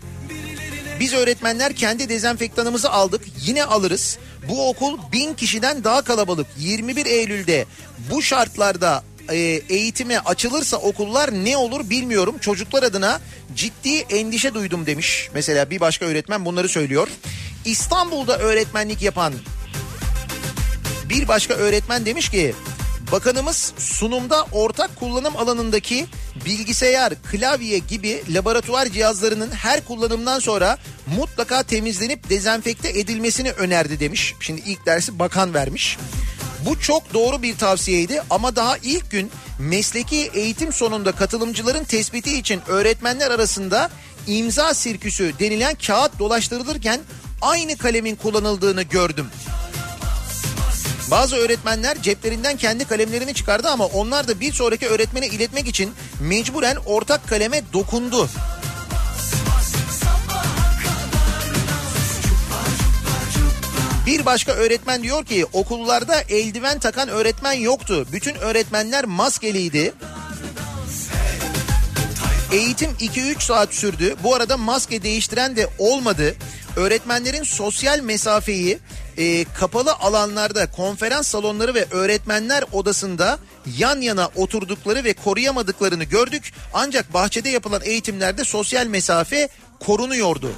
Biz 1.00 1.14
öğretmenler 1.14 1.74
kendi 1.74 2.10
dezenfektanımızı 2.10 2.91
aldık. 2.91 3.22
Yine 3.41 3.64
alırız. 3.64 4.18
Bu 4.50 4.70
okul 4.70 4.98
bin 5.12 5.34
kişiden 5.34 5.84
daha 5.84 6.02
kalabalık. 6.02 6.48
21 6.58 7.06
Eylül'de 7.06 7.66
bu 8.12 8.22
şartlarda 8.22 9.04
e, 9.30 9.38
eğitime 9.70 10.20
açılırsa 10.20 10.78
okullar 10.78 11.32
ne 11.32 11.58
olur 11.58 11.89
bilmiyorum. 11.89 12.36
Çocuklar 12.41 12.84
adına 12.84 13.20
ciddi 13.56 13.98
endişe 13.98 14.54
duydum 14.54 14.86
demiş. 14.86 15.30
Mesela 15.34 15.70
bir 15.70 15.80
başka 15.80 16.06
öğretmen 16.06 16.45
bunları 16.45 16.70
söylüyor. 16.70 17.08
İstanbul'da 17.66 18.38
öğretmenlik 18.38 19.02
yapan 19.02 19.34
bir 21.10 21.28
başka 21.28 21.54
öğretmen 21.54 22.06
demiş 22.06 22.30
ki 22.30 22.56
Bakanımız 23.12 23.74
sunumda 23.78 24.45
ortak 24.51 24.95
kullanım 24.95 25.38
alanındaki 25.38 26.05
bilgisayar, 26.45 27.14
klavye 27.32 27.78
gibi 27.78 28.24
laboratuvar 28.30 28.86
cihazlarının 28.86 29.51
her 29.51 29.86
kullanımdan 29.86 30.39
sonra 30.39 30.78
mutlaka 31.18 31.64
temizlenip 31.64 32.30
dezenfekte 32.30 32.89
edilmesini 32.89 33.51
önerdi 33.51 33.99
demiş. 33.99 34.36
Şimdi 34.39 34.62
ilk 34.66 34.86
dersi 34.86 35.20
bakan 35.20 35.53
vermiş. 35.53 35.97
Bu 36.66 36.80
çok 36.80 37.14
doğru 37.14 37.41
bir 37.41 37.58
tavsiyeydi 37.58 38.22
ama 38.30 38.55
daha 38.55 38.78
ilk 38.78 39.12
gün 39.12 39.32
mesleki 39.60 40.32
eğitim 40.34 40.74
sonunda 40.74 41.12
katılımcıların 41.12 41.84
tespiti 41.84 42.38
için 42.38 42.62
öğretmenler 42.68 43.32
arasında 43.32 43.89
imza 44.28 44.74
sirküsü 44.74 45.34
denilen 45.39 45.76
kağıt 45.88 46.20
dolaştırılırken 46.20 46.99
aynı 47.41 47.78
kalemin 47.78 48.16
kullanıldığını 48.16 48.82
gördüm. 48.82 49.28
Bazı 51.12 51.36
öğretmenler 51.36 52.01
ceplerinden 52.01 52.58
kendi 52.58 52.86
kalemlerini 52.86 53.34
çıkardı 53.34 53.70
ama 53.70 53.86
onlar 53.86 54.28
da 54.28 54.39
bir 54.39 54.53
sonraki 54.53 54.88
öğretmene 54.88 55.28
iletmek 55.28 55.68
için 55.68 55.93
mecburen 56.20 56.78
ortak 56.86 57.28
kaleme 57.28 57.62
dokundu. 57.74 58.30
Bir 64.05 64.26
başka 64.26 64.51
öğretmen 64.51 65.03
diyor 65.03 65.26
ki 65.26 65.45
okullarda 65.53 66.22
eldiven 66.22 66.80
takan 66.80 67.10
öğretmen 67.10 67.53
yoktu. 67.53 68.08
Bütün 68.12 68.36
öğretmenler 68.36 69.05
maskeliydi. 69.05 69.93
Eğitim 72.51 72.91
2-3 72.91 73.43
saat 73.43 73.74
sürdü. 73.74 74.16
Bu 74.24 74.36
arada 74.36 74.58
maske 74.58 75.03
değiştiren 75.03 75.55
de 75.55 75.70
olmadı. 75.78 76.36
Öğretmenlerin 76.76 77.43
sosyal 77.43 77.99
mesafeyi 77.99 78.80
e, 79.18 79.45
kapalı 79.45 79.93
alanlarda 79.93 80.72
konferans 80.72 81.28
salonları 81.28 81.74
ve 81.74 81.86
öğretmenler 81.91 82.63
odasında 82.72 83.39
yan 83.78 84.01
yana 84.01 84.30
oturdukları 84.36 85.03
ve 85.03 85.13
koruyamadıklarını 85.13 86.03
gördük. 86.03 86.53
Ancak 86.74 87.13
bahçede 87.13 87.49
yapılan 87.49 87.82
eğitimlerde 87.86 88.43
sosyal 88.43 88.88
mesafe 88.88 89.49
korunuyordu. 89.80 90.51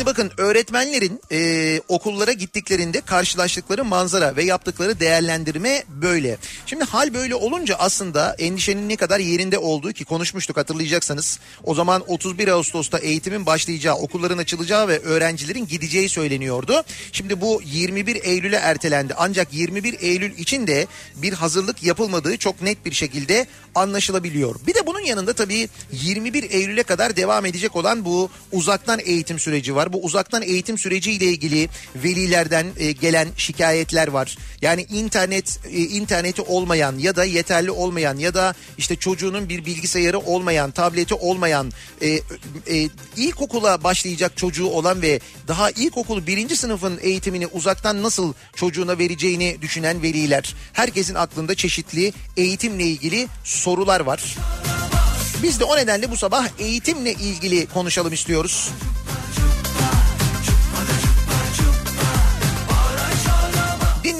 Şimdi 0.00 0.10
bakın 0.10 0.32
öğretmenlerin 0.36 1.20
e, 1.32 1.80
okullara 1.88 2.32
gittiklerinde 2.32 3.00
karşılaştıkları 3.00 3.84
manzara 3.84 4.36
ve 4.36 4.44
yaptıkları 4.44 5.00
değerlendirme 5.00 5.84
böyle. 5.88 6.36
Şimdi 6.66 6.84
hal 6.84 7.14
böyle 7.14 7.34
olunca 7.34 7.76
aslında 7.78 8.34
endişenin 8.38 8.88
ne 8.88 8.96
kadar 8.96 9.18
yerinde 9.18 9.58
olduğu 9.58 9.92
ki 9.92 10.04
konuşmuştuk 10.04 10.56
hatırlayacaksanız. 10.56 11.38
O 11.64 11.74
zaman 11.74 12.02
31 12.06 12.48
Ağustos'ta 12.48 12.98
eğitimin 12.98 13.46
başlayacağı, 13.46 13.94
okulların 13.94 14.38
açılacağı 14.38 14.88
ve 14.88 14.98
öğrencilerin 14.98 15.66
gideceği 15.66 16.08
söyleniyordu. 16.08 16.82
Şimdi 17.12 17.40
bu 17.40 17.60
21 17.64 18.24
Eylül'e 18.24 18.56
ertelendi. 18.56 19.14
Ancak 19.16 19.54
21 19.54 19.96
Eylül 20.00 20.38
için 20.38 20.66
de 20.66 20.86
bir 21.16 21.32
hazırlık 21.32 21.82
yapılmadığı 21.82 22.36
çok 22.36 22.62
net 22.62 22.84
bir 22.84 22.92
şekilde 22.92 23.46
anlaşılabiliyor. 23.74 24.54
Bir 24.66 24.74
de 24.74 24.86
bunun 24.86 25.00
yanında 25.00 25.32
tabii 25.32 25.68
21 25.92 26.50
Eylül'e 26.50 26.82
kadar 26.82 27.16
devam 27.16 27.46
edecek 27.46 27.76
olan 27.76 28.04
bu 28.04 28.30
uzaktan 28.52 29.00
eğitim 29.04 29.38
süreci 29.38 29.74
var. 29.74 29.92
Bu 29.92 30.04
uzaktan 30.04 30.42
eğitim 30.42 30.78
süreciyle 30.78 31.24
ilgili 31.24 31.68
velilerden 31.96 32.66
e, 32.78 32.92
gelen 32.92 33.28
şikayetler 33.36 34.08
var. 34.08 34.38
Yani 34.62 34.86
internet 34.90 35.60
e, 35.70 35.78
interneti 35.78 36.42
olmayan 36.42 36.98
ya 36.98 37.16
da 37.16 37.24
yeterli 37.24 37.70
olmayan 37.70 38.16
ya 38.16 38.34
da 38.34 38.54
işte 38.78 38.96
çocuğunun 38.96 39.48
bir 39.48 39.64
bilgisayarı 39.64 40.18
olmayan, 40.18 40.70
tableti 40.70 41.14
olmayan, 41.14 41.72
e, 42.02 42.20
ilkokula 43.16 43.84
başlayacak 43.84 44.36
çocuğu 44.36 44.66
olan 44.66 45.02
ve 45.02 45.20
daha 45.48 45.70
ilkokul 45.70 46.26
birinci 46.26 46.56
sınıfın 46.56 46.98
eğitimini 47.02 47.46
uzaktan 47.46 48.02
nasıl 48.02 48.32
çocuğuna 48.54 48.98
vereceğini 48.98 49.56
düşünen 49.62 50.02
veliler. 50.02 50.54
Herkesin 50.72 51.14
aklında 51.14 51.54
çeşitli 51.54 52.12
eğitimle 52.36 52.84
ilgili 52.84 53.28
sorular 53.60 54.00
var. 54.00 54.36
Biz 55.42 55.60
de 55.60 55.64
o 55.64 55.76
nedenle 55.76 56.10
bu 56.10 56.16
sabah 56.16 56.46
eğitimle 56.58 57.12
ilgili 57.12 57.66
konuşalım 57.66 58.12
istiyoruz. 58.12 58.70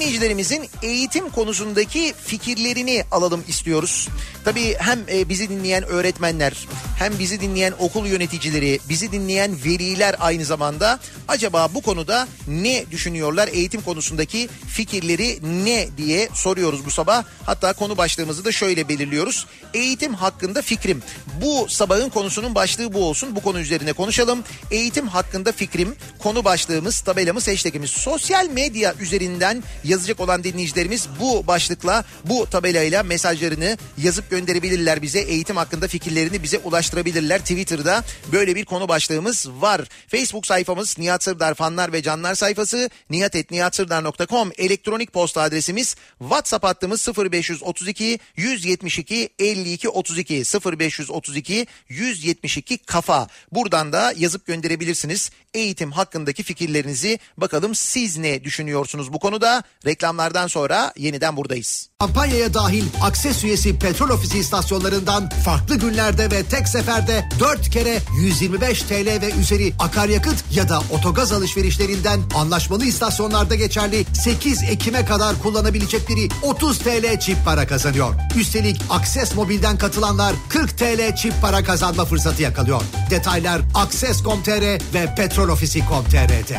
Dinleyicilerimizin 0.01 0.69
eğitim 0.81 1.29
konusundaki 1.29 2.13
fikirlerini 2.25 3.03
alalım 3.11 3.43
istiyoruz. 3.47 4.09
Tabii 4.45 4.75
hem 4.79 4.99
e, 5.11 5.29
bizi 5.29 5.49
dinleyen 5.49 5.83
öğretmenler, 5.83 6.67
hem 6.97 7.19
bizi 7.19 7.41
dinleyen 7.41 7.73
okul 7.79 8.05
yöneticileri, 8.05 8.79
bizi 8.89 9.11
dinleyen 9.11 9.51
veliler 9.65 10.15
aynı 10.19 10.45
zamanda 10.45 10.99
acaba 11.27 11.69
bu 11.73 11.81
konuda 11.81 12.27
ne 12.47 12.85
düşünüyorlar? 12.91 13.47
Eğitim 13.47 13.81
konusundaki 13.81 14.49
fikirleri 14.67 15.39
ne 15.65 15.87
diye 15.97 16.29
soruyoruz 16.33 16.85
bu 16.85 16.91
sabah. 16.91 17.23
Hatta 17.45 17.73
konu 17.73 17.97
başlığımızı 17.97 18.45
da 18.45 18.51
şöyle 18.51 18.87
belirliyoruz. 18.87 19.47
Eğitim 19.73 20.13
hakkında 20.13 20.61
fikrim. 20.61 21.03
Bu 21.41 21.69
sabahın 21.69 22.09
konusunun 22.09 22.55
başlığı 22.55 22.93
bu 22.93 23.05
olsun. 23.05 23.35
Bu 23.35 23.41
konu 23.41 23.59
üzerine 23.59 23.93
konuşalım. 23.93 24.43
Eğitim 24.71 25.07
hakkında 25.07 25.51
fikrim 25.51 25.95
konu 26.19 26.45
başlığımız, 26.45 27.01
tabelamız, 27.01 27.47
hashtagimiz. 27.47 27.91
Sosyal 27.91 28.49
medya 28.49 28.93
üzerinden 28.99 29.63
yazacak 29.91 30.19
olan 30.19 30.43
dinleyicilerimiz 30.43 31.07
bu 31.19 31.47
başlıkla, 31.47 32.05
bu 32.25 32.45
tabelayla 32.49 33.03
mesajlarını 33.03 33.77
yazıp 33.97 34.29
gönderebilirler 34.29 35.01
bize. 35.01 35.19
Eğitim 35.19 35.57
hakkında 35.57 35.87
fikirlerini 35.87 36.43
bize 36.43 36.57
ulaştırabilirler. 36.57 37.39
Twitter'da 37.39 38.03
böyle 38.31 38.55
bir 38.55 38.65
konu 38.65 38.87
başlığımız 38.87 39.49
var. 39.49 39.81
Facebook 40.07 40.45
sayfamız 40.45 40.97
Nihat 40.97 41.23
Sırdar 41.23 41.53
fanlar 41.53 41.93
ve 41.93 42.01
canlar 42.01 42.35
sayfası 42.35 42.89
nihatetnihatsırdar.com 43.09 44.51
elektronik 44.57 45.13
posta 45.13 45.41
adresimiz 45.41 45.95
WhatsApp 46.19 46.65
hattımız 46.65 47.07
0532 47.07 48.19
172 48.35 49.29
52 49.39 49.89
32 49.89 50.43
0532 50.79 51.67
172 51.89 52.77
kafa. 52.77 53.27
Buradan 53.51 53.93
da 53.93 54.13
yazıp 54.17 54.45
gönderebilirsiniz. 54.45 55.31
Eğitim 55.53 55.91
hakkındaki 55.91 56.43
fikirlerinizi 56.43 57.19
bakalım 57.37 57.75
siz 57.75 58.17
ne 58.17 58.43
düşünüyorsunuz 58.43 59.13
bu 59.13 59.19
konuda? 59.19 59.63
Reklamlardan 59.85 60.47
sonra 60.47 60.93
yeniden 60.97 61.37
buradayız. 61.37 61.89
Kampanyaya 61.99 62.53
dahil 62.53 62.85
Akses 63.01 63.43
üyesi 63.43 63.79
petrol 63.79 64.09
ofisi 64.09 64.39
istasyonlarından 64.39 65.29
farklı 65.29 65.75
günlerde 65.75 66.31
ve 66.31 66.43
tek 66.43 66.67
seferde 66.67 67.25
4 67.39 67.69
kere 67.69 67.99
125 68.21 68.81
TL 68.81 69.21
ve 69.21 69.31
üzeri 69.41 69.73
akaryakıt 69.79 70.43
ya 70.51 70.69
da 70.69 70.81
otogaz 70.91 71.31
alışverişlerinden 71.31 72.19
anlaşmalı 72.35 72.85
istasyonlarda 72.85 73.55
geçerli 73.55 74.05
8 74.13 74.63
Ekim'e 74.63 75.05
kadar 75.05 75.41
kullanabilecekleri 75.41 76.29
30 76.41 76.79
TL 76.79 77.19
çip 77.19 77.45
para 77.45 77.67
kazanıyor. 77.67 78.13
Üstelik 78.35 78.81
Akses 78.89 79.35
Mobil'den 79.35 79.77
katılanlar 79.77 80.33
40 80.49 80.77
TL 80.77 81.15
çip 81.15 81.33
para 81.41 81.63
kazanma 81.63 82.05
fırsatı 82.05 82.41
yakalıyor. 82.41 82.81
Detaylar 83.09 83.61
Akses.com.tr 83.75 84.93
ve 84.93 85.15
petrolofisi.com.tr'de. 85.15 86.57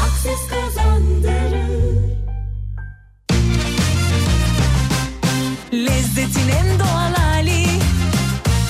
Akses 0.00 0.73
Lezzetin 5.74 6.48
en 6.48 6.78
doğal 6.78 7.14
hali. 7.14 7.66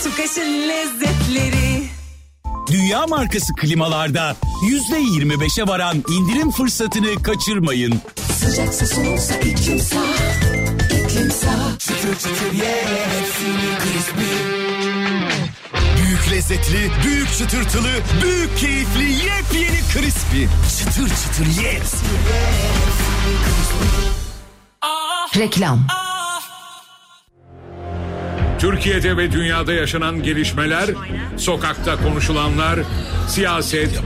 Tukaş'ın 0.04 0.68
lezzetleri. 0.68 1.88
Dünya 2.70 3.06
markası 3.06 3.54
klimalarda 3.54 4.36
%25'e 4.90 5.66
varan 5.68 6.04
indirim 6.08 6.50
fırsatını 6.50 7.22
kaçırmayın. 7.22 8.00
Sıcaksa 8.38 8.86
soğuksa 8.86 9.34
iklim 9.34 9.78
sağ 9.78 10.04
iklim 10.84 11.30
sağ 11.30 11.78
Çıtır 11.78 12.14
çıtır 12.14 12.52
ye 12.52 12.84
hepsini 12.86 13.78
crispy 13.84 14.34
Büyük 16.02 16.30
lezzetli, 16.32 16.90
büyük 17.04 17.32
çıtırtılı, 17.38 17.90
büyük 18.22 18.58
keyifli, 18.58 19.12
yepyeni 19.12 19.80
crispy. 19.92 20.44
Çıtır 20.78 21.08
çıtır 21.08 21.62
ye. 21.62 21.80
Reklam. 25.36 25.86
Türkiye'de 28.64 29.16
ve 29.16 29.32
dünyada 29.32 29.72
yaşanan 29.72 30.22
gelişmeler, 30.22 30.90
sokakta 31.36 31.96
konuşulanlar, 31.96 32.80
siyaset, 33.28 34.02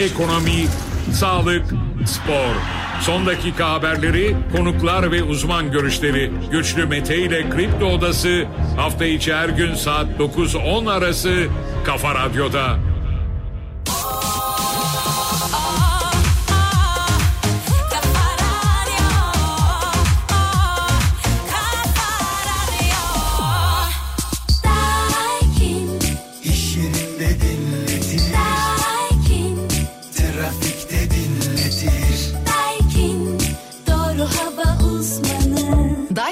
ekonomi, 0.00 0.66
sağlık, 1.12 1.62
spor. 2.06 2.54
Son 3.00 3.26
dakika 3.26 3.70
haberleri, 3.70 4.36
konuklar 4.56 5.12
ve 5.12 5.22
uzman 5.22 5.72
görüşleri. 5.72 6.32
Güçlü 6.50 6.86
Mete 6.86 7.18
ile 7.18 7.50
Kripto 7.50 7.86
Odası 7.86 8.44
hafta 8.76 9.04
içi 9.04 9.34
her 9.34 9.48
gün 9.48 9.74
saat 9.74 10.06
9-10 10.18 10.90
arası 10.90 11.46
Kafa 11.84 12.14
Radyo'da. 12.14 12.78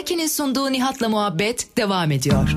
Daiki'nin 0.06 0.26
sunduğu 0.26 0.72
Nihat'la 0.72 1.08
muhabbet 1.08 1.76
devam 1.76 2.10
ediyor. 2.10 2.56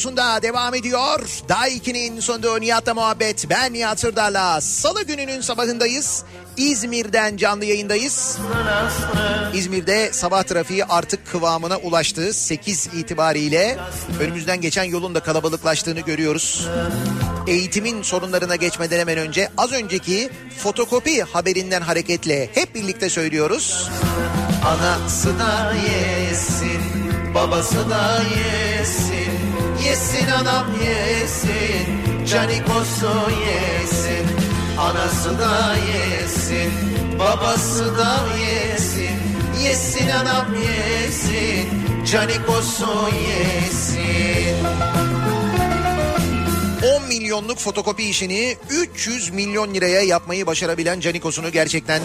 Radyosunda 0.00 0.42
devam 0.42 0.74
ediyor. 0.74 1.20
Daiki'nin 1.48 2.20
sonunda 2.20 2.58
Nihat'la 2.58 2.94
muhabbet. 2.94 3.50
Ben 3.50 3.72
Nihat 3.72 4.00
Sırdar'la 4.00 4.60
salı 4.60 5.02
gününün 5.02 5.40
sabahındayız. 5.40 6.24
İzmir'den 6.56 7.36
canlı 7.36 7.64
yayındayız. 7.64 8.38
İzmir'de 9.54 10.12
sabah 10.12 10.42
trafiği 10.42 10.84
artık 10.84 11.26
kıvamına 11.26 11.76
ulaştı. 11.76 12.32
8 12.32 12.86
itibariyle 12.86 13.78
önümüzden 14.20 14.60
geçen 14.60 14.84
yolun 14.84 15.14
da 15.14 15.20
kalabalıklaştığını 15.20 16.00
görüyoruz. 16.00 16.68
Eğitimin 17.46 18.02
sorunlarına 18.02 18.56
geçmeden 18.56 18.98
hemen 18.98 19.18
önce 19.18 19.48
az 19.56 19.72
önceki 19.72 20.30
fotokopi 20.58 21.22
haberinden 21.22 21.82
hareketle 21.82 22.50
hep 22.54 22.74
birlikte 22.74 23.10
söylüyoruz. 23.10 23.90
Anası 24.64 25.38
da 25.38 25.74
yesin, 25.74 26.82
babası 27.34 27.90
da 27.90 28.22
yesin. 28.38 29.29
Yesin 29.84 30.28
anam 30.28 30.66
yesin, 30.84 32.26
canikosu 32.26 33.10
yesin. 33.46 34.26
Anası 34.78 35.38
da 35.38 35.76
yesin, 35.76 36.72
babası 37.18 37.98
da 37.98 38.18
yesin. 38.38 39.10
Yesin 39.64 40.08
anam 40.08 40.46
yesin, 40.54 41.68
canikosu 42.12 43.08
yesin. 43.28 44.56
10 46.96 47.08
milyonluk 47.08 47.58
fotokopi 47.58 48.02
işini 48.04 48.56
300 48.70 49.30
milyon 49.30 49.74
liraya 49.74 50.02
yapmayı 50.02 50.46
başarabilen 50.46 51.00
Canikos'unu 51.00 51.52
gerçekten 51.52 52.02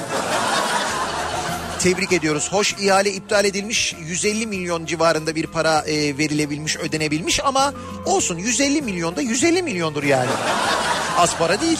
tebrik 1.85 2.13
ediyoruz. 2.13 2.51
Hoş 2.51 2.73
ihale 2.73 3.11
iptal 3.11 3.45
edilmiş 3.45 3.95
150 3.99 4.47
milyon 4.47 4.85
civarında 4.85 5.35
bir 5.35 5.47
para 5.47 5.81
e, 5.81 6.17
verilebilmiş 6.17 6.77
ödenebilmiş 6.77 7.39
ama 7.43 7.73
olsun 8.05 8.37
150 8.37 8.81
milyon 8.81 9.15
da 9.15 9.21
150 9.21 9.63
milyondur 9.63 10.03
yani. 10.03 10.29
Az 11.17 11.37
para 11.37 11.61
değil. 11.61 11.79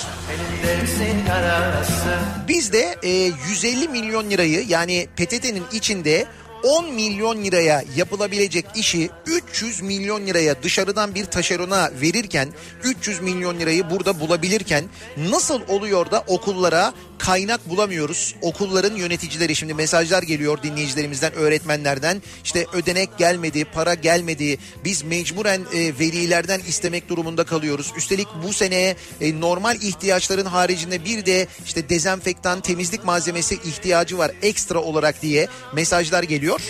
Biz 2.47 2.73
de 2.73 2.95
e, 3.03 3.09
150 3.49 3.87
milyon 3.87 4.29
lirayı 4.29 4.65
yani 4.67 5.07
PTT'nin 5.15 5.63
içinde 5.73 6.25
10 6.63 6.93
milyon 6.93 7.43
liraya 7.43 7.83
yapılabilecek 7.95 8.65
işi 8.75 9.09
300 9.25 9.81
milyon 9.81 10.27
liraya 10.27 10.63
dışarıdan 10.63 11.15
bir 11.15 11.25
taşerona 11.25 11.91
verirken 12.01 12.49
300 12.83 13.21
milyon 13.21 13.59
lirayı 13.59 13.89
burada 13.89 14.19
bulabilirken 14.19 14.85
nasıl 15.17 15.61
oluyor 15.67 16.11
da 16.11 16.23
okullara 16.27 16.93
kaynak 17.18 17.70
bulamıyoruz. 17.70 18.36
Okulların 18.41 18.95
yöneticileri 18.95 19.55
şimdi 19.55 19.74
mesajlar 19.74 20.24
geliyor 20.24 20.63
dinleyicilerimizden, 20.63 21.34
öğretmenlerden. 21.34 22.22
İşte 22.43 22.66
ödenek 22.74 23.18
gelmedi, 23.18 23.66
para 23.66 23.93
gelmedi. 23.93 24.57
Biz 24.84 25.03
mecburen 25.03 25.61
e, 25.74 25.99
velilerden 25.99 26.59
istemek 26.59 27.09
durumunda 27.09 27.43
kalıyoruz. 27.43 27.91
Üstelik 27.97 28.28
bu 28.43 28.53
seneye 28.53 28.95
e, 29.22 29.39
normal 29.39 29.76
ihtiyaçların 29.76 30.45
haricinde 30.45 31.05
bir 31.05 31.26
de 31.26 31.47
işte 31.66 31.89
dezenfektan, 31.89 32.61
temizlik 32.61 33.05
malzemesi 33.05 33.55
ihtiyacı 33.55 34.18
var 34.18 34.32
ekstra 34.41 34.80
olarak 34.80 35.22
diye 35.22 35.47
mesajlar 35.74 36.24
geliyor. 36.24 36.61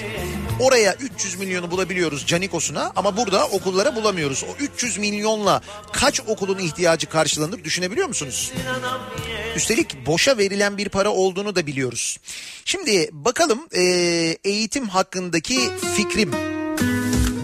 Oraya 0.60 0.94
300 0.94 1.40
milyonu 1.40 1.72
bulabiliyoruz 1.72 2.26
Canikos'una 2.26 2.92
ama 2.96 3.18
burada 3.18 3.48
okullara 3.48 3.96
bulamıyoruz. 3.96 4.44
O 4.44 4.64
300 4.64 4.98
milyonla 4.98 5.62
kaç 5.94 6.22
okulun 6.28 6.60
ihtiyacı 6.60 7.08
karşılanır 7.10 7.64
düşünebiliyor 7.64 8.08
musunuz? 8.08 8.52
Üstelik 9.56 10.06
boşa 10.06 10.38
verilen 10.38 10.78
bir 10.78 10.90
para 10.90 11.10
olduğunu 11.10 11.56
da 11.56 11.68
biliyoruz. 11.68 12.20
Şimdi 12.66 13.10
bakalım 13.12 13.60
e, 13.76 13.82
eğitim 14.44 14.88
hakkındaki 14.88 15.60
fikrim. 15.96 16.32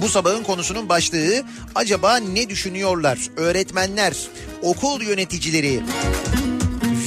Bu 0.02 0.10
sabahın 0.10 0.44
konusunun 0.44 0.90
başlığı 0.90 1.44
acaba 1.76 2.18
ne 2.18 2.50
düşünüyorlar? 2.50 3.20
Öğretmenler, 3.38 4.18
okul 4.62 5.02
yöneticileri, 5.02 5.82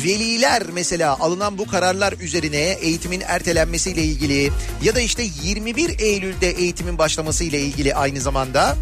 veliler 0.04 0.62
mesela 0.72 1.18
alınan 1.20 1.58
bu 1.58 1.66
kararlar 1.66 2.12
üzerine 2.12 2.56
eğitimin 2.56 3.22
ertelenmesiyle 3.26 4.02
ilgili 4.02 4.50
ya 4.82 4.94
da 4.94 5.00
işte 5.00 5.26
21 5.42 5.98
Eylül'de 5.98 6.50
eğitimin 6.50 6.98
başlaması 6.98 7.44
ile 7.44 7.60
ilgili 7.60 7.94
aynı 7.94 8.20
zamanda 8.20 8.76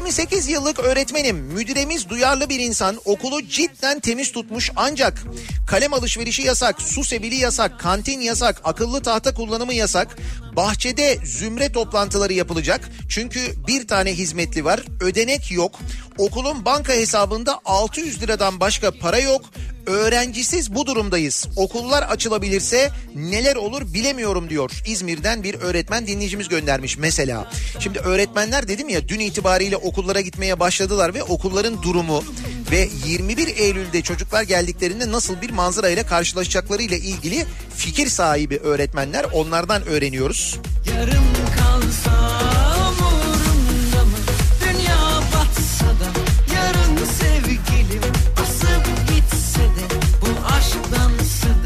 28 0.00 0.48
yıllık 0.48 0.78
öğretmenim. 0.78 1.36
Müdüremiz 1.36 2.08
duyarlı 2.08 2.48
bir 2.48 2.60
insan. 2.60 3.00
Okulu 3.04 3.48
cidden 3.48 4.00
temiz 4.00 4.32
tutmuş 4.32 4.70
ancak 4.76 5.22
kalem 5.66 5.94
alışverişi 5.94 6.42
yasak, 6.42 6.82
su 6.82 7.04
sebili 7.04 7.34
yasak, 7.34 7.80
kantin 7.80 8.20
yasak, 8.20 8.60
akıllı 8.64 9.02
tahta 9.02 9.34
kullanımı 9.34 9.74
yasak. 9.74 10.18
Bahçede 10.56 11.18
zümre 11.24 11.72
toplantıları 11.72 12.32
yapılacak. 12.32 12.88
Çünkü 13.08 13.40
bir 13.66 13.88
tane 13.88 14.14
hizmetli 14.14 14.64
var. 14.64 14.82
Ödenek 15.00 15.52
yok. 15.52 15.78
Okulun 16.20 16.64
banka 16.64 16.92
hesabında 16.92 17.60
600 17.64 18.22
liradan 18.22 18.60
başka 18.60 18.90
para 18.90 19.18
yok. 19.18 19.42
Öğrencisiz 19.86 20.74
bu 20.74 20.86
durumdayız. 20.86 21.48
Okullar 21.56 22.02
açılabilirse 22.02 22.90
neler 23.14 23.56
olur 23.56 23.94
bilemiyorum 23.94 24.50
diyor. 24.50 24.70
İzmir'den 24.86 25.42
bir 25.42 25.54
öğretmen 25.54 26.06
dinleyicimiz 26.06 26.48
göndermiş 26.48 26.98
mesela. 26.98 27.50
Şimdi 27.78 27.98
öğretmenler 27.98 28.68
dedim 28.68 28.88
ya 28.88 29.08
dün 29.08 29.20
itibariyle 29.20 29.76
okullara 29.76 30.20
gitmeye 30.20 30.60
başladılar 30.60 31.14
ve 31.14 31.22
okulların 31.22 31.82
durumu 31.82 32.24
ve 32.70 32.88
21 33.06 33.56
Eylül'de 33.56 34.02
çocuklar 34.02 34.42
geldiklerinde 34.42 35.12
nasıl 35.12 35.40
bir 35.40 35.50
manzara 35.50 35.88
ile 35.88 36.02
karşılaşacakları 36.02 36.82
ile 36.82 36.98
ilgili 36.98 37.46
fikir 37.76 38.08
sahibi 38.08 38.58
öğretmenler 38.58 39.24
onlardan 39.24 39.86
öğreniyoruz. 39.86 40.58
Yarım 40.96 41.24
kalsam 41.58 42.49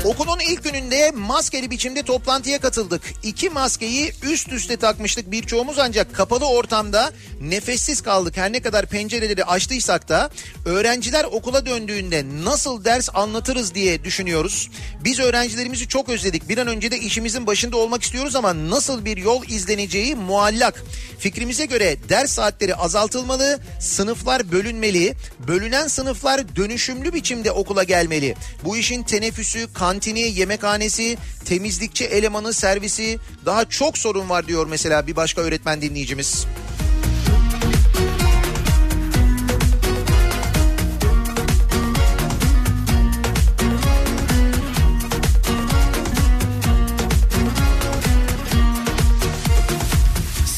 Okulun 0.05 0.39
ilk 0.39 0.65
gününde 0.65 1.11
maskeli 1.11 1.71
biçimde 1.71 2.03
toplantıya 2.03 2.61
katıldık. 2.61 3.03
İki 3.23 3.51
maskeyi 3.51 4.13
üst 4.23 4.53
üste 4.53 4.77
takmıştık 4.77 5.31
birçoğumuz 5.31 5.79
ancak 5.79 6.15
kapalı 6.15 6.49
ortamda 6.49 7.13
nefessiz 7.41 8.01
kaldık. 8.01 8.37
Her 8.37 8.53
ne 8.53 8.63
kadar 8.63 8.87
pencereleri 8.87 9.45
açtıysak 9.45 10.09
da 10.09 10.31
öğrenciler 10.67 11.25
okula 11.25 11.67
döndüğünde 11.67 12.25
nasıl 12.45 12.85
ders 12.85 13.09
anlatırız 13.15 13.75
diye 13.75 14.05
düşünüyoruz. 14.05 14.71
Biz 15.05 15.21
öğrencilerimizi 15.21 15.89
çok 15.89 16.09
özledik. 16.09 16.49
Bir 16.49 16.59
an 16.59 16.67
önce 16.67 16.91
de 16.91 16.99
işimizin 16.99 17.47
başında 17.47 17.77
olmak 17.77 18.03
istiyoruz 18.03 18.37
ama 18.37 18.71
nasıl 18.71 19.05
bir 19.05 19.17
yol 19.17 19.45
izleneceği 19.49 20.15
muallak. 20.15 20.85
Fikrimize 21.19 21.67
göre 21.67 21.97
ders 22.09 22.31
saatleri 22.31 22.75
azaltılmalı, 22.75 23.61
sınıflar 23.81 24.53
bölünmeli, 24.53 25.15
bölünen 25.49 25.89
sınıflar 25.89 26.57
dönüşümlü 26.57 27.15
biçimde 27.15 27.51
okula 27.51 27.85
gelmeli. 27.85 28.35
Bu 28.65 28.77
işin 28.77 29.03
teneffüsü, 29.03 29.73
kantini, 29.95 30.21
yemekhanesi, 30.21 31.19
temizlikçi 31.45 32.05
elemanı, 32.05 32.53
servisi 32.53 33.19
daha 33.47 33.65
çok 33.65 33.99
sorun 33.99 34.29
var 34.29 34.49
diyor 34.49 34.67
mesela 34.67 35.07
bir 35.07 35.17
başka 35.17 35.41
öğretmen 35.41 35.83
dinleyicimiz. 35.83 36.47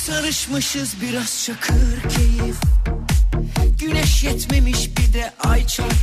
Sarışmışız 0.06 0.94
biraz 1.02 1.44
çakır 1.44 2.08
keyif 2.08 2.56
Güneş 3.86 4.24
yetmemiş 4.24 4.88
bir 4.96 5.12
de 5.12 5.32
ay 5.44 5.66
çarpmış 5.66 5.96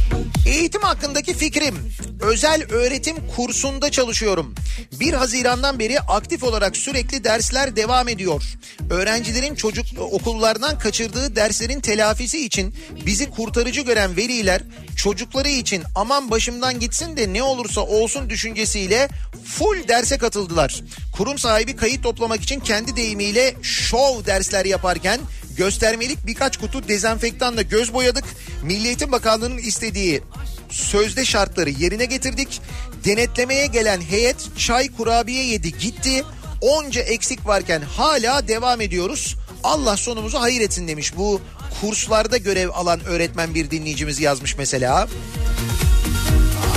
Eğitim 0.46 0.82
hakkındaki 0.82 1.34
fikrim. 1.34 1.76
Özel 2.22 2.64
öğretim 2.70 3.16
kursunda 3.36 3.92
çalışıyorum. 3.92 4.56
1 5.00 5.14
Haziran'dan 5.14 5.80
beri 5.80 6.00
aktif 6.00 6.44
olarak 6.44 6.78
sürekli 6.78 7.24
dersler 7.24 7.76
devam 7.76 8.08
ediyor. 8.08 8.44
Öğrencilerin 8.90 9.56
çocuk 9.56 9.86
okullardan 10.00 10.80
kaçırdığı 10.80 11.36
derslerin 11.36 11.80
telafisi 11.80 12.46
için 12.46 12.76
bizi 13.06 13.30
kurtarıcı 13.30 13.82
gören 13.82 14.18
veliler 14.18 14.62
çocukları 14.96 15.50
için 15.50 15.84
aman 15.96 16.32
başımdan 16.32 16.80
gitsin 16.80 17.18
de 17.18 17.34
ne 17.34 17.44
olursa 17.44 17.82
olsun 17.82 18.30
düşüncesiyle 18.30 19.10
full 19.46 19.88
derse 19.88 20.18
katıldılar. 20.18 20.82
Kurum 21.18 21.38
sahibi 21.38 21.76
kayıt 21.76 22.04
toplamak 22.04 22.42
için 22.42 22.60
kendi 22.60 22.96
deyimiyle 22.96 23.56
şov 23.62 24.26
dersler 24.26 24.66
yaparken 24.66 25.20
göstermelik 25.56 26.26
birkaç 26.28 26.58
kutu 26.58 26.88
dezenfektanla 26.88 27.62
göz 27.62 27.93
boyadık. 27.93 28.24
Milli 28.64 28.88
Eğitim 28.88 29.12
Bakanlığı'nın 29.12 29.58
istediği 29.58 30.22
sözde 30.70 31.26
şartları 31.26 31.70
yerine 31.70 32.06
getirdik. 32.06 32.62
Denetlemeye 33.06 33.66
gelen 33.68 34.01
heyet 34.01 34.58
çay 34.58 34.91
kurabiye 34.91 35.45
yedi 35.45 35.78
gitti. 35.78 36.24
Onca 36.62 37.01
eksik 37.01 37.47
varken 37.47 37.82
hala 37.82 38.47
devam 38.47 38.82
ediyoruz. 38.82 39.36
Allah 39.64 39.97
sonumuzu 39.97 40.41
hayır 40.41 40.62
etsin 40.62 40.88
demiş 40.88 41.18
bu 41.18 41.41
kurslarda 41.82 42.38
görev 42.38 42.70
alan 42.70 43.06
öğretmen 43.06 43.56
bir 43.56 43.72
dinleyicimiz 43.72 44.20
yazmış 44.20 44.58
mesela. 44.58 45.08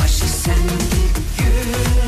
Aşk 0.04 0.24
sende 0.44 0.72
günden 1.38 2.05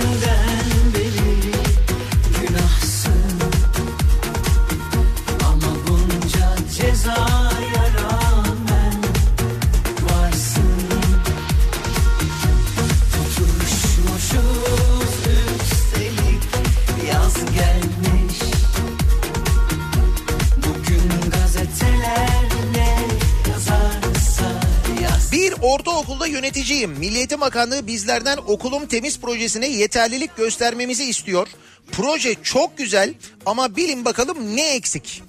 yöneticiyim. 26.29 26.91
Milli 26.91 27.17
Eğitim 27.17 27.41
Bakanlığı 27.41 27.87
bizlerden 27.87 28.39
okulum 28.47 28.87
temiz 28.87 29.21
projesine 29.21 29.69
yeterlilik 29.69 30.37
göstermemizi 30.37 31.05
istiyor. 31.05 31.49
Proje 31.93 32.35
çok 32.43 32.79
güzel 32.79 33.15
ama 33.47 33.77
bilin 33.77 34.05
bakalım 34.05 34.57
ne 34.57 34.75
eksik? 34.75 35.23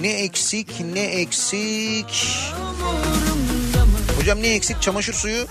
Ne 0.00 0.12
eksik 0.12 0.80
ne 0.94 1.02
eksik? 1.04 2.28
Hocam 4.18 4.42
ne 4.42 4.48
eksik? 4.48 4.82
Çamaşır 4.82 5.12
suyu. 5.12 5.46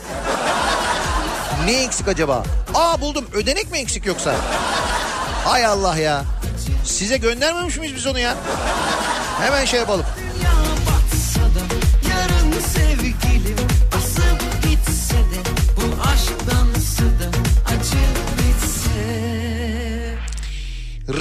Ne 1.66 1.84
eksik 1.84 2.08
acaba? 2.08 2.44
Aa 2.74 3.02
buldum. 3.02 3.26
Ödenek 3.34 3.72
mi 3.72 3.78
eksik 3.78 4.06
yoksa? 4.06 4.36
Hay 5.46 5.66
Allah 5.66 5.98
ya. 5.98 6.26
Size 6.86 7.18
göndermemiş 7.18 7.78
miyiz 7.78 7.96
biz 7.96 8.08
onu 8.08 8.20
ya? 8.20 8.36
Hemen 9.42 9.66
şey 9.66 9.80
yapalım. 9.80 10.06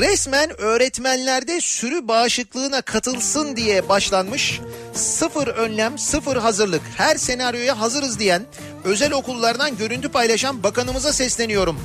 Resmen 0.01 0.61
öğretmenlerde 0.61 1.61
sürü 1.61 2.09
bağışıklığına 2.09 2.83
katılsın 2.83 3.57
diye 3.57 3.89
başlanmış 3.89 4.61
sıfır 4.95 5.47
önlem 5.47 5.99
sıfır 5.99 6.37
hazırlık 6.37 6.83
her 6.97 7.17
senaryoya 7.17 7.81
hazırız 7.81 8.19
diyen 8.19 8.43
özel 8.85 9.13
okullardan 9.13 9.77
görüntü 9.77 10.09
paylaşan 10.09 10.63
bakanımıza 10.63 11.13
sesleniyorum. 11.13 11.77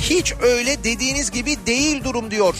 Hiç 0.00 0.34
öyle 0.42 0.84
dediğiniz 0.84 1.30
gibi 1.30 1.56
değil 1.66 2.04
durum 2.04 2.30
diyor. 2.30 2.54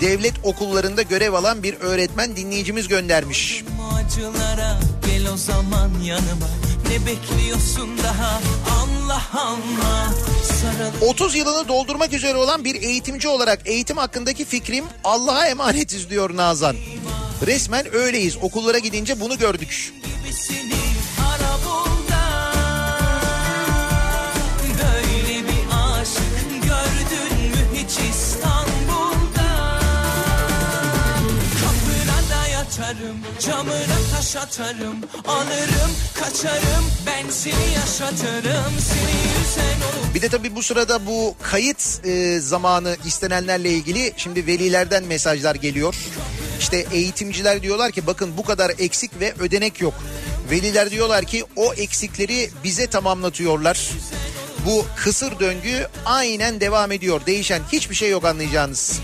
Devlet 0.00 0.34
okullarında 0.42 1.02
görev 1.02 1.32
alan 1.32 1.62
bir 1.62 1.74
öğretmen 1.74 2.36
dinleyicimiz 2.36 2.88
göndermiş. 2.88 3.64
acılara 3.94 4.80
gel 5.06 5.32
o 5.32 5.36
zaman 5.36 5.90
yanıma 6.04 6.46
Ne 6.88 7.06
bekliyorsun 7.06 7.98
daha 7.98 8.40
Allah 8.80 9.22
Allah 9.34 10.14
Sarıl 10.44 11.08
30 11.08 11.34
yılını 11.34 11.68
doldurmak 11.68 12.12
üzere 12.12 12.36
olan 12.38 12.64
bir 12.64 12.82
eğitimci 12.82 13.28
olarak 13.28 13.60
eğitim 13.64 13.96
hakkındaki 13.96 14.44
fikrim 14.44 14.84
Allah'a 15.04 15.46
emanetiz 15.46 16.10
diyor 16.10 16.36
Nazan. 16.36 16.76
Resmen 17.46 17.94
öyleyiz. 17.94 18.36
Okullara 18.42 18.78
gidince 18.78 19.20
bunu 19.20 19.38
gördük. 19.38 19.92
gibisini 20.24 20.67
da 32.88 32.92
yatarım 32.92 33.16
camına 33.40 33.98
taş 34.16 34.36
atarım 34.36 34.96
Alırım 35.28 35.90
kaçarım 36.14 36.84
ben 37.06 37.30
seni 37.30 37.74
yaşatırım 37.74 38.72
Seni 38.80 39.12
yüzen 39.38 39.80
olup 39.80 40.14
Bir 40.14 40.22
de 40.22 40.28
tabii 40.28 40.56
bu 40.56 40.62
sırada 40.62 41.06
bu 41.06 41.34
kayıt 41.42 42.06
e, 42.06 42.40
zamanı 42.40 42.96
istenenlerle 43.06 43.70
ilgili 43.70 44.12
şimdi 44.16 44.46
velilerden 44.46 45.04
mesajlar 45.04 45.54
geliyor. 45.54 45.94
İşte 46.60 46.86
eğitimciler 46.92 47.62
diyorlar 47.62 47.92
ki 47.92 48.06
bakın 48.06 48.36
bu 48.36 48.44
kadar 48.44 48.72
eksik 48.78 49.20
ve 49.20 49.34
ödenek 49.38 49.80
yok. 49.80 49.94
Veliler 50.50 50.90
diyorlar 50.90 51.24
ki 51.24 51.44
o 51.56 51.74
eksikleri 51.74 52.50
bize 52.64 52.86
tamamlatıyorlar. 52.86 53.90
Bu 54.66 54.84
kısır 54.96 55.40
döngü 55.40 55.86
aynen 56.04 56.60
devam 56.60 56.92
ediyor. 56.92 57.20
Değişen 57.26 57.62
hiçbir 57.72 57.94
şey 57.94 58.10
yok 58.10 58.24
anlayacağınız. 58.24 59.00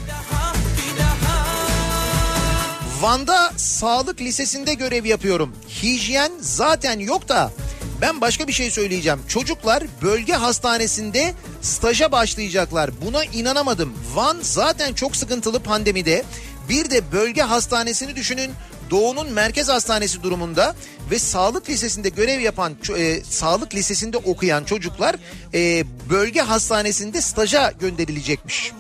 Van'da 3.01 3.53
sağlık 3.57 4.21
lisesinde 4.21 4.75
görev 4.75 5.05
yapıyorum. 5.05 5.57
Hijyen 5.83 6.33
zaten 6.41 6.99
yok 6.99 7.29
da 7.29 7.53
ben 8.01 8.21
başka 8.21 8.49
bir 8.49 8.53
şey 8.53 8.71
söyleyeceğim. 8.71 9.21
Çocuklar 9.29 9.85
bölge 10.03 10.33
hastanesinde 10.33 11.35
staja 11.63 12.13
başlayacaklar. 12.13 12.91
Buna 13.07 13.25
inanamadım. 13.25 13.93
Van 14.15 14.39
zaten 14.43 14.95
çok 14.95 15.17
sıkıntılı 15.17 15.61
pandemide. 15.61 16.25
Bir 16.69 16.91
de 16.91 17.13
bölge 17.13 17.43
hastanesini 17.43 18.17
düşünün. 18.17 18.51
Doğu'nun 18.91 19.33
merkez 19.33 19.69
hastanesi 19.69 20.23
durumunda 20.23 20.75
ve 21.11 21.19
sağlık 21.19 21.71
lisesinde 21.71 22.09
görev 22.09 22.41
yapan, 22.41 22.73
e, 22.99 23.25
sağlık 23.25 23.75
lisesinde 23.75 24.17
okuyan 24.17 24.65
çocuklar 24.65 25.17
e, 25.55 25.85
bölge 26.11 26.41
hastanesinde 26.41 27.21
staja 27.21 27.73
gönderilecekmiş. 27.81 28.73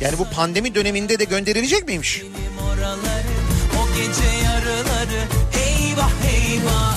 Yani 0.00 0.18
bu 0.18 0.24
pandemi 0.24 0.74
döneminde 0.74 1.18
de 1.18 1.24
gönderilecek 1.24 1.86
miymiş? 1.86 2.22
oraları 2.62 3.34
O 3.82 3.96
gece 3.96 4.36
yarıları 4.44 5.22
Eyvah 5.54 6.10
eyvah 6.32 6.89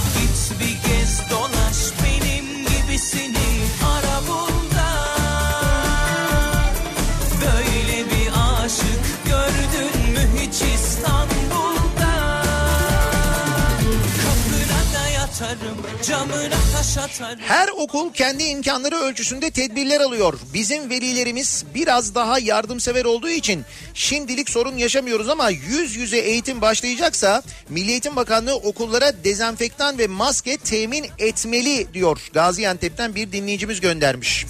Her 17.47 17.69
okul 17.69 18.13
kendi 18.13 18.43
imkanları 18.43 18.95
ölçüsünde 18.95 19.51
tedbirler 19.51 20.01
alıyor. 20.01 20.39
Bizim 20.53 20.89
velilerimiz 20.89 21.65
biraz 21.75 22.15
daha 22.15 22.39
yardımsever 22.39 23.05
olduğu 23.05 23.29
için 23.29 23.65
şimdilik 23.93 24.49
sorun 24.49 24.77
yaşamıyoruz 24.77 25.29
ama 25.29 25.49
yüz 25.49 25.95
yüze 25.95 26.17
eğitim 26.17 26.61
başlayacaksa 26.61 27.43
Milli 27.69 27.91
Eğitim 27.91 28.15
Bakanlığı 28.15 28.55
okullara 28.55 29.23
dezenfektan 29.23 29.97
ve 29.97 30.07
maske 30.07 30.57
temin 30.57 31.05
etmeli 31.19 31.93
diyor. 31.93 32.29
Gaziantep'ten 32.33 33.15
bir 33.15 33.31
dinleyicimiz 33.31 33.81
göndermiş. 33.81 34.45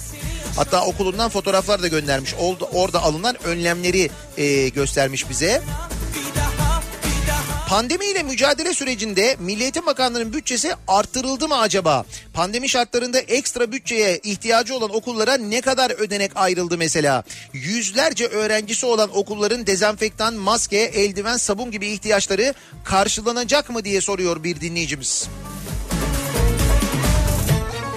Hatta 0.56 0.84
okulundan 0.84 1.30
fotoğraflar 1.30 1.82
da 1.82 1.88
göndermiş. 1.88 2.34
Orada, 2.72 3.02
alınan 3.02 3.36
önlemleri 3.44 4.10
e, 4.36 4.68
göstermiş 4.68 5.30
bize. 5.30 5.62
Pandemiyle 7.74 8.22
mücadele 8.22 8.74
sürecinde 8.74 9.36
Milli 9.40 9.62
Eğitim 9.62 9.86
Bakanlığı'nın 9.86 10.32
bütçesi 10.32 10.74
arttırıldı 10.88 11.48
mı 11.48 11.58
acaba? 11.58 12.04
Pandemi 12.34 12.68
şartlarında 12.68 13.18
ekstra 13.18 13.72
bütçeye 13.72 14.20
ihtiyacı 14.22 14.74
olan 14.74 14.96
okullara 14.96 15.36
ne 15.36 15.60
kadar 15.60 15.90
ödenek 15.90 16.30
ayrıldı 16.34 16.78
mesela? 16.78 17.22
Yüzlerce 17.52 18.26
öğrencisi 18.26 18.86
olan 18.86 19.16
okulların 19.16 19.66
dezenfektan, 19.66 20.34
maske, 20.34 20.76
eldiven, 20.76 21.36
sabun 21.36 21.70
gibi 21.70 21.86
ihtiyaçları 21.86 22.54
karşılanacak 22.84 23.70
mı 23.70 23.84
diye 23.84 24.00
soruyor 24.00 24.44
bir 24.44 24.60
dinleyicimiz. 24.60 25.28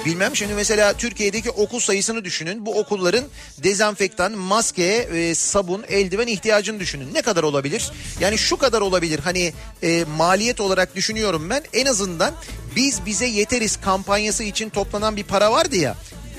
Bilmem 0.07 0.35
şimdi 0.35 0.53
mesela 0.53 0.93
Türkiye'deki 0.93 1.49
okul 1.49 1.79
sayısını 1.79 2.25
düşünün. 2.25 2.65
Bu 2.65 2.79
okulların 2.79 3.23
dezenfektan, 3.57 4.31
maske, 4.31 4.83
e, 4.83 5.35
sabun, 5.35 5.83
eldiven 5.89 6.27
ihtiyacını 6.27 6.79
düşünün. 6.79 7.13
Ne 7.13 7.21
kadar 7.21 7.43
olabilir? 7.43 7.91
Yani 8.19 8.37
şu 8.37 8.57
kadar 8.57 8.81
olabilir. 8.81 9.19
Hani 9.19 9.53
e, 9.83 10.05
maliyet 10.17 10.59
olarak 10.59 10.95
düşünüyorum 10.95 11.49
ben. 11.49 11.63
En 11.73 11.85
azından 11.85 12.33
biz 12.75 13.05
bize 13.05 13.25
yeteriz 13.25 13.81
kampanyası 13.81 14.43
için 14.43 14.69
toplanan 14.69 15.15
bir 15.15 15.23
para 15.23 15.51
vardı 15.51 15.75
ya. 15.75 15.95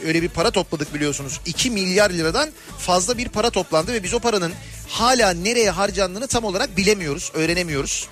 Öyle 0.06 0.22
bir 0.22 0.28
para 0.28 0.50
topladık 0.50 0.94
biliyorsunuz. 0.94 1.40
2 1.46 1.70
milyar 1.70 2.10
liradan 2.10 2.50
fazla 2.78 3.18
bir 3.18 3.28
para 3.28 3.50
toplandı 3.50 3.92
ve 3.92 4.02
biz 4.02 4.14
o 4.14 4.18
paranın 4.18 4.52
hala 4.88 5.30
nereye 5.30 5.70
harcandığını 5.70 6.26
tam 6.26 6.44
olarak 6.44 6.76
bilemiyoruz, 6.76 7.32
öğrenemiyoruz. 7.34 8.08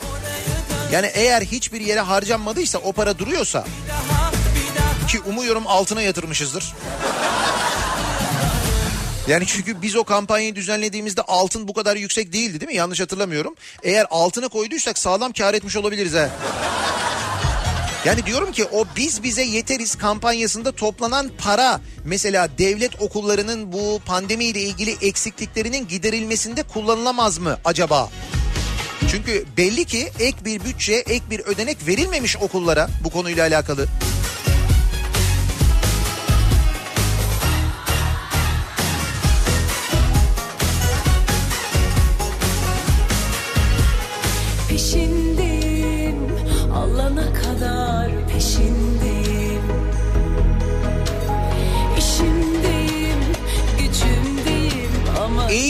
Yani 0.93 1.11
eğer 1.15 1.43
hiçbir 1.43 1.81
yere 1.81 2.01
harcanmadıysa 2.01 2.79
o 2.79 2.93
para 2.93 3.19
duruyorsa 3.19 3.65
ki 5.07 5.21
umuyorum 5.21 5.67
altına 5.67 6.03
yatırmışızdır. 6.03 6.75
Yani 9.29 9.47
çünkü 9.47 9.83
biz 9.83 9.97
o 9.97 10.05
kampanyayı 10.05 10.55
düzenlediğimizde 10.55 11.23
altın 11.23 11.69
bu 11.69 11.73
kadar 11.73 11.97
yüksek 11.97 12.33
değildi 12.33 12.61
değil 12.61 12.73
mi? 12.73 12.77
Yanlış 12.77 13.01
hatırlamıyorum. 13.01 13.55
Eğer 13.83 14.07
altına 14.11 14.49
koyduysak 14.49 14.99
sağlam 14.99 15.33
kar 15.33 15.55
etmiş 15.55 15.77
olabiliriz 15.77 16.15
ha. 16.15 16.31
Yani 18.05 18.27
diyorum 18.27 18.53
ki 18.53 18.65
o 18.65 18.85
biz 18.97 19.23
bize 19.23 19.43
yeteriz 19.43 19.95
kampanyasında 19.95 20.73
toplanan 20.73 21.31
para 21.39 21.81
mesela 22.05 22.49
devlet 22.59 23.03
okullarının 23.03 23.73
bu 23.73 24.01
pandemiyle 24.07 24.61
ilgili 24.61 24.97
eksikliklerinin 25.01 25.89
giderilmesinde 25.89 26.63
kullanılamaz 26.63 27.39
mı 27.39 27.59
acaba? 27.65 28.11
Çünkü 29.11 29.45
belli 29.57 29.85
ki 29.85 30.13
ek 30.21 30.37
bir 30.45 30.65
bütçe, 30.65 30.95
ek 30.95 31.23
bir 31.31 31.41
ödenek 31.41 31.87
verilmemiş 31.87 32.37
okullara 32.37 32.89
bu 33.05 33.11
konuyla 33.11 33.47
alakalı. 33.47 33.87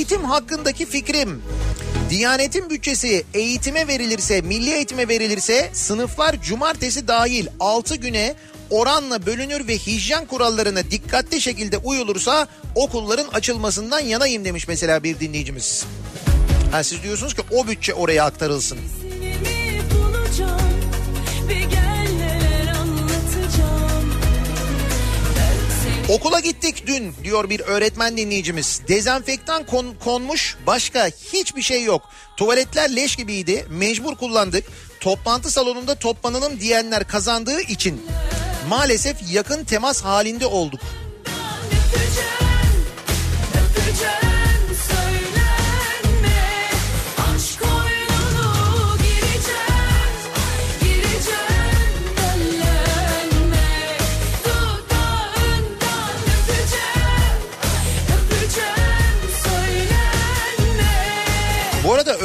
Eğitim 0.07 0.25
hakkındaki 0.25 0.87
fikrim. 0.87 1.43
Diyanetin 2.11 2.71
bütçesi 2.71 3.25
eğitime 3.35 3.89
verilirse, 3.89 4.41
milli 4.41 4.75
eğitime 4.75 5.09
verilirse 5.09 5.71
sınıflar 5.73 6.43
cumartesi 6.43 7.09
dahil 7.09 7.47
6 7.61 7.97
güne 7.97 8.35
oranla 8.71 9.27
bölünür 9.27 9.69
ve 9.69 9.79
hijyen 9.79 10.27
kurallarına 10.27 10.91
dikkatli 10.91 11.41
şekilde 11.41 11.79
uyulursa 11.79 12.49
okulların 12.75 13.29
açılmasından 13.29 14.01
yanayım 14.01 14.45
demiş 14.45 14.69
mesela 14.69 15.03
bir 15.03 15.21
dinleyicimiz. 15.21 15.85
Ha 16.73 16.85
siz 16.85 17.03
diyorsunuz 17.03 17.35
ki 17.35 17.43
o 17.53 17.69
bütçe 17.69 17.95
oraya 17.95 18.25
aktarılsın. 18.25 18.79
Bulacağım 19.95 20.61
ve 21.49 21.61
gel 21.61 21.96
Okula 26.09 26.41
gittik 26.41 26.85
dün 26.87 27.13
diyor 27.25 27.51
bir 27.51 27.61
öğretmen 27.61 28.17
dinleyicimiz. 28.17 28.83
Dezenfektan 28.89 29.67
kon- 29.67 29.95
konmuş 30.05 30.57
başka 30.67 31.07
hiçbir 31.07 31.63
şey 31.63 31.83
yok. 31.85 32.03
Tuvaletler 32.37 32.97
leş 32.97 33.17
gibiydi 33.17 33.67
mecbur 33.71 34.17
kullandık. 34.17 34.65
Toplantı 35.01 35.51
salonunda 35.51 35.95
toplanalım 35.95 36.61
diyenler 36.61 37.09
kazandığı 37.09 37.61
için 37.61 38.03
maalesef 38.69 39.17
yakın 39.33 39.65
temas 39.65 40.03
halinde 40.05 40.47
olduk. 40.47 40.81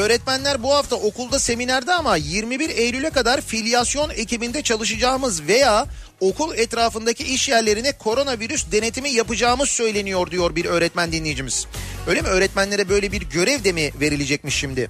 Öğretmenler 0.02 0.64
bu 0.64 0.74
hafta 0.74 0.95
okulda 0.95 1.39
seminerde 1.39 1.93
ama 1.93 2.18
21 2.18 2.70
Eylül'e 2.70 3.10
kadar 3.10 3.41
filyasyon 3.41 4.10
ekibinde 4.10 4.62
çalışacağımız 4.62 5.47
veya 5.47 5.86
okul 6.20 6.58
etrafındaki 6.58 7.24
iş 7.24 7.49
yerlerine 7.49 7.91
koronavirüs 7.91 8.72
denetimi 8.72 9.10
yapacağımız 9.10 9.70
söyleniyor 9.70 10.32
diyor 10.32 10.56
bir 10.56 10.66
öğretmen 10.66 11.12
dinleyicimiz. 11.12 11.68
Öyle 12.08 12.22
mi 12.22 12.28
öğretmenlere 12.28 12.89
böyle 12.89 13.12
bir 13.12 13.22
görev 13.22 13.64
de 13.64 13.72
mi 13.72 13.91
verilecekmiş 13.99 14.56
şimdi? 14.56 14.89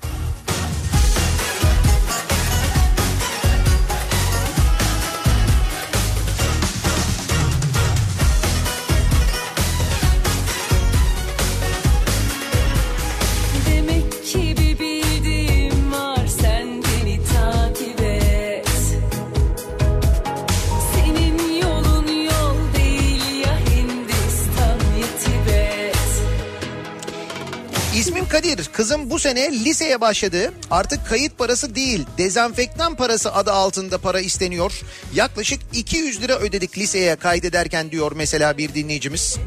Kızım 28.81 29.09
bu 29.09 29.19
sene 29.19 29.51
liseye 29.51 30.01
başladı. 30.01 30.53
Artık 30.71 31.07
kayıt 31.07 31.37
parası 31.37 31.75
değil, 31.75 32.05
dezenfektan 32.17 32.95
parası 32.95 33.33
adı 33.33 33.51
altında 33.51 33.97
para 33.97 34.19
isteniyor. 34.19 34.81
Yaklaşık 35.13 35.59
200 35.73 36.21
lira 36.21 36.39
ödedik 36.39 36.77
liseye 36.77 37.15
kaydederken 37.15 37.91
diyor 37.91 38.11
mesela 38.15 38.57
bir 38.57 38.73
dinleyicimiz. 38.73 39.37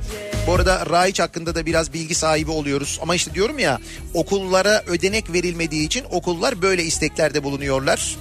Bu 0.47 0.55
arada 0.55 0.87
Raiç 0.91 1.21
hakkında 1.21 1.55
da 1.55 1.67
biraz 1.67 1.93
bilgi 1.93 2.15
sahibi 2.15 2.51
oluyoruz. 2.51 2.99
Ama 3.03 3.15
işte 3.15 3.35
diyorum 3.35 3.59
ya 3.59 3.81
okullara 4.15 4.83
ödenek 4.87 5.33
verilmediği 5.33 5.87
için 5.87 6.05
okullar 6.11 6.63
böyle 6.63 6.85
isteklerde 6.85 7.45
bulunuyorlar. 7.45 8.17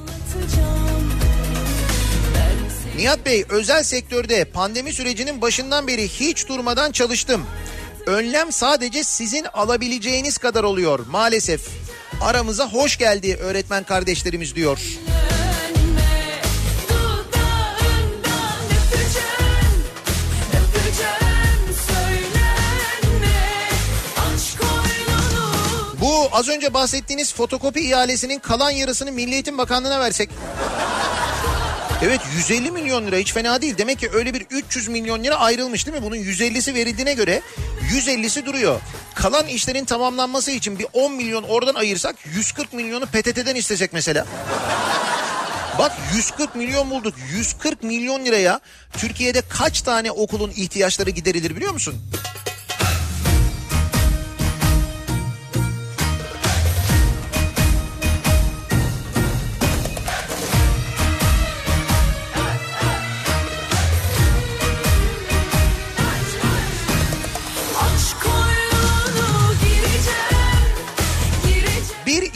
Nihat 2.97 3.26
Bey 3.26 3.45
özel 3.49 3.84
sektörde 3.84 4.45
pandemi 4.45 4.93
sürecinin 4.93 5.41
başından 5.41 5.88
beri 5.88 6.07
hiç 6.07 6.47
durmadan 6.47 6.91
çalıştım. 6.91 7.45
Önlem 8.06 8.51
sadece 8.51 9.04
sizin 9.04 9.45
alabileceğiniz 9.54 10.38
kadar 10.38 10.64
oluyor 10.64 10.99
maalesef. 11.10 11.68
Aramıza 12.22 12.70
hoş 12.70 12.97
geldi 12.97 13.38
öğretmen 13.41 13.84
kardeşlerimiz 13.84 14.56
diyor. 14.56 14.80
Bu 26.01 26.30
az 26.32 26.49
önce 26.49 26.74
bahsettiğiniz 26.74 27.34
fotokopi 27.34 27.82
ihalesinin 27.82 28.39
kalan 28.39 28.72
yarısını 28.72 29.12
Milli 29.12 29.34
Eğitim 29.34 29.58
Bakanlığı'na 29.58 29.99
versek. 29.99 30.30
Evet 32.04 32.22
150 32.36 32.72
milyon 32.72 33.08
lira 33.08 33.16
hiç 33.16 33.34
fena 33.34 33.62
değil. 33.62 33.78
Demek 33.78 33.99
ki 33.99 34.10
öyle 34.14 34.34
bir 34.34 34.45
300 34.49 34.88
milyon 34.88 35.24
lira 35.24 35.36
ayrılmış 35.36 35.86
değil 35.86 35.97
mi? 35.97 36.04
Bunun 36.04 36.16
150'si 36.16 36.74
verildiğine 36.74 37.14
göre 37.14 37.41
150'si 37.91 38.45
duruyor. 38.45 38.82
Kalan 39.16 39.47
işlerin 39.47 39.86
tamamlanması 39.86 40.51
için 40.51 40.80
bir 40.80 40.88
10 40.93 41.14
milyon 41.14 41.43
oradan 41.43 41.76
ayırsak 41.76 42.16
140 42.36 42.74
milyonu 42.74 43.06
PTT'den 43.06 43.56
istesek 43.56 43.93
mesela. 43.93 44.26
Bak 45.80 45.91
140 46.16 46.56
milyon 46.56 46.89
bulduk. 46.89 47.16
140 47.32 47.84
milyon 47.84 48.26
liraya 48.26 48.60
Türkiye'de 48.97 49.41
kaç 49.49 49.82
tane 49.82 50.12
okulun 50.12 50.51
ihtiyaçları 50.56 51.10
giderilir 51.10 51.56
biliyor 51.56 51.74
musun? 51.74 51.95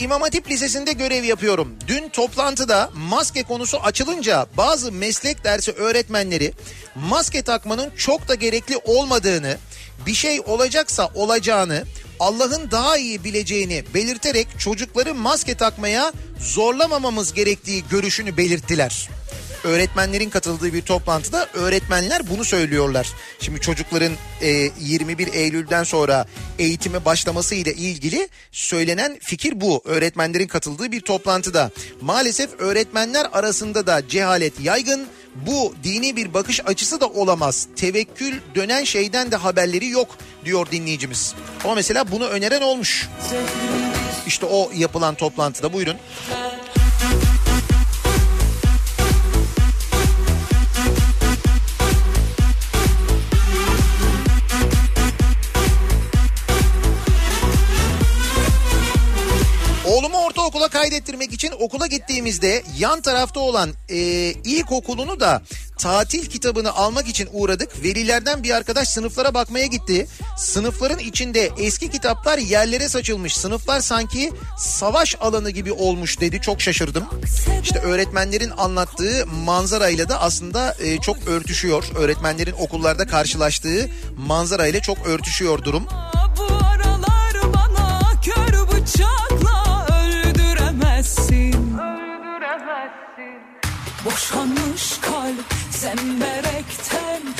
İmam 0.08 0.22
Hatip 0.22 0.50
Lisesi'nde 0.50 0.92
görev 0.92 1.24
yapıyorum. 1.24 1.76
Dün 1.86 2.08
toplantıda 2.08 2.90
maske 2.94 3.42
konusu 3.42 3.78
açılınca 3.78 4.46
bazı 4.56 4.92
meslek 4.92 5.44
dersi 5.44 5.72
öğretmenleri 5.72 6.52
maske 6.94 7.42
takmanın 7.42 7.90
çok 7.96 8.28
da 8.28 8.34
gerekli 8.34 8.76
olmadığını, 8.76 9.58
bir 10.06 10.14
şey 10.14 10.40
olacaksa 10.40 11.10
olacağını, 11.14 11.84
Allah'ın 12.20 12.70
daha 12.70 12.96
iyi 12.98 13.24
bileceğini 13.24 13.84
belirterek 13.94 14.48
çocukları 14.58 15.14
maske 15.14 15.54
takmaya 15.54 16.12
zorlamamamız 16.40 17.32
gerektiği 17.32 17.84
görüşünü 17.90 18.36
belirttiler. 18.36 19.08
Öğretmenlerin 19.64 20.30
katıldığı 20.30 20.72
bir 20.72 20.82
toplantıda 20.82 21.48
öğretmenler 21.54 22.30
bunu 22.30 22.44
söylüyorlar. 22.44 23.08
Şimdi 23.40 23.60
çocukların 23.60 24.12
e, 24.40 24.70
21 24.80 25.32
Eylül'den 25.32 25.84
sonra 25.84 26.26
eğitime 26.58 27.04
başlaması 27.04 27.54
ile 27.54 27.74
ilgili 27.74 28.28
söylenen 28.52 29.18
fikir 29.20 29.60
bu. 29.60 29.82
Öğretmenlerin 29.84 30.46
katıldığı 30.46 30.92
bir 30.92 31.00
toplantıda. 31.00 31.70
Maalesef 32.00 32.50
öğretmenler 32.60 33.26
arasında 33.32 33.86
da 33.86 34.08
cehalet 34.08 34.60
yaygın. 34.60 35.06
Bu 35.46 35.74
dini 35.84 36.16
bir 36.16 36.34
bakış 36.34 36.60
açısı 36.66 37.00
da 37.00 37.06
olamaz. 37.06 37.66
Tevekkül 37.76 38.40
dönen 38.54 38.84
şeyden 38.84 39.30
de 39.30 39.36
haberleri 39.36 39.88
yok 39.88 40.08
diyor 40.44 40.66
dinleyicimiz. 40.70 41.34
Ama 41.64 41.74
mesela 41.74 42.10
bunu 42.10 42.26
öneren 42.26 42.60
olmuş. 42.60 43.08
İşte 44.26 44.46
o 44.46 44.70
yapılan 44.76 45.14
toplantıda 45.14 45.72
buyurun. 45.72 45.96
Oğlumu 46.32 46.47
ortaokula 60.48 60.68
kaydettirmek 60.68 61.32
için 61.32 61.52
okula 61.60 61.86
gittiğimizde 61.86 62.62
yan 62.78 63.00
tarafta 63.00 63.40
olan 63.40 63.70
e, 63.88 63.96
ilkokulunu 64.44 65.20
da 65.20 65.42
tatil 65.78 66.26
kitabını 66.26 66.72
almak 66.72 67.08
için 67.08 67.28
uğradık. 67.32 67.84
Velilerden 67.84 68.42
bir 68.42 68.50
arkadaş 68.50 68.88
sınıflara 68.88 69.34
bakmaya 69.34 69.66
gitti. 69.66 70.06
Sınıfların 70.38 70.98
içinde 70.98 71.50
eski 71.58 71.90
kitaplar 71.90 72.38
yerlere 72.38 72.88
saçılmış. 72.88 73.36
Sınıflar 73.36 73.80
sanki 73.80 74.32
savaş 74.58 75.16
alanı 75.20 75.50
gibi 75.50 75.72
olmuş 75.72 76.20
dedi. 76.20 76.40
Çok 76.40 76.60
şaşırdım. 76.62 77.04
İşte 77.62 77.78
öğretmenlerin 77.78 78.50
anlattığı 78.50 79.26
manzarayla 79.26 80.08
da 80.08 80.20
aslında 80.20 80.76
e, 80.80 81.00
çok 81.00 81.16
örtüşüyor. 81.28 81.84
Öğretmenlerin 81.96 82.54
okullarda 82.58 83.06
karşılaştığı 83.06 83.90
manzarayla 84.16 84.80
çok 84.80 85.06
örtüşüyor 85.06 85.64
durum. 85.64 85.88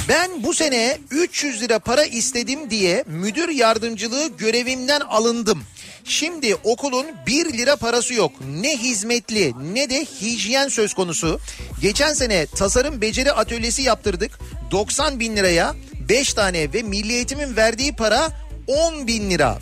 Ben 0.08 0.42
bu 0.42 0.54
sene 0.54 0.98
300 1.10 1.62
lira 1.62 1.78
para 1.78 2.04
istedim 2.04 2.70
diye 2.70 3.04
müdür 3.06 3.48
yardımcılığı 3.48 4.28
görevimden 4.38 5.00
alındım. 5.00 5.62
Şimdi 6.04 6.54
okulun 6.54 7.06
1 7.26 7.52
lira 7.58 7.76
parası 7.76 8.14
yok. 8.14 8.32
Ne 8.60 8.76
hizmetli 8.76 9.54
ne 9.74 9.90
de 9.90 10.04
hijyen 10.20 10.68
söz 10.68 10.94
konusu. 10.94 11.40
Geçen 11.80 12.14
sene 12.14 12.46
tasarım 12.46 13.00
beceri 13.00 13.32
atölyesi 13.32 13.82
yaptırdık. 13.82 14.38
90 14.70 15.20
bin 15.20 15.36
liraya 15.36 15.74
5 16.08 16.34
tane 16.34 16.72
ve 16.72 16.82
Milli 16.82 17.12
Eğitim'in 17.12 17.56
verdiği 17.56 17.96
para 17.96 18.28
10 18.66 19.06
bin 19.06 19.30
lira. 19.30 19.58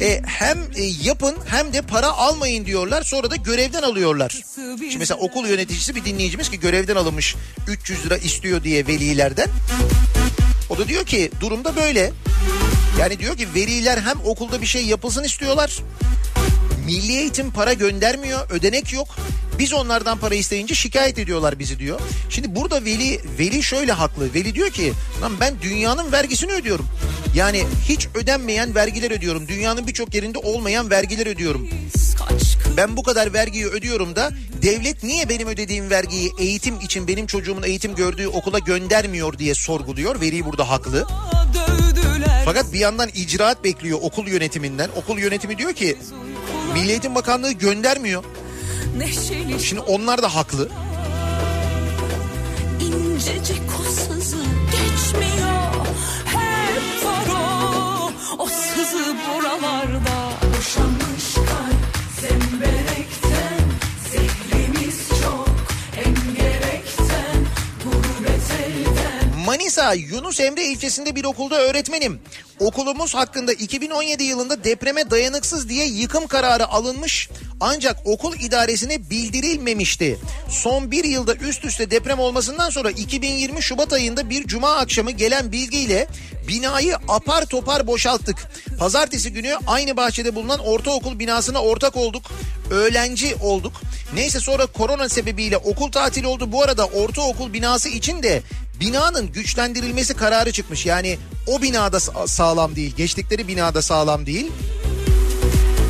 E, 0.00 0.22
hem 0.26 0.58
e, 0.76 0.82
yapın 1.02 1.36
hem 1.46 1.72
de 1.72 1.82
para 1.82 2.12
almayın 2.12 2.66
diyorlar 2.66 3.02
sonra 3.02 3.30
da 3.30 3.36
görevden 3.36 3.82
alıyorlar. 3.82 4.42
Şimdi 4.54 4.98
mesela 4.98 5.20
okul 5.20 5.46
yöneticisi 5.46 5.94
bir 5.94 6.04
dinleyicimiz 6.04 6.50
ki 6.50 6.60
görevden 6.60 6.96
alınmış 6.96 7.36
300 7.68 8.06
lira 8.06 8.16
istiyor 8.16 8.64
diye 8.64 8.86
velilerden. 8.86 9.48
O 10.70 10.78
da 10.78 10.88
diyor 10.88 11.06
ki 11.06 11.30
durumda 11.40 11.76
böyle. 11.76 12.12
Yani 13.00 13.18
diyor 13.18 13.36
ki 13.36 13.48
veliler 13.54 13.98
hem 13.98 14.20
okulda 14.24 14.60
bir 14.60 14.66
şey 14.66 14.86
yapılsın 14.86 15.24
istiyorlar. 15.24 15.78
Milli 16.86 17.12
eğitim 17.12 17.50
para 17.50 17.72
göndermiyor, 17.72 18.50
ödenek 18.50 18.92
yok. 18.92 19.08
Biz 19.58 19.72
onlardan 19.72 20.18
para 20.18 20.34
isteyince 20.34 20.74
şikayet 20.74 21.18
ediyorlar 21.18 21.58
bizi 21.58 21.78
diyor. 21.78 22.00
Şimdi 22.30 22.54
burada 22.56 22.84
veli 22.84 23.20
veli 23.38 23.62
şöyle 23.62 23.92
haklı. 23.92 24.34
Veli 24.34 24.54
diyor 24.54 24.70
ki 24.70 24.92
lan 25.22 25.32
ben 25.40 25.54
dünyanın 25.62 26.12
vergisini 26.12 26.52
ödüyorum. 26.52 26.86
Yani 27.34 27.64
hiç 27.88 28.08
ödenmeyen 28.14 28.74
vergiler 28.74 29.10
ödüyorum. 29.10 29.48
Dünyanın 29.48 29.86
birçok 29.86 30.14
yerinde 30.14 30.38
olmayan 30.38 30.90
vergiler 30.90 31.26
ödüyorum. 31.26 31.68
Ben 32.76 32.96
bu 32.96 33.02
kadar 33.02 33.32
vergiyi 33.32 33.66
ödüyorum 33.66 34.16
da 34.16 34.30
devlet 34.62 35.02
niye 35.02 35.28
benim 35.28 35.48
ödediğim 35.48 35.90
vergiyi 35.90 36.32
eğitim 36.38 36.80
için 36.80 37.08
benim 37.08 37.26
çocuğumun 37.26 37.62
eğitim 37.62 37.94
gördüğü 37.94 38.26
okula 38.26 38.58
göndermiyor 38.58 39.38
diye 39.38 39.54
sorguluyor. 39.54 40.20
Veli 40.20 40.44
burada 40.44 40.70
haklı. 40.70 41.06
Fakat 42.44 42.72
bir 42.72 42.78
yandan 42.78 43.08
icraat 43.08 43.64
bekliyor 43.64 43.98
okul 44.02 44.28
yönetiminden. 44.28 44.90
Okul 44.96 45.18
yönetimi 45.18 45.58
diyor 45.58 45.72
ki 45.72 45.96
Milli 46.74 46.90
Eğitim 46.90 47.14
Bakanlığı 47.14 47.52
göndermiyor. 47.52 48.24
Şimdi 49.58 49.82
onlar 49.82 50.22
da 50.22 50.34
haklı. 50.34 50.68
incecik 52.80 53.62
o 53.80 53.90
sızı 53.90 54.36
geçmiyor 54.72 55.86
Hep 56.24 57.06
var 57.06 57.36
o, 57.36 58.10
o 58.38 58.46
sızı 58.46 59.16
buralarda 59.28 60.23
Manisa 69.54 69.92
Yunus 69.92 70.40
Emre 70.40 70.64
ilçesinde 70.64 71.14
bir 71.14 71.24
okulda 71.24 71.60
öğretmenim. 71.60 72.20
Okulumuz 72.60 73.14
hakkında 73.14 73.52
2017 73.52 74.24
yılında 74.24 74.64
depreme 74.64 75.10
dayanıksız 75.10 75.68
diye 75.68 75.86
yıkım 75.86 76.26
kararı 76.26 76.68
alınmış 76.68 77.28
ancak 77.60 77.96
okul 78.04 78.34
idaresine 78.40 79.10
bildirilmemişti. 79.10 80.18
Son 80.48 80.90
bir 80.90 81.04
yılda 81.04 81.34
üst 81.34 81.64
üste 81.64 81.90
deprem 81.90 82.18
olmasından 82.18 82.70
sonra 82.70 82.90
2020 82.90 83.62
Şubat 83.62 83.92
ayında 83.92 84.30
bir 84.30 84.46
cuma 84.46 84.76
akşamı 84.76 85.10
gelen 85.10 85.52
bilgiyle 85.52 86.08
binayı 86.48 86.96
apar 87.08 87.46
topar 87.46 87.86
boşalttık. 87.86 88.36
Pazartesi 88.78 89.32
günü 89.32 89.56
aynı 89.66 89.96
bahçede 89.96 90.34
bulunan 90.34 90.58
ortaokul 90.58 91.18
binasına 91.18 91.62
ortak 91.62 91.96
olduk. 91.96 92.22
Öğlenci 92.70 93.34
olduk. 93.42 93.72
Neyse 94.14 94.40
sonra 94.40 94.66
korona 94.66 95.08
sebebiyle 95.08 95.56
okul 95.56 95.92
tatil 95.92 96.24
oldu. 96.24 96.52
Bu 96.52 96.62
arada 96.62 96.86
ortaokul 96.86 97.52
binası 97.52 97.88
için 97.88 98.22
de 98.22 98.42
binanın 98.80 99.32
güçlendirilmesi 99.32 100.14
kararı 100.14 100.52
çıkmış. 100.52 100.86
Yani 100.86 101.18
o 101.46 101.62
binada 101.62 101.96
sa- 101.96 102.28
sağlam 102.28 102.76
değil. 102.76 102.94
Geçtikleri 102.96 103.48
binada 103.48 103.82
sağlam 103.82 104.26
değil. 104.26 104.52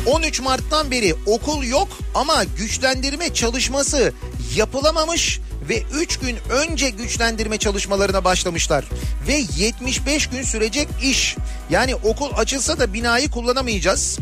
13 0.05 0.41
Mart'tan 0.41 0.91
beri 0.91 1.15
okul 1.25 1.63
yok 1.63 1.87
ama 2.15 2.43
güçlendirme 2.43 3.33
çalışması 3.33 4.13
yapılamamış 4.55 5.39
ve 5.69 5.83
3 5.93 6.17
gün 6.19 6.37
önce 6.49 6.89
güçlendirme 6.89 7.57
çalışmalarına 7.57 8.23
başlamışlar. 8.23 8.85
Ve 9.27 9.43
75 9.57 10.27
gün 10.27 10.43
sürecek 10.43 10.87
iş. 11.03 11.35
Yani 11.69 11.95
okul 11.95 12.29
açılsa 12.37 12.79
da 12.79 12.93
binayı 12.93 13.29
kullanamayacağız. 13.29 14.17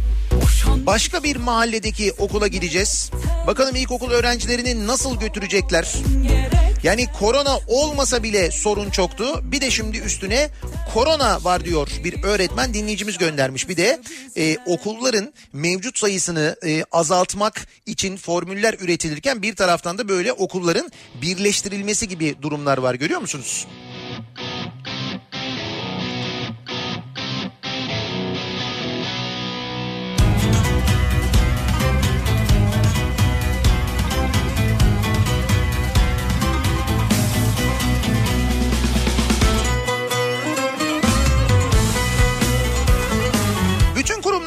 Başka 0.85 1.23
bir 1.23 1.35
mahalledeki 1.35 2.11
okula 2.17 2.47
gideceğiz. 2.47 3.11
Bakalım 3.47 3.75
ilkokul 3.75 4.11
öğrencilerini 4.11 4.87
nasıl 4.87 5.19
götürecekler? 5.19 5.93
Yani 6.83 7.07
korona 7.19 7.59
olmasa 7.67 8.23
bile 8.23 8.51
sorun 8.51 8.89
çoktu. 8.89 9.25
Bir 9.43 9.61
de 9.61 9.71
şimdi 9.71 9.97
üstüne 9.97 10.49
korona 10.93 11.43
var 11.43 11.65
diyor 11.65 11.89
bir 12.03 12.23
öğretmen 12.23 12.73
dinleyicimiz 12.73 13.17
göndermiş. 13.17 13.69
Bir 13.69 13.77
de 13.77 14.01
e, 14.37 14.57
okulların 14.65 15.33
mevcut 15.53 15.97
sayısını 15.97 16.55
e, 16.65 16.83
azaltmak 16.91 17.67
için 17.85 18.17
formüller 18.17 18.73
üretilirken 18.73 19.41
bir 19.41 19.55
taraftan 19.55 19.97
da 19.97 20.07
böyle 20.07 20.33
okulların 20.33 20.91
birleştirilmesi 21.21 22.07
gibi 22.07 22.35
durumlar 22.41 22.77
var 22.77 22.95
görüyor 22.95 23.21
musunuz? 23.21 23.67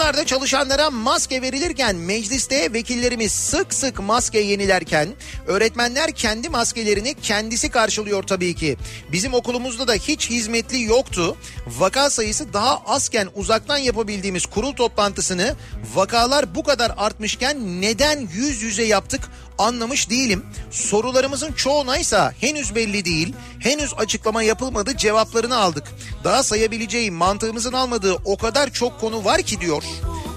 Kurumlarda 0.07 0.27
çalışanlara 0.27 0.91
maske 0.91 1.43
verilirken 1.43 1.97
mecliste 1.97 2.73
vekillerimiz 2.73 3.33
sık 3.33 3.74
sık 3.74 4.01
maske 4.01 4.39
yenilerken 4.39 5.09
öğretmenler 5.47 6.12
kendi 6.12 6.49
maskelerini 6.49 7.15
kendisi 7.15 7.70
karşılıyor 7.70 8.23
tabii 8.23 8.55
ki. 8.55 8.77
Bizim 9.12 9.35
okulumuzda 9.35 9.89
da 9.89 9.95
hiç 9.95 10.31
hizmetli 10.31 10.83
yoktu. 10.83 11.37
Vaka 11.66 12.11
sayısı 12.11 12.53
daha 12.53 12.83
azken 12.87 13.28
uzaktan 13.35 13.77
yapabildiğimiz 13.77 14.47
kurul 14.47 14.73
toplantısını 14.73 15.55
vakalar 15.95 16.55
bu 16.55 16.62
kadar 16.62 16.93
artmışken 16.97 17.81
neden 17.81 18.28
yüz 18.35 18.62
yüze 18.62 18.83
yaptık 18.83 19.20
anlamış 19.59 20.11
değilim. 20.11 20.47
Sorularımızın 20.70 21.53
çoğuna 21.53 21.99
henüz 22.41 22.74
belli 22.74 23.05
değil. 23.05 23.35
Henüz 23.59 23.95
açıklama 23.95 24.43
yapılmadı 24.43 24.97
cevaplarını 24.97 25.57
aldık. 25.57 25.85
Daha 26.24 26.43
sayabileceğim 26.43 27.15
mantığımızın 27.15 27.73
almadığı 27.73 28.15
o 28.24 28.37
kadar 28.37 28.70
çok 28.70 29.01
konu 29.01 29.24
var 29.24 29.43
ki 29.43 29.61
diyor 29.61 29.83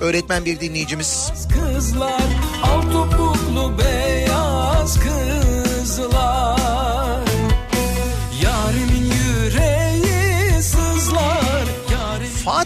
öğretmen 0.01 0.45
bir 0.45 0.59
dinleyicimiz. 0.59 1.31
Kızlar 1.53 2.21
al 2.63 2.81
topuklu 2.81 3.73
beyaz 3.79 4.99
kızlar 4.99 6.78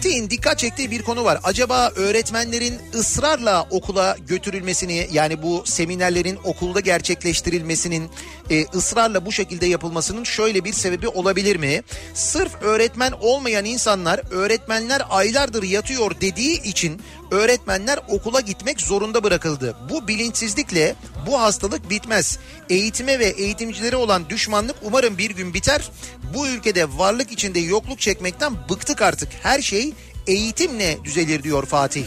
Fatih'in 0.03 0.29
dikkat 0.29 0.59
çektiği 0.59 0.91
bir 0.91 1.01
konu 1.01 1.23
var. 1.23 1.39
Acaba 1.43 1.91
öğretmenlerin 1.95 2.79
ısrarla 2.93 3.67
okula 3.69 4.17
götürülmesini 4.27 5.07
yani 5.11 5.43
bu 5.43 5.63
seminerlerin 5.65 6.39
okulda 6.43 6.79
gerçekleştirilmesinin 6.79 8.09
e, 8.49 8.65
ısrarla 8.65 9.25
bu 9.25 9.31
şekilde 9.31 9.65
yapılmasının 9.65 10.23
şöyle 10.23 10.63
bir 10.63 10.73
sebebi 10.73 11.07
olabilir 11.07 11.55
mi? 11.55 11.81
Sırf 12.13 12.61
öğretmen 12.61 13.11
olmayan 13.11 13.65
insanlar 13.65 14.21
öğretmenler 14.31 15.01
aylardır 15.09 15.63
yatıyor 15.63 16.11
dediği 16.21 16.63
için 16.63 17.01
öğretmenler 17.33 17.99
okula 18.07 18.39
gitmek 18.39 18.81
zorunda 18.81 19.23
bırakıldı. 19.23 19.75
Bu 19.89 20.07
bilinçsizlikle 20.07 20.95
bu 21.27 21.41
hastalık 21.41 21.89
bitmez. 21.89 22.39
Eğitime 22.69 23.19
ve 23.19 23.25
eğitimcilere 23.25 23.95
olan 23.95 24.29
düşmanlık 24.29 24.75
umarım 24.83 25.17
bir 25.17 25.29
gün 25.29 25.53
biter. 25.53 25.89
Bu 26.33 26.47
ülkede 26.47 26.97
varlık 26.97 27.31
içinde 27.31 27.59
yokluk 27.59 27.99
çekmekten 27.99 28.55
bıktık 28.69 29.01
artık. 29.01 29.29
Her 29.43 29.61
şey 29.61 29.93
eğitimle 30.27 30.97
düzelir 31.03 31.43
diyor 31.43 31.65
Fatih. 31.65 32.03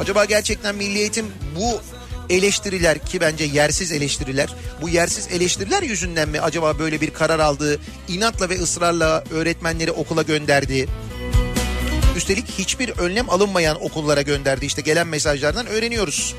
Acaba 0.00 0.24
gerçekten 0.24 0.74
milli 0.74 0.98
eğitim 0.98 1.26
bu 1.56 1.80
eleştiriler 2.30 2.98
ki 2.98 3.20
bence 3.20 3.44
yersiz 3.44 3.92
eleştiriler 3.92 4.54
bu 4.82 4.88
yersiz 4.88 5.28
eleştiriler 5.32 5.82
yüzünden 5.82 6.28
mi 6.28 6.40
acaba 6.40 6.78
böyle 6.78 7.00
bir 7.00 7.10
karar 7.10 7.38
aldı 7.38 7.80
inatla 8.08 8.50
ve 8.50 8.60
ısrarla 8.62 9.24
öğretmenleri 9.30 9.92
okula 9.92 10.22
gönderdi 10.22 10.88
üstelik 12.18 12.50
hiçbir 12.58 12.88
önlem 12.88 13.30
alınmayan 13.30 13.84
okullara 13.84 14.22
gönderdi 14.22 14.66
işte 14.66 14.82
gelen 14.82 15.06
mesajlardan 15.06 15.66
öğreniyoruz. 15.66 16.34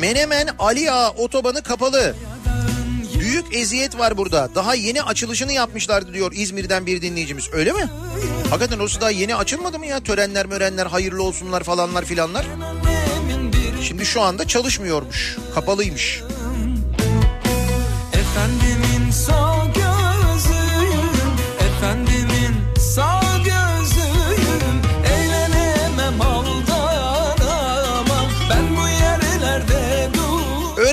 Menemen 0.00 0.48
Ali 0.58 0.92
otobanı 1.16 1.62
kapalı. 1.62 2.14
Büyük 3.32 3.54
eziyet 3.54 3.98
var 3.98 4.16
burada. 4.16 4.48
Daha 4.54 4.74
yeni 4.74 5.02
açılışını 5.02 5.52
yapmışlardı 5.52 6.14
diyor 6.14 6.32
İzmir'den 6.34 6.86
bir 6.86 7.02
dinleyicimiz. 7.02 7.48
Öyle 7.52 7.72
mi? 7.72 7.88
Hakikaten 8.50 8.78
orası 8.78 9.00
daha 9.00 9.10
yeni 9.10 9.36
açılmadı 9.36 9.78
mı 9.78 9.86
ya? 9.86 10.00
Törenler 10.00 10.46
mörenler 10.46 10.86
hayırlı 10.86 11.22
olsunlar 11.22 11.62
falanlar 11.62 12.04
filanlar. 12.04 12.46
Şimdi 13.82 14.06
şu 14.06 14.20
anda 14.20 14.46
çalışmıyormuş. 14.46 15.36
Kapalıymış. 15.54 16.22
Efendimin 18.12 19.10
sağ 19.10 19.61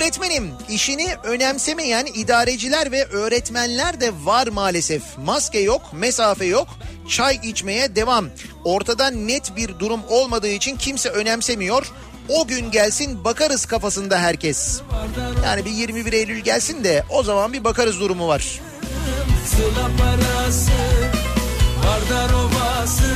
Öğretmenim 0.09 0.51
işini 0.69 1.15
önemsemeyen 1.23 2.05
idareciler 2.13 2.91
ve 2.91 3.05
öğretmenler 3.05 4.01
de 4.01 4.11
var 4.23 4.47
maalesef. 4.47 5.03
Maske 5.17 5.59
yok, 5.59 5.81
mesafe 5.93 6.45
yok. 6.45 6.67
Çay 7.09 7.39
içmeye 7.43 7.95
devam. 7.95 8.25
Ortada 8.63 9.09
net 9.09 9.55
bir 9.55 9.79
durum 9.79 10.01
olmadığı 10.09 10.47
için 10.47 10.77
kimse 10.77 11.09
önemsemiyor. 11.09 11.91
O 12.29 12.47
gün 12.47 12.71
gelsin 12.71 13.23
bakarız 13.23 13.65
kafasında 13.65 14.19
herkes. 14.19 14.81
Yani 15.45 15.65
bir 15.65 15.71
21 15.71 16.13
Eylül 16.13 16.39
gelsin 16.39 16.83
de 16.83 17.03
o 17.09 17.23
zaman 17.23 17.53
bir 17.53 17.63
bakarız 17.63 17.99
durumu 17.99 18.27
var. 18.27 18.59
Sıla 19.45 19.89
parası 19.97 20.71
Vardar 21.85 22.33
ovası 22.33 23.15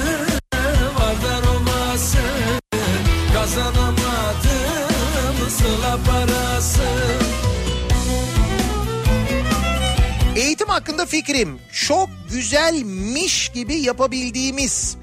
Vardar 1.00 1.44
ovası 1.44 2.18
Kazanamadım 3.34 3.94
sıla 3.94 4.03
parası 5.98 6.84
Eğitim 10.36 10.68
hakkında 10.68 11.06
fikrim 11.06 11.60
çok 11.74 12.10
güzelmiş 12.32 13.50
gibi 13.50 13.76
yapabildiğimiz 13.76 14.98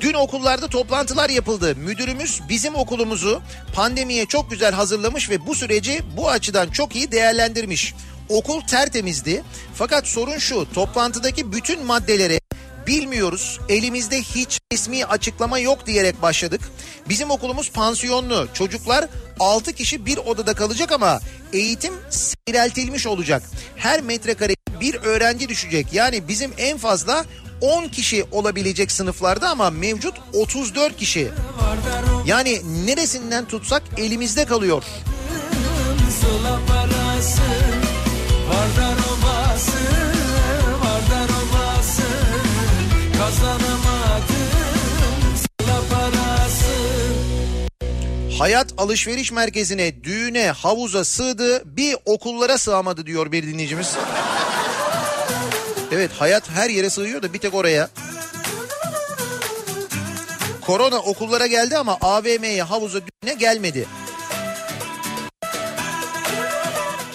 Dün 0.00 0.14
okullarda 0.14 0.68
toplantılar 0.68 1.30
yapıldı. 1.30 1.76
Müdürümüz 1.76 2.40
bizim 2.48 2.74
okulumuzu 2.74 3.42
pandemiye 3.74 4.26
çok 4.26 4.50
güzel 4.50 4.74
hazırlamış 4.74 5.30
ve 5.30 5.46
bu 5.46 5.54
süreci 5.54 6.02
bu 6.16 6.30
açıdan 6.30 6.70
çok 6.70 6.96
iyi 6.96 7.12
değerlendirmiş. 7.12 7.94
Okul 8.28 8.60
tertemizdi. 8.60 9.42
Fakat 9.74 10.06
sorun 10.06 10.38
şu 10.38 10.72
toplantıdaki 10.74 11.52
bütün 11.52 11.84
maddelere 11.86 12.40
bilmiyoruz 12.86 13.60
elimizde 13.68 14.22
hiç 14.22 14.60
resmi 14.72 15.04
açıklama 15.04 15.58
yok 15.58 15.86
diyerek 15.86 16.22
başladık. 16.22 16.60
Bizim 17.08 17.30
okulumuz 17.30 17.70
pansiyonlu 17.72 18.48
çocuklar 18.54 19.06
6 19.40 19.72
kişi 19.72 20.06
bir 20.06 20.16
odada 20.16 20.54
kalacak 20.54 20.92
ama 20.92 21.20
eğitim 21.52 21.94
seyreltilmiş 22.10 23.06
olacak. 23.06 23.42
Her 23.76 24.02
metrekare 24.02 24.54
bir 24.80 24.94
öğrenci 24.94 25.48
düşecek 25.48 25.92
yani 25.92 26.28
bizim 26.28 26.52
en 26.58 26.78
fazla 26.78 27.24
10 27.60 27.88
kişi 27.88 28.24
olabilecek 28.32 28.92
sınıflarda 28.92 29.48
ama 29.48 29.70
mevcut 29.70 30.14
34 30.34 30.96
kişi. 30.96 31.28
Yani 32.26 32.60
neresinden 32.86 33.44
tutsak 33.44 33.82
elimizde 33.98 34.44
kalıyor. 34.44 34.82
Sıla 36.20 36.60
parası 36.68 37.42
Hayat 48.38 48.66
alışveriş 48.78 49.32
merkezine, 49.32 50.04
düğüne, 50.04 50.50
havuza 50.50 51.04
sığdı 51.04 51.76
bir 51.76 51.96
okullara 52.04 52.58
sığamadı 52.58 53.06
diyor 53.06 53.32
bir 53.32 53.42
dinleyicimiz. 53.42 53.96
Evet 55.92 56.10
hayat 56.18 56.50
her 56.50 56.70
yere 56.70 56.90
sığıyor 56.90 57.22
da 57.22 57.32
bir 57.32 57.38
tek 57.38 57.54
oraya. 57.54 57.88
Korona 60.60 60.98
okullara 60.98 61.46
geldi 61.46 61.78
ama 61.78 61.98
AVM'ye, 62.00 62.62
havuza, 62.62 62.98
düğüne 63.00 63.34
gelmedi. 63.34 63.86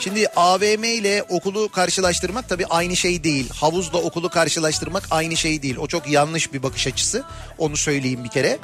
Şimdi 0.06 0.27
AVM 0.36 0.84
ile 0.84 1.23
okulu 1.30 1.69
karşılaştırmak 1.69 2.49
tabii 2.49 2.65
aynı 2.65 2.95
şey 2.95 3.23
değil. 3.23 3.49
Havuzla 3.49 3.98
okulu 3.98 4.30
karşılaştırmak 4.30 5.03
aynı 5.11 5.38
şey 5.38 5.61
değil. 5.61 5.77
O 5.77 5.88
çok 5.88 6.07
yanlış 6.07 6.53
bir 6.53 6.64
bakış 6.64 6.88
açısı. 6.88 7.23
Onu 7.57 7.77
söyleyeyim 7.77 8.23
bir 8.23 8.30
kere. 8.30 8.60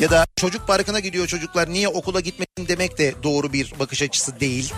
Ya 0.00 0.10
da 0.10 0.26
çocuk 0.36 0.66
parkına 0.66 1.00
gidiyor 1.00 1.26
çocuklar 1.26 1.68
niye 1.70 1.88
okula 1.88 2.20
gitmedin 2.20 2.68
demek 2.68 2.98
de 2.98 3.14
doğru 3.22 3.52
bir 3.52 3.72
bakış 3.78 4.02
açısı 4.02 4.40
değil. 4.40 4.72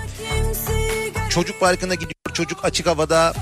Çocuk 1.30 1.60
parkına 1.60 1.94
gidiyor 1.94 2.34
çocuk 2.34 2.64
açık 2.64 2.86
havada 2.86 3.34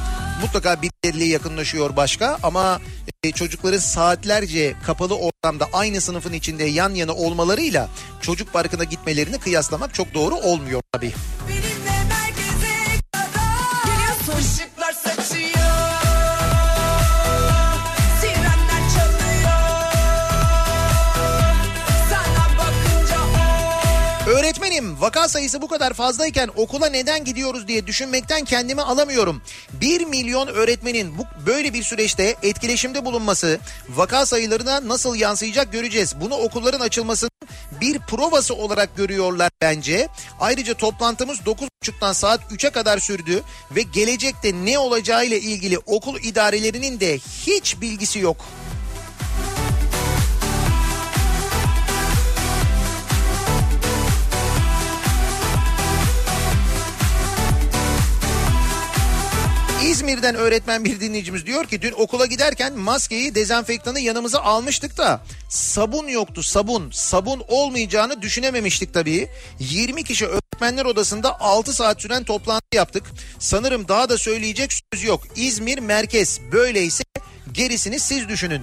mutlaka 0.42 0.82
birileriyle 0.82 1.24
yakınlaşıyor 1.24 1.96
başka 1.96 2.38
ama 2.42 2.80
e, 3.24 3.32
çocukların 3.32 3.78
saatlerce 3.78 4.74
kapalı 4.86 5.16
ortamda 5.16 5.68
aynı 5.72 6.00
sınıfın 6.00 6.32
içinde 6.32 6.64
yan 6.64 6.94
yana 6.94 7.12
olmalarıyla 7.12 7.88
çocuk 8.20 8.52
parkına 8.52 8.84
gitmelerini 8.84 9.38
kıyaslamak 9.38 9.94
çok 9.94 10.14
doğru 10.14 10.34
olmuyor 10.34 10.82
tabii. 10.92 11.12
Öğretmenim 24.74 25.00
vaka 25.00 25.28
sayısı 25.28 25.62
bu 25.62 25.68
kadar 25.68 25.92
fazlayken 25.92 26.50
okula 26.56 26.86
neden 26.86 27.24
gidiyoruz 27.24 27.68
diye 27.68 27.86
düşünmekten 27.86 28.44
kendimi 28.44 28.82
alamıyorum. 28.82 29.42
1 29.72 30.04
milyon 30.04 30.46
öğretmenin 30.46 31.18
bu 31.18 31.22
böyle 31.46 31.74
bir 31.74 31.82
süreçte 31.82 32.36
etkileşimde 32.42 33.04
bulunması 33.04 33.58
vaka 33.88 34.26
sayılarına 34.26 34.88
nasıl 34.88 35.14
yansıyacak 35.14 35.72
göreceğiz. 35.72 36.20
Bunu 36.20 36.34
okulların 36.34 36.80
açılmasının 36.80 37.30
bir 37.80 37.98
provası 37.98 38.54
olarak 38.54 38.96
görüyorlar 38.96 39.50
bence. 39.60 40.08
Ayrıca 40.40 40.74
toplantımız 40.74 41.38
9.30'dan 41.38 42.12
saat 42.12 42.40
3'e 42.52 42.70
kadar 42.70 42.98
sürdü 42.98 43.42
ve 43.70 43.82
gelecekte 43.82 44.52
ne 44.52 44.78
olacağı 44.78 45.26
ile 45.26 45.40
ilgili 45.40 45.78
okul 45.78 46.20
idarelerinin 46.22 47.00
de 47.00 47.18
hiç 47.46 47.80
bilgisi 47.80 48.18
yok. 48.18 48.36
İzmir'den 59.94 60.34
öğretmen 60.34 60.84
bir 60.84 61.00
dinleyicimiz 61.00 61.46
diyor 61.46 61.64
ki 61.66 61.82
dün 61.82 61.92
okula 61.92 62.26
giderken 62.26 62.78
maskeyi 62.78 63.34
dezenfektanı 63.34 64.00
yanımıza 64.00 64.40
almıştık 64.40 64.98
da 64.98 65.20
sabun 65.48 66.08
yoktu 66.08 66.42
sabun. 66.42 66.90
Sabun 66.90 67.42
olmayacağını 67.48 68.22
düşünememiştik 68.22 68.94
tabii. 68.94 69.28
20 69.58 70.04
kişi 70.04 70.26
öğretmenler 70.26 70.84
odasında 70.84 71.40
6 71.40 71.72
saat 71.72 72.02
süren 72.02 72.24
toplantı 72.24 72.76
yaptık. 72.76 73.04
Sanırım 73.38 73.88
daha 73.88 74.08
da 74.08 74.18
söyleyecek 74.18 74.72
söz 74.92 75.04
yok. 75.04 75.22
İzmir 75.36 75.78
merkez 75.78 76.40
böyleyse 76.52 77.04
gerisini 77.52 78.00
siz 78.00 78.28
düşünün. 78.28 78.62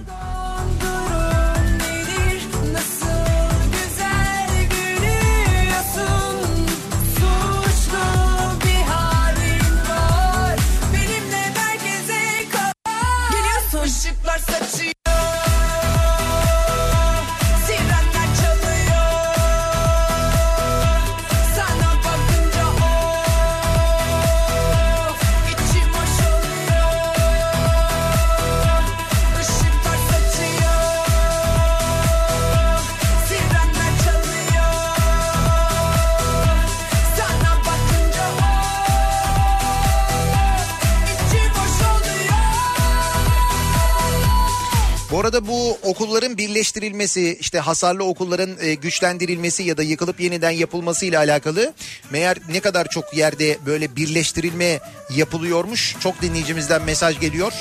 Bu 45.12 45.20
arada 45.20 45.46
bu 45.46 45.78
okulların 45.82 46.38
birleştirilmesi 46.38 47.36
işte 47.40 47.58
hasarlı 47.58 48.04
okulların 48.04 48.50
e, 48.60 48.74
güçlendirilmesi 48.74 49.62
ya 49.62 49.76
da 49.76 49.82
yıkılıp 49.82 50.20
yeniden 50.20 50.50
yapılması 50.50 51.06
ile 51.06 51.18
alakalı 51.18 51.74
meğer 52.10 52.38
ne 52.52 52.60
kadar 52.60 52.88
çok 52.88 53.16
yerde 53.16 53.58
böyle 53.66 53.96
birleştirilme 53.96 54.80
yapılıyormuş 55.16 55.96
çok 56.00 56.22
dinleyicimizden 56.22 56.82
mesaj 56.82 57.20
geliyor. 57.20 57.52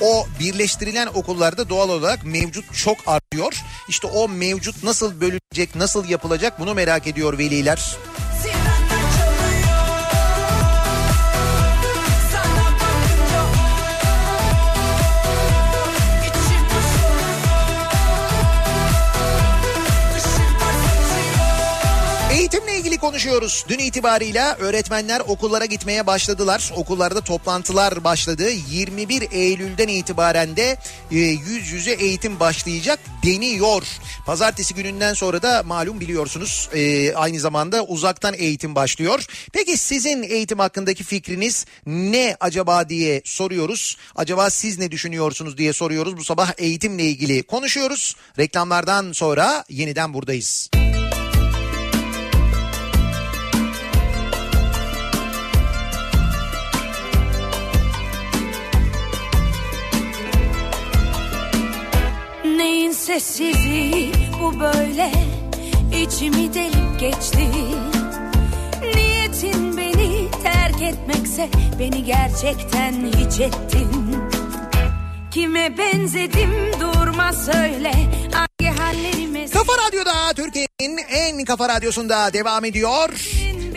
O 0.00 0.26
birleştirilen 0.40 1.06
okullarda 1.06 1.68
doğal 1.68 1.88
olarak 1.88 2.24
mevcut 2.24 2.74
çok 2.74 2.96
artıyor. 3.06 3.62
İşte 3.88 4.06
o 4.06 4.28
mevcut 4.28 4.84
nasıl 4.84 5.20
bölünecek 5.20 5.74
nasıl 5.74 6.08
yapılacak 6.08 6.60
bunu 6.60 6.74
merak 6.74 7.06
ediyor 7.06 7.38
veliler. 7.38 7.96
Eğitimle 22.52 22.78
ilgili 22.78 22.98
konuşuyoruz. 22.98 23.64
Dün 23.68 23.78
itibarıyla 23.78 24.56
öğretmenler 24.56 25.20
okullara 25.20 25.64
gitmeye 25.64 26.06
başladılar. 26.06 26.72
Okullarda 26.76 27.20
toplantılar 27.20 28.04
başladı. 28.04 28.50
21 28.70 29.28
Eylül'den 29.32 29.88
itibaren 29.88 30.56
de 30.56 30.76
e, 31.12 31.16
yüz 31.18 31.72
yüze 31.72 31.90
eğitim 31.90 32.40
başlayacak 32.40 33.00
deniyor. 33.24 33.82
Pazartesi 34.26 34.74
gününden 34.74 35.14
sonra 35.14 35.42
da 35.42 35.62
malum 35.62 36.00
biliyorsunuz 36.00 36.68
e, 36.74 37.14
aynı 37.14 37.40
zamanda 37.40 37.84
uzaktan 37.84 38.34
eğitim 38.34 38.74
başlıyor. 38.74 39.26
Peki 39.52 39.76
sizin 39.76 40.22
eğitim 40.22 40.58
hakkındaki 40.58 41.04
fikriniz 41.04 41.66
ne 41.86 42.36
acaba 42.40 42.88
diye 42.88 43.22
soruyoruz. 43.24 43.96
Acaba 44.16 44.50
siz 44.50 44.78
ne 44.78 44.90
düşünüyorsunuz 44.90 45.58
diye 45.58 45.72
soruyoruz. 45.72 46.16
Bu 46.16 46.24
sabah 46.24 46.52
eğitimle 46.58 47.04
ilgili 47.04 47.42
konuşuyoruz. 47.42 48.16
Reklamlardan 48.38 49.12
sonra 49.12 49.64
yeniden 49.68 50.14
buradayız. 50.14 50.70
Neyin 62.60 62.92
sessizliği 62.92 64.12
bu 64.42 64.60
böyle 64.60 65.12
içimi 66.02 66.54
delip 66.54 67.00
geçti 67.00 67.48
Niyetin 68.94 69.76
beni 69.76 70.30
terk 70.42 70.82
etmekse 70.82 71.48
beni 71.78 72.04
gerçekten 72.04 72.92
hiç 72.92 73.40
ettin 73.40 74.16
Kime 75.30 75.78
benzedim 75.78 76.50
durma 76.80 77.32
söyle 77.32 77.92
Hangi 78.32 78.78
hallerime 78.78 79.46
Kafa 79.48 79.72
Radyo'da 79.86 80.32
Türkiye'nin 80.36 80.98
en 81.10 81.44
kafa 81.44 81.68
radyosunda 81.68 82.32
devam 82.32 82.64
ediyor. 82.64 83.08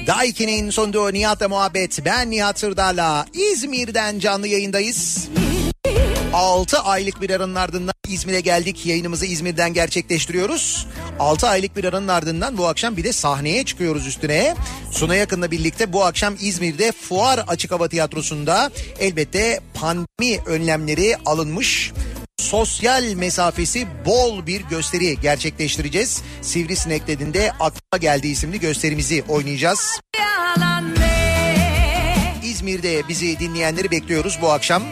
Daiki'nin 0.07 0.69
sunduğu 0.69 1.14
Nihat'la 1.14 1.49
muhabbet. 1.49 2.05
Ben 2.05 2.31
Nihat 2.31 2.60
Sırdar'la 2.60 3.26
İzmir'den 3.34 4.19
canlı 4.19 4.47
yayındayız. 4.47 5.30
6 6.34 6.80
aylık 6.80 7.22
bir 7.22 7.30
aranın 7.30 7.55
ardından 7.55 7.93
İzmir'e 8.07 8.41
geldik. 8.41 8.85
Yayınımızı 8.85 9.26
İzmir'den 9.26 9.73
gerçekleştiriyoruz. 9.73 10.88
6 11.19 11.47
aylık 11.47 11.77
bir 11.77 11.84
aranın 11.84 12.07
ardından 12.07 12.57
bu 12.57 12.68
akşam 12.68 12.97
bir 12.97 13.03
de 13.03 13.14
sahneye 13.14 13.65
çıkıyoruz 13.65 14.07
üstüne. 14.07 14.55
Suna 14.91 15.15
Yakın'la 15.15 15.51
birlikte 15.51 15.93
bu 15.93 16.05
akşam 16.05 16.35
İzmir'de 16.41 16.91
Fuar 16.91 17.45
Açık 17.47 17.72
Hava 17.72 17.88
Tiyatrosu'nda 17.88 18.72
elbette 18.99 19.60
pandemi 19.73 20.39
önlemleri 20.45 21.15
alınmış 21.26 21.91
sosyal 22.39 23.03
mesafesi 23.03 23.88
bol 24.05 24.45
bir 24.45 24.61
gösteri 24.61 25.22
gerçekleştireceğiz. 25.22 26.22
Sivrisinek 26.41 27.07
dediğinde 27.07 27.51
aklıma 27.51 27.97
geldiği 27.99 28.31
isimli 28.31 28.60
gösterimizi 28.60 29.23
oynayacağız. 29.30 29.99
İzmir'de 32.43 33.07
bizi 33.10 33.39
dinleyenleri 33.39 33.91
bekliyoruz 33.91 34.39
bu 34.41 34.51
akşam. 34.51 34.84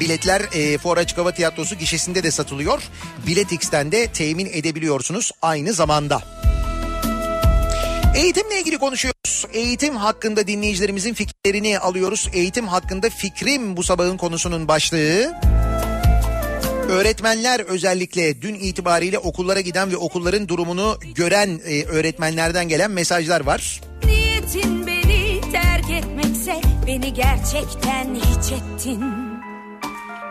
Biletler 0.00 0.42
e, 0.52 0.78
Fuar 0.78 0.96
Açık 0.96 1.18
Hava 1.18 1.32
Tiyatrosu 1.32 1.74
gişesinde 1.74 2.22
de 2.22 2.30
satılıyor. 2.30 2.82
Biletix'ten 3.26 3.92
de 3.92 4.06
temin 4.06 4.46
edebiliyorsunuz 4.52 5.32
aynı 5.42 5.72
zamanda. 5.72 6.22
Eğitimle 8.16 8.60
ilgili 8.60 8.78
konuşuyoruz. 8.78 9.46
Eğitim 9.52 9.96
hakkında 9.96 10.46
dinleyicilerimizin 10.46 11.14
fikirlerini 11.14 11.78
alıyoruz. 11.78 12.28
Eğitim 12.32 12.68
hakkında 12.68 13.10
fikrim 13.10 13.76
bu 13.76 13.82
sabahın 13.82 14.16
konusunun 14.16 14.68
başlığı. 14.68 15.34
Öğretmenler 16.88 17.60
özellikle 17.60 18.42
dün 18.42 18.54
itibariyle 18.54 19.18
okullara 19.18 19.60
giden 19.60 19.90
ve 19.90 19.96
okulların 19.96 20.48
durumunu 20.48 20.98
gören 21.14 21.60
e, 21.66 21.84
öğretmenlerden 21.84 22.68
gelen 22.68 22.90
mesajlar 22.90 23.40
var. 23.40 23.80
Niyetin 24.04 24.86
beni 24.86 25.40
terk 25.52 25.90
etmekse 25.90 26.60
Beni 26.86 27.14
gerçekten 27.14 28.14
hiç 28.14 28.52
ettin 28.52 29.29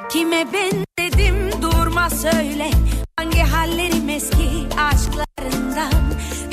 Kime 0.09 0.47
benzedim 0.53 1.61
durma 1.61 2.09
söyle. 2.09 2.71
Hangi 3.17 3.39
hallerim 3.39 4.09
eski 4.09 4.49
aşklarından? 4.77 5.91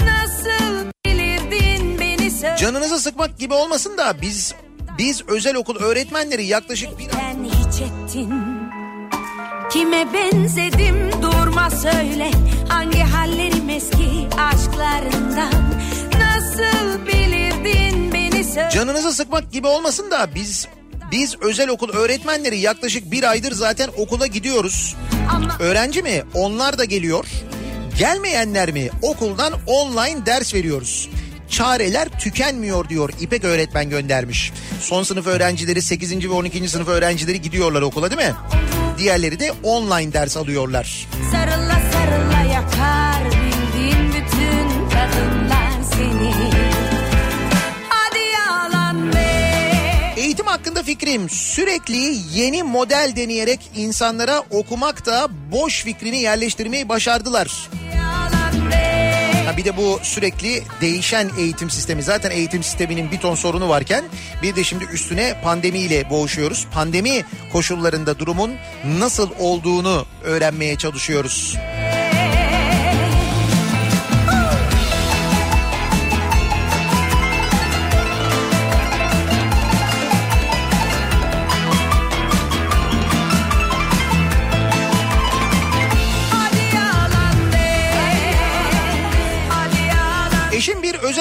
Nasıl 0.05 0.91
bilirdin 1.07 2.01
beni 2.01 2.31
söyle. 2.31 2.57
Canınızı 2.57 2.99
sıkmak 2.99 3.39
gibi 3.39 3.55
olmasın 3.55 3.99
da 3.99 4.21
biz 4.23 4.55
biz 4.99 5.23
özel 5.29 5.57
okul 5.57 5.77
öğretmenleri 5.77 6.47
yaklaşık 6.47 6.99
bir 6.99 7.07
Ben 7.07 7.45
hiç 7.45 7.81
ettin 7.81 8.33
Kime 9.71 10.13
benzedim 10.13 11.11
durma 11.23 11.71
söyle. 11.71 12.31
Hangi 12.69 13.01
hallerim 13.01 13.69
eski 13.71 14.29
aşklarından? 14.39 15.53
Nasıl 16.19 17.07
bilirdin 17.07 18.13
beni 18.13 18.45
söyle. 18.45 18.71
Canınızı 18.71 19.13
sıkmak 19.13 19.53
gibi 19.53 19.67
olmasın 19.67 20.11
da 20.11 20.35
biz 20.35 20.69
biz 21.11 21.35
özel 21.41 21.69
okul 21.69 21.89
öğretmenleri 21.93 22.59
yaklaşık 22.59 23.11
bir 23.13 23.31
aydır 23.31 23.53
zaten 23.53 23.89
okula 23.97 24.27
gidiyoruz. 24.27 24.97
Ama 25.31 25.57
Öğrenci 25.61 26.03
mi? 26.03 26.23
Onlar 26.35 26.79
da 26.79 26.85
geliyor. 26.85 27.27
Gelmeyenler 27.99 28.73
mi? 28.73 28.89
Okuldan 29.03 29.53
online 29.67 30.27
ders 30.27 30.55
veriyoruz. 30.55 31.09
Çareler 31.51 32.09
tükenmiyor 32.19 32.89
diyor 32.89 33.11
İpek 33.21 33.45
öğretmen 33.45 33.91
göndermiş. 33.91 34.53
Son 34.81 35.03
sınıf 35.03 35.27
öğrencileri 35.27 35.83
8. 35.83 36.25
ve 36.25 36.33
12. 36.33 36.69
sınıf 36.69 36.89
öğrencileri 36.89 37.43
gidiyorlar 37.43 37.83
okula 37.83 38.11
değil 38.11 38.29
mi? 38.29 38.35
Diğerleri 38.99 39.41
de 39.41 39.53
online 39.63 40.13
ders 40.13 40.37
alıyorlar. 40.37 41.07
sarıla 41.33 41.81
sarıla 41.93 42.36
fikrim 50.87 51.29
sürekli 51.31 52.17
yeni 52.35 52.63
model 52.63 53.13
deneyerek 53.17 53.61
insanlara 53.77 54.43
okumak 54.51 55.07
da 55.07 55.29
boş 55.53 55.85
fikrini 55.85 56.19
yerleştirmeyi 56.19 56.89
başardılar. 56.89 57.69
Ha 59.47 59.57
bir 59.57 59.65
de 59.65 59.77
bu 59.77 60.01
sürekli 60.03 60.63
değişen 60.81 61.31
eğitim 61.39 61.71
sistemi. 61.71 62.03
Zaten 62.03 62.31
eğitim 62.31 62.63
sisteminin 62.63 63.11
bir 63.11 63.19
ton 63.21 63.35
sorunu 63.35 63.69
varken 63.69 64.05
bir 64.43 64.57
de 64.57 64.65
şimdi 64.65 64.85
üstüne 64.85 65.41
pandemiyle 65.45 66.11
boğuşuyoruz. 66.11 66.67
Pandemi 66.73 67.25
koşullarında 67.53 68.19
durumun 68.19 68.55
nasıl 68.99 69.31
olduğunu 69.39 70.07
öğrenmeye 70.25 70.79
çalışıyoruz. 70.79 71.57
Hadi 71.57 71.76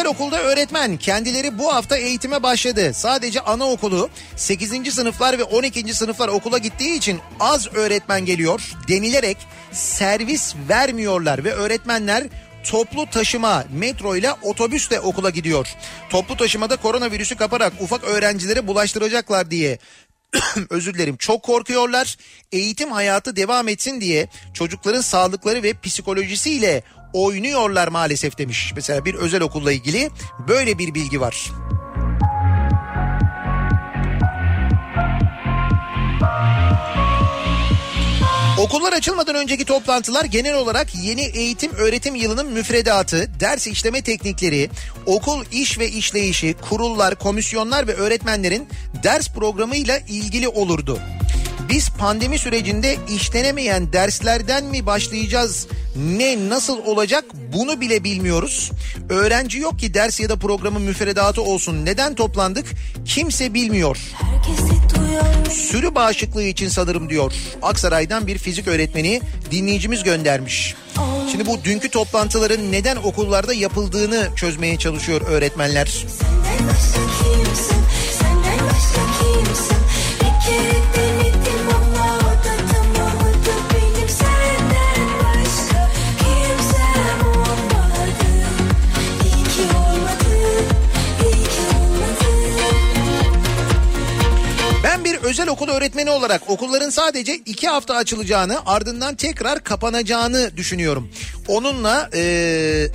Özel 0.05 0.15
okulda 0.15 0.41
öğretmen. 0.41 0.97
Kendileri 0.97 1.57
bu 1.57 1.73
hafta 1.73 1.97
eğitime 1.97 2.43
başladı. 2.43 2.91
Sadece 2.93 3.39
anaokulu 3.41 4.09
8. 4.35 4.93
sınıflar 4.93 5.39
ve 5.39 5.43
12. 5.43 5.93
sınıflar 5.93 6.27
okula 6.27 6.57
gittiği 6.57 6.97
için 6.97 7.19
az 7.39 7.67
öğretmen 7.73 8.25
geliyor 8.25 8.71
denilerek 8.87 9.37
servis 9.71 10.55
vermiyorlar 10.69 11.43
ve 11.43 11.53
öğretmenler 11.53 12.23
toplu 12.63 13.09
taşıma 13.09 13.63
metro 13.73 14.15
ile 14.15 14.33
otobüsle 14.33 14.99
okula 14.99 15.29
gidiyor. 15.29 15.67
Toplu 16.09 16.37
taşımada 16.37 16.75
koronavirüsü 16.75 17.35
kaparak 17.35 17.73
ufak 17.81 18.03
öğrencilere 18.03 18.67
bulaştıracaklar 18.67 19.51
diye 19.51 19.79
özür 20.69 20.93
dilerim 20.93 21.17
çok 21.17 21.43
korkuyorlar. 21.43 22.17
Eğitim 22.51 22.91
hayatı 22.91 23.35
devam 23.35 23.67
etsin 23.67 24.01
diye 24.01 24.27
çocukların 24.53 25.01
sağlıkları 25.01 25.63
ve 25.63 25.73
psikolojisiyle 25.83 26.83
oynuyorlar 27.15 27.87
maalesef 27.87 28.37
demiş. 28.37 28.71
Mesela 28.75 29.05
bir 29.05 29.13
özel 29.13 29.41
okulla 29.41 29.71
ilgili 29.71 30.09
böyle 30.47 30.77
bir 30.77 30.93
bilgi 30.93 31.21
var. 31.21 31.51
Okullar 38.59 38.93
açılmadan 38.93 39.35
önceki 39.35 39.65
toplantılar 39.65 40.25
genel 40.25 40.55
olarak 40.55 40.95
yeni 41.03 41.21
eğitim 41.21 41.71
öğretim 41.71 42.15
yılının 42.15 42.51
müfredatı, 42.51 43.39
ders 43.39 43.67
işleme 43.67 44.01
teknikleri, 44.01 44.69
okul 45.05 45.45
iş 45.51 45.79
ve 45.79 45.89
işleyişi, 45.89 46.55
kurullar, 46.69 47.15
komisyonlar 47.15 47.87
ve 47.87 47.93
öğretmenlerin 47.93 48.67
ders 49.03 49.29
programıyla 49.29 49.97
ilgili 49.97 50.47
olurdu. 50.47 50.99
Biz 51.69 51.89
pandemi 51.89 52.39
sürecinde 52.39 52.97
işlenemeyen 53.09 53.93
derslerden 53.93 54.65
mi 54.65 54.85
başlayacağız? 54.85 55.67
Ne 55.95 56.49
nasıl 56.49 56.85
olacak 56.85 57.25
bunu 57.53 57.81
bile 57.81 58.03
bilmiyoruz. 58.03 58.71
Öğrenci 59.09 59.59
yok 59.59 59.79
ki 59.79 59.93
ders 59.93 60.19
ya 60.19 60.29
da 60.29 60.35
programın 60.35 60.81
müfredatı 60.81 61.41
olsun. 61.41 61.85
Neden 61.85 62.15
toplandık? 62.15 62.65
Kimse 63.05 63.53
bilmiyor. 63.53 63.97
Sürü 65.51 65.95
bağışıklığı 65.95 66.43
için 66.43 66.69
sanırım 66.69 67.09
diyor. 67.09 67.33
Aksaray'dan 67.61 68.27
bir 68.27 68.37
fizik 68.37 68.67
öğretmeni 68.67 69.21
dinleyicimiz 69.51 70.03
göndermiş. 70.03 70.75
Şimdi 71.31 71.45
bu 71.45 71.63
dünkü 71.63 71.89
toplantıların 71.89 72.71
neden 72.71 72.95
okullarda 72.95 73.53
yapıldığını 73.53 74.29
çözmeye 74.35 74.77
çalışıyor 74.77 75.21
öğretmenler. 75.21 75.85
Senden 75.85 76.67
başka 76.67 76.99
kimsin? 77.45 77.74
Özel 95.25 95.49
okul 95.49 95.67
öğretmeni 95.67 96.09
olarak 96.09 96.49
okulların 96.49 96.89
sadece 96.89 97.35
iki 97.35 97.67
hafta 97.67 97.95
açılacağını 97.95 98.59
ardından 98.65 99.15
tekrar 99.15 99.63
kapanacağını 99.63 100.57
düşünüyorum. 100.57 101.09
Onunla 101.47 102.09
eee, 102.13 102.91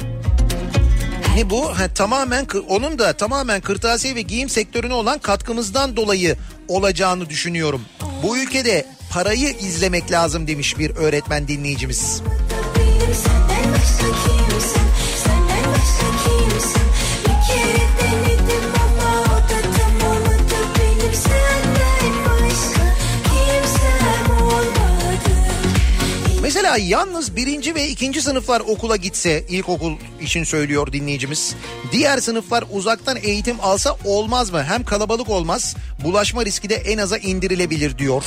ne 1.37 1.51
bu? 1.51 1.79
Ha, 1.79 1.95
tamamen 1.95 2.47
onun 2.69 2.99
da 2.99 3.13
tamamen 3.13 3.61
kırtasiye 3.61 4.15
ve 4.15 4.23
giyim 4.23 4.49
sektörüne 4.49 4.95
olan 4.95 5.19
katkımızdan 5.19 5.97
dolayı 5.97 6.37
olacağını 6.69 7.29
düşünüyorum. 7.29 7.83
Bu 8.23 8.39
ülkede 8.39 8.87
parayı 9.13 9.49
izlemek 9.49 10.13
lazım 10.13 10.47
demiş 10.47 10.79
bir 10.79 10.97
öğretmen 10.97 11.49
dinleyicimiz. 11.49 12.23
Benim 13.51 14.40
Mesela 26.51 26.77
yalnız 26.77 27.37
birinci 27.37 27.75
ve 27.75 27.89
ikinci 27.89 28.23
sınıflar 28.23 28.61
okula 28.61 28.97
gitse 28.97 29.45
ilkokul 29.49 29.93
için 30.21 30.45
söylüyor 30.45 30.93
dinleyicimiz. 30.93 31.55
Diğer 31.93 32.19
sınıflar 32.19 32.65
uzaktan 32.71 33.17
eğitim 33.23 33.57
alsa 33.61 33.97
olmaz 34.05 34.51
mı? 34.51 34.65
Hem 34.65 34.85
kalabalık 34.85 35.29
olmaz 35.31 35.77
bulaşma 36.05 36.45
riski 36.45 36.71
de 36.71 36.75
en 36.75 36.99
aza 36.99 37.17
indirilebilir 37.17 37.99
diyor. 37.99 38.25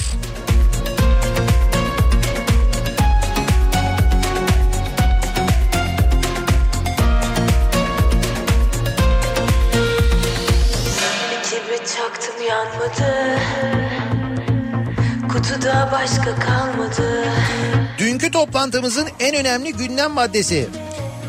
Başka 15.92 16.36
kalmadı 16.36 17.26
toplantımızın 18.34 19.08
en 19.20 19.36
önemli 19.36 19.74
gündem 19.74 20.12
maddesi. 20.12 20.68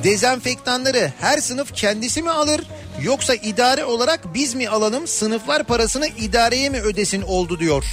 Dezenfektanları 0.05 1.13
her 1.21 1.39
sınıf 1.39 1.75
kendisi 1.75 2.23
mi 2.23 2.31
alır 2.31 2.61
yoksa 3.03 3.35
idare 3.35 3.85
olarak 3.85 4.35
biz 4.35 4.55
mi 4.55 4.69
alalım 4.69 5.07
sınıflar 5.07 5.65
parasını 5.65 6.07
idareye 6.07 6.69
mi 6.69 6.81
ödesin 6.81 7.23
oldu 7.23 7.59
diyor. 7.59 7.85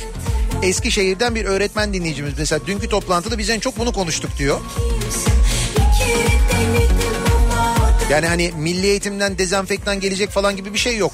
Eskişehir'den 0.64 1.36
bir 1.36 1.46
öğretmen 1.46 1.94
dinleyicimiz 1.94 2.34
mesela 2.38 2.68
dünkü 2.68 2.90
toplantıda 2.90 3.38
biz 3.38 3.50
en 3.50 3.60
çok 3.60 3.78
bunu 3.78 3.94
konuştuk 3.94 4.32
diyor. 4.38 4.60
Yani 8.12 8.28
hani 8.28 8.52
milli 8.58 8.88
eğitimden 8.88 9.38
dezenfektan 9.38 10.00
gelecek 10.00 10.30
falan 10.30 10.56
gibi 10.56 10.74
bir 10.74 10.80
şey 10.80 10.98
yok. 10.98 11.12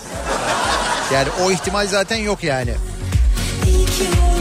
Yani 1.13 1.27
o 1.45 1.51
ihtimal 1.51 1.87
zaten 1.87 2.17
yok 2.17 2.43
yani. 2.43 2.73
iyi 3.67 3.85
ki 3.85 4.36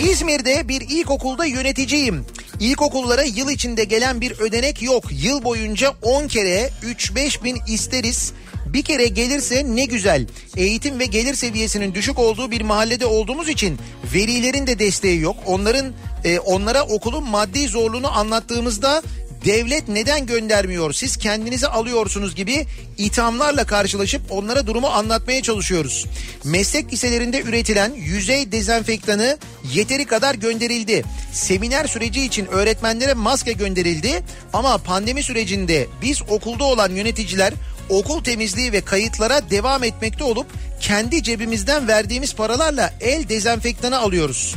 İzmir'de 0.00 0.68
bir 0.68 0.80
ilkokulda 0.80 1.44
yöneticiyim. 1.44 2.26
İlkokullara 2.60 3.22
yıl 3.22 3.50
içinde 3.50 3.84
gelen 3.84 4.20
bir 4.20 4.40
ödenek 4.40 4.82
yok. 4.82 5.04
Yıl 5.10 5.44
boyunca 5.44 5.94
10 6.02 6.28
kere 6.28 6.70
3-5 6.82 7.44
bin 7.44 7.58
isteriz. 7.68 8.32
Bir 8.66 8.82
kere 8.82 9.06
gelirse 9.06 9.66
ne 9.76 9.84
güzel. 9.84 10.26
Eğitim 10.56 10.98
ve 10.98 11.04
gelir 11.04 11.34
seviyesinin 11.34 11.94
düşük 11.94 12.18
olduğu 12.18 12.50
bir 12.50 12.60
mahallede 12.60 13.06
olduğumuz 13.06 13.48
için 13.48 13.78
velilerin 14.14 14.66
de 14.66 14.78
desteği 14.78 15.20
yok. 15.20 15.36
Onların 15.46 15.92
e, 16.24 16.38
onlara 16.38 16.82
okulun 16.82 17.24
maddi 17.24 17.68
zorluğunu 17.68 18.18
anlattığımızda 18.18 19.02
devlet 19.44 19.88
neden 19.88 20.26
göndermiyor 20.26 20.92
siz 20.92 21.16
kendinizi 21.16 21.66
alıyorsunuz 21.66 22.34
gibi 22.34 22.66
ithamlarla 22.98 23.64
karşılaşıp 23.64 24.22
onlara 24.30 24.66
durumu 24.66 24.86
anlatmaya 24.86 25.42
çalışıyoruz. 25.42 26.06
Meslek 26.44 26.92
liselerinde 26.92 27.42
üretilen 27.42 27.92
yüzey 27.94 28.52
dezenfektanı 28.52 29.38
yeteri 29.72 30.04
kadar 30.04 30.34
gönderildi. 30.34 31.04
Seminer 31.32 31.86
süreci 31.86 32.24
için 32.24 32.46
öğretmenlere 32.46 33.14
maske 33.14 33.52
gönderildi 33.52 34.22
ama 34.52 34.78
pandemi 34.78 35.22
sürecinde 35.22 35.86
biz 36.02 36.22
okulda 36.28 36.64
olan 36.64 36.90
yöneticiler 36.90 37.52
okul 37.88 38.24
temizliği 38.24 38.72
ve 38.72 38.80
kayıtlara 38.80 39.50
devam 39.50 39.84
etmekte 39.84 40.24
olup 40.24 40.46
kendi 40.80 41.22
cebimizden 41.22 41.88
verdiğimiz 41.88 42.34
paralarla 42.34 42.94
el 43.00 43.28
dezenfektanı 43.28 43.98
alıyoruz. 43.98 44.54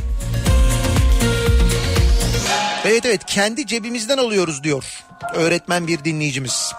Evet 2.86 3.06
evet 3.06 3.26
kendi 3.26 3.68
cebimizden 3.68 4.18
alıyoruz 4.18 4.64
diyor 4.64 5.04
öğretmen 5.34 5.88
bir 5.88 6.04
dinleyicimiz. 6.04 6.72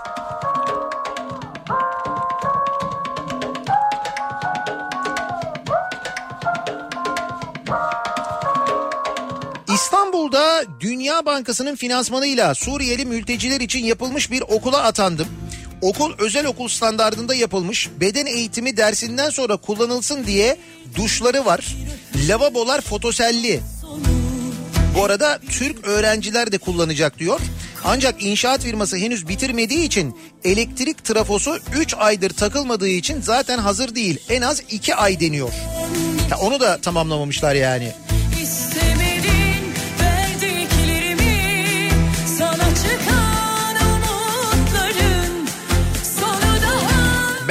İstanbul'da 9.75 10.65
Dünya 10.81 11.27
Bankası'nın 11.27 11.77
finansmanıyla 11.77 12.55
Suriyeli 12.55 13.05
mülteciler 13.05 13.61
için 13.61 13.85
yapılmış 13.85 14.31
bir 14.31 14.41
okula 14.41 14.83
atandım. 14.83 15.29
Okul 15.83 16.13
özel 16.19 16.47
okul 16.47 16.69
standardında 16.69 17.35
yapılmış. 17.35 17.91
Beden 18.01 18.27
eğitimi 18.27 18.77
dersinden 18.77 19.31
sonra 19.31 19.57
kullanılsın 19.57 20.27
diye 20.27 20.57
duşları 20.97 21.45
var. 21.45 21.77
Lavabolar 22.29 22.81
fotoselli. 22.81 23.61
Bu 24.95 25.05
arada 25.05 25.39
Türk 25.51 25.87
öğrenciler 25.87 26.53
de 26.53 26.59
kullanacak 26.59 27.19
diyor. 27.19 27.41
Ancak 27.85 28.23
inşaat 28.23 28.61
firması 28.61 28.97
henüz 28.97 29.29
bitirmediği 29.29 29.85
için 29.85 30.17
elektrik 30.45 31.05
trafosu 31.05 31.59
3 31.77 31.95
aydır 31.95 32.31
takılmadığı 32.31 32.89
için 32.89 33.21
zaten 33.21 33.59
hazır 33.59 33.95
değil. 33.95 34.19
En 34.29 34.43
az 34.43 34.63
2 34.71 34.95
ay 34.95 35.21
deniyor. 35.21 35.53
Ya 36.31 36.39
onu 36.39 36.61
da 36.61 36.79
tamamlamamışlar 36.81 37.55
yani. 37.55 37.93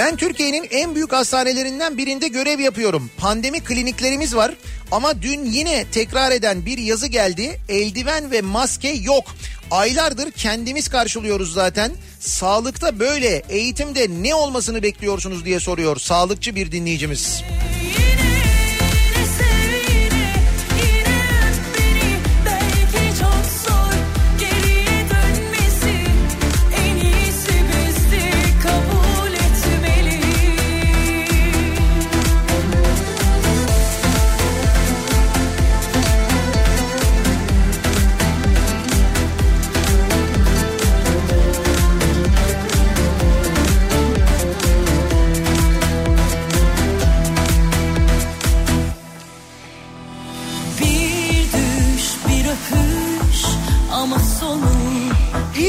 Ben 0.01 0.15
Türkiye'nin 0.15 0.67
en 0.71 0.95
büyük 0.95 1.13
hastanelerinden 1.13 1.97
birinde 1.97 2.27
görev 2.27 2.59
yapıyorum. 2.59 3.11
Pandemi 3.17 3.63
kliniklerimiz 3.63 4.35
var 4.35 4.53
ama 4.91 5.21
dün 5.21 5.45
yine 5.45 5.85
tekrar 5.91 6.31
eden 6.31 6.65
bir 6.65 6.77
yazı 6.77 7.07
geldi. 7.07 7.59
Eldiven 7.69 8.31
ve 8.31 8.41
maske 8.41 8.89
yok. 8.89 9.35
Aylardır 9.71 10.31
kendimiz 10.31 10.87
karşılıyoruz 10.87 11.53
zaten. 11.53 11.91
Sağlıkta 12.19 12.99
böyle, 12.99 13.43
eğitimde 13.49 14.07
ne 14.21 14.35
olmasını 14.35 14.83
bekliyorsunuz 14.83 15.45
diye 15.45 15.59
soruyor 15.59 15.97
sağlıkçı 15.97 16.55
bir 16.55 16.71
dinleyicimiz. 16.71 17.43
Yine 17.43 17.80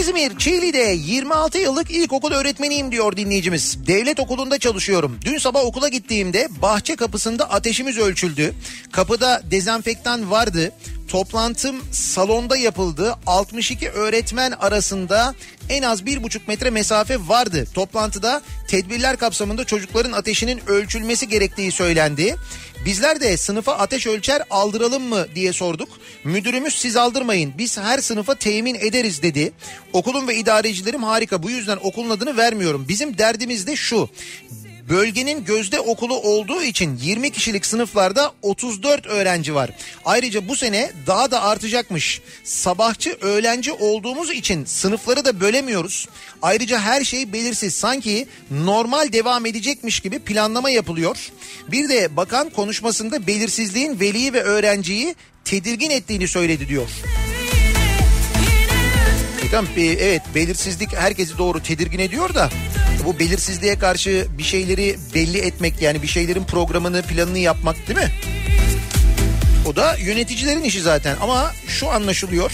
İzmir 0.02 0.38
Çiğli'de 0.38 0.96
26 1.06 1.58
yıllık 1.58 1.90
ilkokul 1.90 2.32
öğretmeniyim 2.32 2.92
diyor 2.92 3.16
dinleyicimiz. 3.16 3.86
Devlet 3.86 4.20
okulunda 4.20 4.58
çalışıyorum. 4.58 5.18
Dün 5.24 5.38
sabah 5.38 5.64
okula 5.64 5.88
gittiğimde 5.88 6.48
bahçe 6.62 6.96
kapısında 6.96 7.50
ateşimiz 7.50 7.98
ölçüldü. 7.98 8.54
Kapıda 8.92 9.42
dezenfektan 9.50 10.30
vardı. 10.30 10.72
Toplantım 11.12 11.76
salonda 11.92 12.56
yapıldı. 12.56 13.14
62 13.26 13.90
öğretmen 13.90 14.50
arasında 14.50 15.34
en 15.68 15.82
az 15.82 16.06
bir 16.06 16.22
buçuk 16.22 16.48
metre 16.48 16.70
mesafe 16.70 17.18
vardı. 17.28 17.66
Toplantıda 17.74 18.42
tedbirler 18.68 19.16
kapsamında 19.16 19.64
çocukların 19.64 20.12
ateşinin 20.12 20.60
ölçülmesi 20.66 21.28
gerektiği 21.28 21.72
söylendi. 21.72 22.36
Bizler 22.84 23.20
de 23.20 23.36
sınıfa 23.36 23.72
ateş 23.72 24.06
ölçer 24.06 24.42
aldıralım 24.50 25.02
mı 25.02 25.26
diye 25.34 25.52
sorduk. 25.52 25.88
Müdürümüz 26.24 26.74
siz 26.74 26.96
aldırmayın 26.96 27.52
biz 27.58 27.78
her 27.78 27.98
sınıfa 27.98 28.34
temin 28.34 28.74
ederiz 28.74 29.22
dedi. 29.22 29.52
Okulum 29.92 30.28
ve 30.28 30.36
idarecilerim 30.36 31.02
harika 31.02 31.42
bu 31.42 31.50
yüzden 31.50 31.78
okulun 31.82 32.10
adını 32.10 32.36
vermiyorum. 32.36 32.86
Bizim 32.88 33.18
derdimiz 33.18 33.66
de 33.66 33.76
şu. 33.76 34.08
Bölgenin 34.88 35.44
gözde 35.44 35.80
okulu 35.80 36.16
olduğu 36.20 36.62
için 36.62 36.96
20 36.96 37.30
kişilik 37.30 37.66
sınıflarda 37.66 38.32
34 38.42 39.06
öğrenci 39.06 39.54
var. 39.54 39.70
Ayrıca 40.04 40.48
bu 40.48 40.56
sene 40.56 40.92
daha 41.06 41.30
da 41.30 41.42
artacakmış. 41.42 42.20
Sabahçı 42.44 43.16
öğlenci 43.20 43.72
olduğumuz 43.72 44.30
için 44.30 44.64
sınıfları 44.64 45.24
da 45.24 45.40
bölemiyoruz. 45.40 46.08
Ayrıca 46.42 46.80
her 46.80 47.04
şey 47.04 47.32
belirsiz. 47.32 47.74
Sanki 47.74 48.28
normal 48.50 49.12
devam 49.12 49.46
edecekmiş 49.46 50.00
gibi 50.00 50.18
planlama 50.18 50.70
yapılıyor. 50.70 51.30
Bir 51.68 51.88
de 51.88 52.16
bakan 52.16 52.50
konuşmasında 52.50 53.26
belirsizliğin 53.26 54.00
veliyi 54.00 54.32
ve 54.32 54.42
öğrenciyi 54.42 55.14
tedirgin 55.44 55.90
ettiğini 55.90 56.28
söyledi 56.28 56.68
diyor. 56.68 56.88
Tamam, 59.50 59.70
evet 59.76 60.22
belirsizlik 60.34 60.96
herkesi 60.96 61.38
doğru 61.38 61.62
tedirgin 61.62 61.98
ediyor 61.98 62.34
da 62.34 62.50
bu 63.04 63.18
belirsizliğe 63.18 63.78
karşı 63.78 64.26
bir 64.38 64.42
şeyleri 64.42 64.96
belli 65.14 65.38
etmek 65.38 65.82
yani 65.82 66.02
bir 66.02 66.08
şeylerin 66.08 66.44
programını 66.44 67.02
planını 67.02 67.38
yapmak 67.38 67.88
değil 67.88 67.98
mi? 67.98 68.10
O 69.66 69.76
da 69.76 69.96
yöneticilerin 69.96 70.62
işi 70.62 70.80
zaten 70.80 71.16
ama 71.20 71.52
şu 71.68 71.90
anlaşılıyor. 71.90 72.52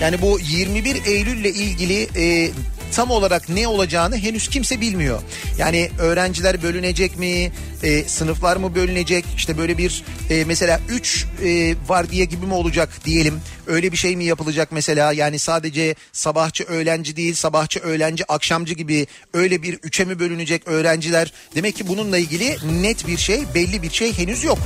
Yani 0.00 0.20
bu 0.20 0.38
21 0.40 1.06
Eylül 1.06 1.38
ile 1.38 1.50
ilgili 1.50 2.08
e, 2.16 2.50
tam 2.96 3.10
olarak 3.10 3.48
ne 3.48 3.68
olacağını 3.68 4.16
henüz 4.16 4.48
kimse 4.48 4.80
bilmiyor. 4.80 5.22
Yani 5.58 5.90
öğrenciler 5.98 6.62
bölünecek 6.62 7.18
mi? 7.18 7.52
E, 7.82 8.04
sınıflar 8.04 8.56
mı 8.56 8.74
bölünecek? 8.74 9.24
İşte 9.36 9.58
böyle 9.58 9.78
bir 9.78 10.04
e, 10.30 10.44
mesela 10.44 10.80
3 10.88 11.26
e, 11.44 11.74
vardiya 11.88 12.24
gibi 12.24 12.46
mi 12.46 12.54
olacak 12.54 12.88
diyelim. 13.04 13.40
Öyle 13.66 13.92
bir 13.92 13.96
şey 13.96 14.16
mi 14.16 14.24
yapılacak 14.24 14.68
mesela? 14.72 15.12
Yani 15.12 15.38
sadece 15.38 15.94
sabahçı 16.12 16.64
öğlenci 16.64 17.16
değil, 17.16 17.34
sabahçı 17.34 17.80
öğlenci 17.80 18.32
akşamcı 18.32 18.74
gibi 18.74 19.06
öyle 19.34 19.62
bir 19.62 19.74
üçe 19.74 20.04
mi 20.04 20.18
bölünecek 20.18 20.68
öğrenciler? 20.68 21.32
Demek 21.54 21.76
ki 21.76 21.88
bununla 21.88 22.18
ilgili 22.18 22.56
net 22.82 23.06
bir 23.06 23.16
şey, 23.18 23.40
belli 23.54 23.82
bir 23.82 23.90
şey 23.90 24.18
henüz 24.18 24.44
yok. 24.44 24.58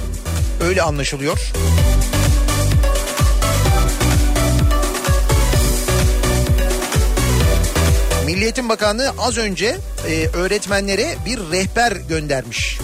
Öyle 0.63 0.83
anlaşılıyor. 0.83 1.53
Milli 8.27 8.45
Eğitim 8.45 8.69
Bakanlığı 8.69 9.15
az 9.19 9.39
önce 9.39 9.77
e, 10.09 10.27
öğretmenlere 10.37 11.17
bir 11.27 11.39
rehber 11.39 11.93
göndermiş. 11.93 12.79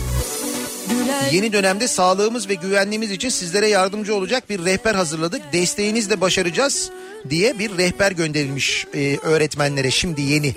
Yeni 1.33 1.53
dönemde 1.53 1.89
sağlığımız 1.89 2.49
ve 2.49 2.55
güvenliğimiz 2.55 3.11
için 3.11 3.29
sizlere 3.29 3.69
yardımcı 3.69 4.15
olacak 4.15 4.51
bir 4.51 4.65
rehber 4.65 4.95
hazırladık. 4.95 5.43
Desteğinizle 5.53 6.21
başaracağız 6.21 6.91
diye 7.31 7.59
bir 7.59 7.79
rehber 7.79 8.13
gönderilmiş 8.13 8.87
e, 8.95 9.19
öğretmenlere 9.23 9.91
şimdi 9.91 10.23
yeni. 10.23 10.55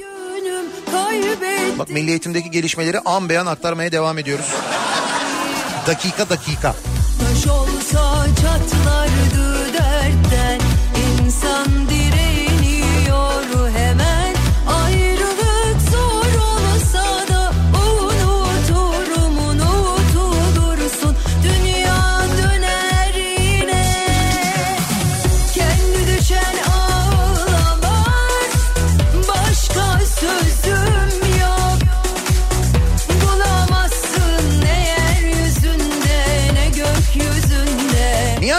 Bak 1.80 1.90
milli 1.90 2.10
eğitimdeki 2.10 2.52
gelişmeleri 2.52 2.99
an 2.99 3.30
beyan 3.30 3.45
aktarmaya 3.45 3.91
devam 3.91 4.18
ediyoruz. 4.18 4.45
Dakika 5.88 6.30
dakika. 6.30 6.76
Taş 7.20 7.48
olsa 7.48 8.26
çatlardı 8.41 9.41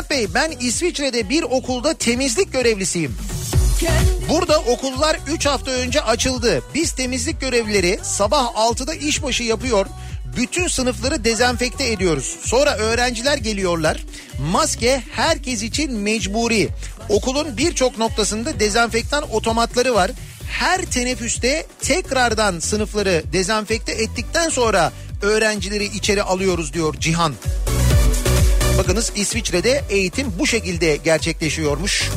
Nihat 0.03 0.11
Bey 0.11 0.35
ben 0.35 0.51
İsviçre'de 0.61 1.29
bir 1.29 1.43
okulda 1.43 1.95
temizlik 1.95 2.53
görevlisiyim. 2.53 3.17
Burada 4.29 4.59
okullar 4.59 5.17
3 5.35 5.47
hafta 5.47 5.71
önce 5.71 6.01
açıldı. 6.01 6.63
Biz 6.75 6.93
temizlik 6.93 7.41
görevlileri 7.41 7.99
sabah 8.03 8.45
6'da 8.47 8.95
işbaşı 8.95 9.43
yapıyor. 9.43 9.87
Bütün 10.37 10.69
sınıfları 10.69 11.25
dezenfekte 11.25 11.93
ediyoruz. 11.93 12.37
Sonra 12.45 12.77
öğrenciler 12.77 13.39
geliyorlar. 13.39 14.05
Maske 14.53 15.03
herkes 15.13 15.63
için 15.63 15.93
mecburi. 15.93 16.69
Okulun 17.09 17.57
birçok 17.57 17.99
noktasında 17.99 18.61
dezenfektan 18.61 19.33
otomatları 19.33 19.95
var. 19.95 20.11
Her 20.51 20.83
teneffüste 20.83 21.67
tekrardan 21.81 22.59
sınıfları 22.59 23.23
dezenfekte 23.33 23.93
ettikten 23.93 24.49
sonra 24.49 24.93
öğrencileri 25.23 25.85
içeri 25.85 26.23
alıyoruz 26.23 26.73
diyor 26.73 26.95
Cihan. 27.01 27.35
Bakınız 28.83 29.13
İsviçre'de 29.17 29.85
eğitim 29.91 30.27
bu 30.39 30.47
şekilde 30.47 30.97
gerçekleşiyormuş. 30.97 32.11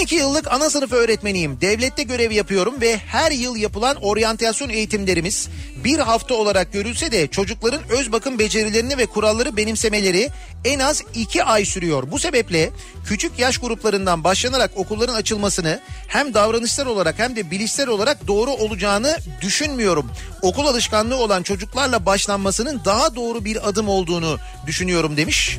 ...12 0.00 0.14
yıllık 0.14 0.52
ana 0.52 0.70
sınıf 0.70 0.92
öğretmeniyim. 0.92 1.60
Devlette 1.60 2.02
görev 2.02 2.30
yapıyorum 2.30 2.80
ve 2.80 2.96
her 2.96 3.32
yıl 3.32 3.56
yapılan 3.56 3.96
oryantasyon 3.96 4.68
eğitimlerimiz... 4.68 5.48
...bir 5.84 5.98
hafta 5.98 6.34
olarak 6.34 6.72
görülse 6.72 7.12
de 7.12 7.26
çocukların 7.26 7.80
öz 7.90 8.12
bakım 8.12 8.38
becerilerini 8.38 8.98
ve 8.98 9.06
kuralları 9.06 9.56
benimsemeleri... 9.56 10.28
...en 10.64 10.78
az 10.78 11.02
2 11.14 11.44
ay 11.44 11.64
sürüyor. 11.64 12.10
Bu 12.10 12.18
sebeple 12.18 12.70
küçük 13.04 13.38
yaş 13.38 13.58
gruplarından 13.58 14.24
başlanarak 14.24 14.70
okulların 14.76 15.14
açılmasını... 15.14 15.80
...hem 16.08 16.34
davranışsal 16.34 16.86
olarak 16.86 17.18
hem 17.18 17.36
de 17.36 17.50
bilişsel 17.50 17.88
olarak 17.88 18.26
doğru 18.26 18.50
olacağını 18.50 19.16
düşünmüyorum. 19.40 20.10
Okul 20.42 20.66
alışkanlığı 20.66 21.16
olan 21.16 21.42
çocuklarla 21.42 22.06
başlanmasının 22.06 22.80
daha 22.84 23.16
doğru 23.16 23.44
bir 23.44 23.68
adım 23.68 23.88
olduğunu 23.88 24.38
düşünüyorum 24.66 25.16
demiş. 25.16 25.58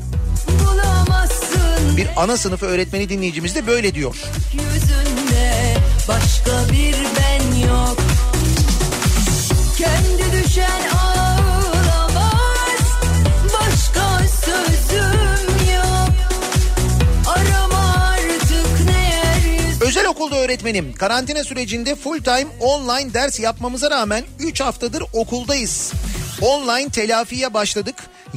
Bulamazsın 0.64 1.51
Bir 1.96 2.08
ana 2.16 2.36
sınıfı 2.36 2.66
öğretmeni 2.66 3.08
dinleyicimiz 3.08 3.54
de 3.54 3.66
böyle 3.66 3.94
diyor. 3.94 4.16
yüzünde 4.52 5.76
Başka 6.08 6.72
bir 6.72 6.94
ben 6.94 7.66
yok 7.68 7.96
Kendi 9.78 10.32
düşen 10.32 10.82
ağlamaz 11.04 12.80
Başka 13.44 14.18
sözüm 14.44 15.66
yok 15.74 16.10
Arama 17.26 18.06
artık 18.08 18.86
ne 18.86 19.08
yeryüzünde 19.08 19.84
Özel 19.84 20.06
okulda 20.06 20.36
öğretmenim. 20.36 20.92
Karantina 20.92 21.44
sürecinde 21.44 21.94
full 21.94 22.18
time 22.18 22.46
online 22.60 23.14
ders 23.14 23.40
yapmamıza 23.40 23.90
rağmen 23.90 24.24
3 24.38 24.60
haftadır 24.60 25.02
okuldayız. 25.12 25.92
Online 26.40 26.88
telafiye 26.88 27.54
başladık. 27.54 27.94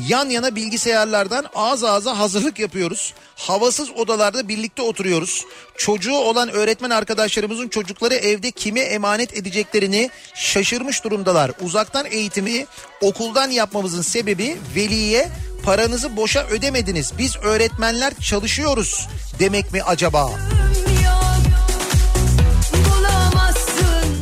Yan 0.08 0.30
yana 0.30 0.56
bilgisayarlardan 0.56 1.46
ağız 1.56 1.84
ağza 1.84 2.20
hazırlık 2.20 2.60
yapıyoruz. 2.60 3.14
Havasız 3.36 3.90
odalarda 3.92 4.48
birlikte 4.48 4.82
oturuyoruz. 4.82 5.46
Çocuğu 5.78 6.16
olan 6.16 6.50
öğretmen 6.50 6.90
arkadaşlarımızın 6.90 7.68
çocukları 7.68 8.16
evde 8.16 8.52
kime 8.52 8.80
emanet 8.80 9.38
edeceklerini 9.38 10.10
şaşırmış 10.36 11.04
durumdalar. 11.04 11.52
Uzaktan 11.62 12.06
eğitimi 12.06 12.66
okuldan 13.02 13.50
yapmamızın 13.50 14.02
sebebi 14.02 14.58
veliye 14.76 15.30
paranızı 15.64 16.18
boşa 16.18 16.48
ödemediniz. 16.48 17.12
Biz 17.18 17.38
öğretmenler 17.38 18.14
çalışıyoruz 18.22 19.08
demek 19.40 19.74
mi 19.74 19.84
acaba? 19.84 20.32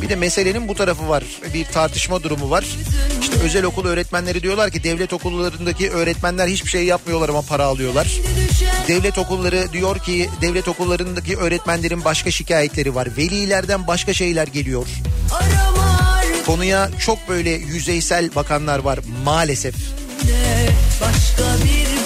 Bir 0.02 0.08
de 0.08 0.16
meselenin 0.16 0.68
bu 0.68 0.74
tarafı 0.74 1.08
var. 1.08 1.24
Bir 1.54 1.64
tartışma 1.64 2.22
durumu 2.22 2.50
var. 2.50 2.64
İşte 3.20 3.36
özel 3.44 3.64
okul 3.64 3.86
öğretmenleri 3.86 4.42
diyorlar 4.42 4.70
ki 4.70 4.84
devlet 4.84 5.12
okullarındaki 5.12 5.90
öğretmenler 5.90 6.48
hiçbir 6.48 6.70
şey 6.70 6.84
yapmıyorlar 6.84 7.28
ama 7.28 7.42
para 7.42 7.64
alıyorlar. 7.64 8.20
Devlet 8.88 9.18
okulları 9.18 9.72
diyor 9.72 9.98
ki 9.98 10.30
devlet 10.40 10.68
okullarındaki 10.68 11.36
öğretmenlerin 11.36 12.04
başka 12.04 12.30
şikayetleri 12.30 12.94
var. 12.94 13.08
Velilerden 13.16 13.86
başka 13.86 14.14
şeyler 14.14 14.46
geliyor. 14.46 14.86
Konuya 16.46 16.90
çok 17.00 17.28
böyle 17.28 17.50
yüzeysel 17.50 18.34
bakanlar 18.34 18.78
var 18.78 18.98
maalesef. 19.24 19.74
Başka 21.00 21.64
bir 21.64 22.03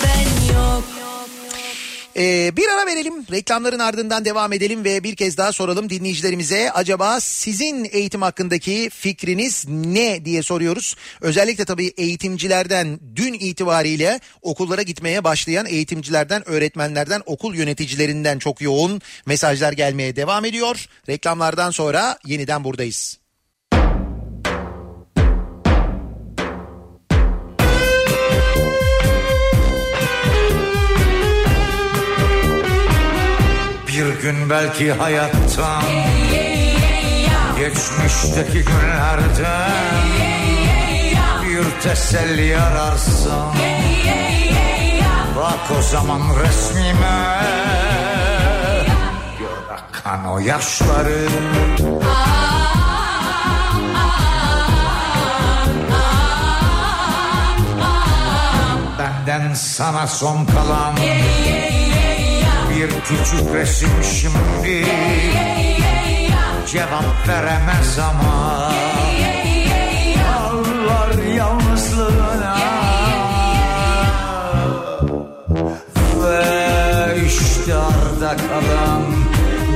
Ee, 2.19 2.57
bir 2.57 2.69
ara 2.69 2.87
verelim. 2.87 3.27
Reklamların 3.31 3.79
ardından 3.79 4.25
devam 4.25 4.53
edelim 4.53 4.85
ve 4.85 5.03
bir 5.03 5.17
kez 5.17 5.37
daha 5.37 5.53
soralım 5.53 5.91
dinleyicilerimize. 5.91 6.71
Acaba 6.73 7.21
sizin 7.21 7.89
eğitim 7.93 8.23
hakkındaki 8.23 8.91
fikriniz 8.91 9.65
ne 9.69 10.25
diye 10.25 10.43
soruyoruz. 10.43 10.95
Özellikle 11.21 11.65
tabii 11.65 11.93
eğitimcilerden 11.97 13.01
dün 13.17 13.33
itibariyle 13.33 14.21
okullara 14.43 14.83
gitmeye 14.83 15.25
başlayan 15.25 15.67
eğitimcilerden, 15.67 16.49
öğretmenlerden, 16.49 17.23
okul 17.27 17.55
yöneticilerinden 17.55 18.39
çok 18.39 18.61
yoğun 18.61 19.01
mesajlar 19.27 19.73
gelmeye 19.73 20.17
devam 20.17 20.45
ediyor. 20.45 20.87
Reklamlardan 21.09 21.71
sonra 21.71 22.19
yeniden 22.27 22.65
buradayız. 22.65 23.19
Bir 33.99 34.23
gün 34.23 34.51
belki 34.51 34.93
hayattan 34.93 35.83
Geçmişteki 37.59 38.65
günlerden 38.65 40.07
Bir 41.43 41.81
teselli 41.83 42.59
ararsın 42.59 43.53
Bak 45.37 45.79
o 45.79 45.83
zaman 45.83 46.21
resmime 46.45 47.41
Gör 49.39 49.77
akan 49.77 50.25
o 50.25 50.39
yaşları 50.39 51.29
Benden 58.99 59.55
sana 59.55 60.07
son 60.07 60.47
kalan 60.47 60.97
bir 62.79 62.91
küçük 62.91 63.55
resim 63.55 63.91
şimdi? 64.03 64.87
Cevap 66.67 67.29
veremez 67.29 67.99
ama 67.99 68.73
Ağlar 70.29 71.25
yalnızlığına 71.35 72.59
Ve 76.23 77.27
işte 77.27 77.59
dışarıda 77.69 78.37
kalan 78.37 79.03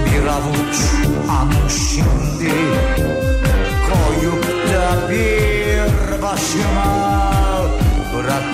bir 0.07 0.27
avuç 0.27 0.77
anı 1.31 1.71
şimdi. 1.71 2.53
Koyup 3.89 4.45
da 4.45 5.11
bir 5.11 6.23
başıma 6.23 7.13
bırakıp 8.15 8.52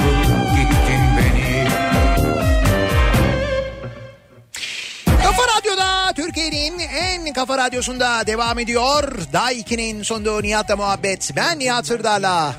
En 7.29 7.35
kafa 7.35 7.59
radyosunda 7.59 8.27
devam 8.27 8.59
ediyor. 8.59 9.13
Day 9.33 9.61
2'nin 9.61 10.03
sonunda 10.03 10.41
Nihat'la 10.41 10.77
muhabbet. 10.77 11.31
Ben 11.37 11.59
Nihat 11.59 11.87
Sırdar'la. 11.87 12.55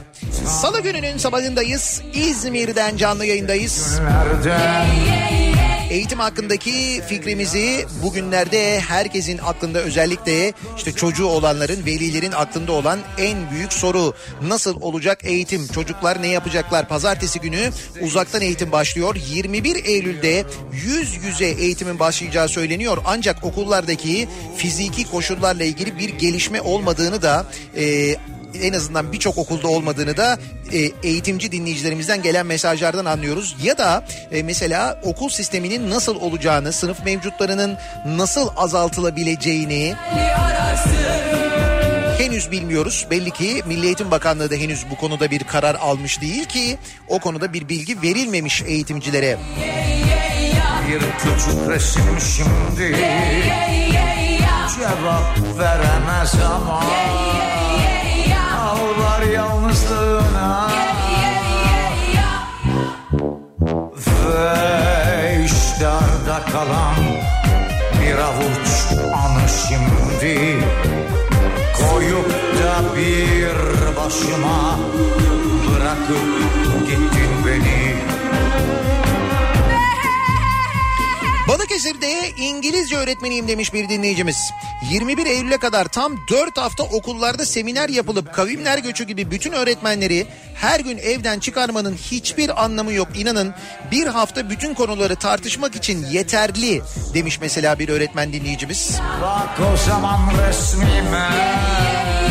Salı 0.61 0.79
gününün 0.81 1.17
sabahındayız. 1.17 2.01
İzmir'den 2.13 2.97
canlı 2.97 3.25
yayındayız. 3.25 3.99
Eğitim 5.89 6.19
hakkındaki 6.19 7.01
fikrimizi 7.07 7.85
bugünlerde 8.03 8.79
herkesin 8.79 9.37
aklında 9.37 9.79
özellikle 9.79 10.53
işte 10.77 10.91
çocuğu 10.91 11.25
olanların, 11.25 11.85
velilerin 11.85 12.31
aklında 12.31 12.71
olan 12.71 12.99
en 13.17 13.51
büyük 13.51 13.73
soru. 13.73 14.13
Nasıl 14.41 14.81
olacak 14.81 15.19
eğitim? 15.23 15.67
Çocuklar 15.67 16.21
ne 16.21 16.27
yapacaklar? 16.27 16.87
Pazartesi 16.87 17.39
günü 17.39 17.69
uzaktan 18.01 18.41
eğitim 18.41 18.71
başlıyor. 18.71 19.15
21 19.29 19.85
Eylül'de 19.85 20.45
yüz 20.85 21.25
yüze 21.25 21.45
eğitimin 21.45 21.99
başlayacağı 21.99 22.49
söyleniyor. 22.49 22.97
Ancak 23.05 23.43
okullardaki 23.43 24.27
fiziki 24.57 25.11
koşullarla 25.11 25.63
ilgili 25.63 25.99
bir 25.99 26.09
gelişme 26.09 26.61
olmadığını 26.61 27.21
da 27.21 27.45
e, 27.77 28.15
en 28.61 28.73
azından 28.73 29.11
birçok 29.13 29.37
okulda 29.37 29.67
olmadığını 29.67 30.17
da 30.17 30.37
e, 30.71 30.91
eğitimci 31.03 31.51
dinleyicilerimizden 31.51 32.21
gelen 32.21 32.45
mesajlardan 32.45 33.05
anlıyoruz. 33.05 33.55
Ya 33.63 33.77
da 33.77 34.05
e, 34.31 34.43
mesela 34.43 35.01
okul 35.03 35.29
sisteminin 35.29 35.89
nasıl 35.89 36.15
olacağını, 36.15 36.73
sınıf 36.73 37.05
mevcutlarının 37.05 37.77
nasıl 38.05 38.49
azaltılabileceğini 38.57 39.95
henüz 42.17 42.51
bilmiyoruz. 42.51 43.07
Belli 43.11 43.31
ki 43.31 43.61
Milli 43.65 43.85
Eğitim 43.85 44.11
Bakanlığı 44.11 44.51
da 44.51 44.55
henüz 44.55 44.89
bu 44.89 44.95
konuda 44.95 45.31
bir 45.31 45.43
karar 45.43 45.75
almış 45.75 46.21
değil 46.21 46.45
ki 46.45 46.77
o 47.07 47.19
konuda 47.19 47.53
bir 47.53 47.69
bilgi 47.69 48.01
verilmemiş 48.01 48.61
eğitimcilere. 48.61 49.37
Bir 50.87 50.99
küçük 50.99 51.69
resim 51.69 52.19
şimdi 52.19 52.95
Cevap 54.79 55.59
veremez 55.59 56.35
ama 56.55 56.83
başıma 74.39 74.79
Bırakıp 75.67 76.87
gittin 76.87 77.45
beni 77.45 77.99
Balıkesir'de 81.47 82.29
İngilizce 82.37 82.97
öğretmeniyim 82.97 83.47
demiş 83.47 83.73
bir 83.73 83.89
dinleyicimiz. 83.89 84.51
21 84.91 85.25
Eylül'e 85.25 85.57
kadar 85.57 85.85
tam 85.85 86.15
4 86.31 86.57
hafta 86.57 86.83
okullarda 86.83 87.45
seminer 87.45 87.89
yapılıp 87.89 88.33
kavimler 88.33 88.77
göçü 88.77 89.03
gibi 89.03 89.31
bütün 89.31 89.51
öğretmenleri 89.51 90.27
her 90.55 90.79
gün 90.79 90.97
evden 90.97 91.39
çıkarmanın 91.39 91.93
hiçbir 91.93 92.63
anlamı 92.63 92.93
yok. 92.93 93.07
İnanın 93.15 93.53
bir 93.91 94.07
hafta 94.07 94.49
bütün 94.49 94.73
konuları 94.73 95.15
tartışmak 95.15 95.75
için 95.75 96.05
yeterli 96.05 96.81
demiş 97.13 97.39
mesela 97.41 97.79
bir 97.79 97.89
öğretmen 97.89 98.33
dinleyicimiz. 98.33 98.99
Bak 99.21 99.59
o 99.73 99.77
zaman 99.77 100.19
resmime 100.47 101.29
yalnız 101.69 102.19
değilsin 102.19 102.28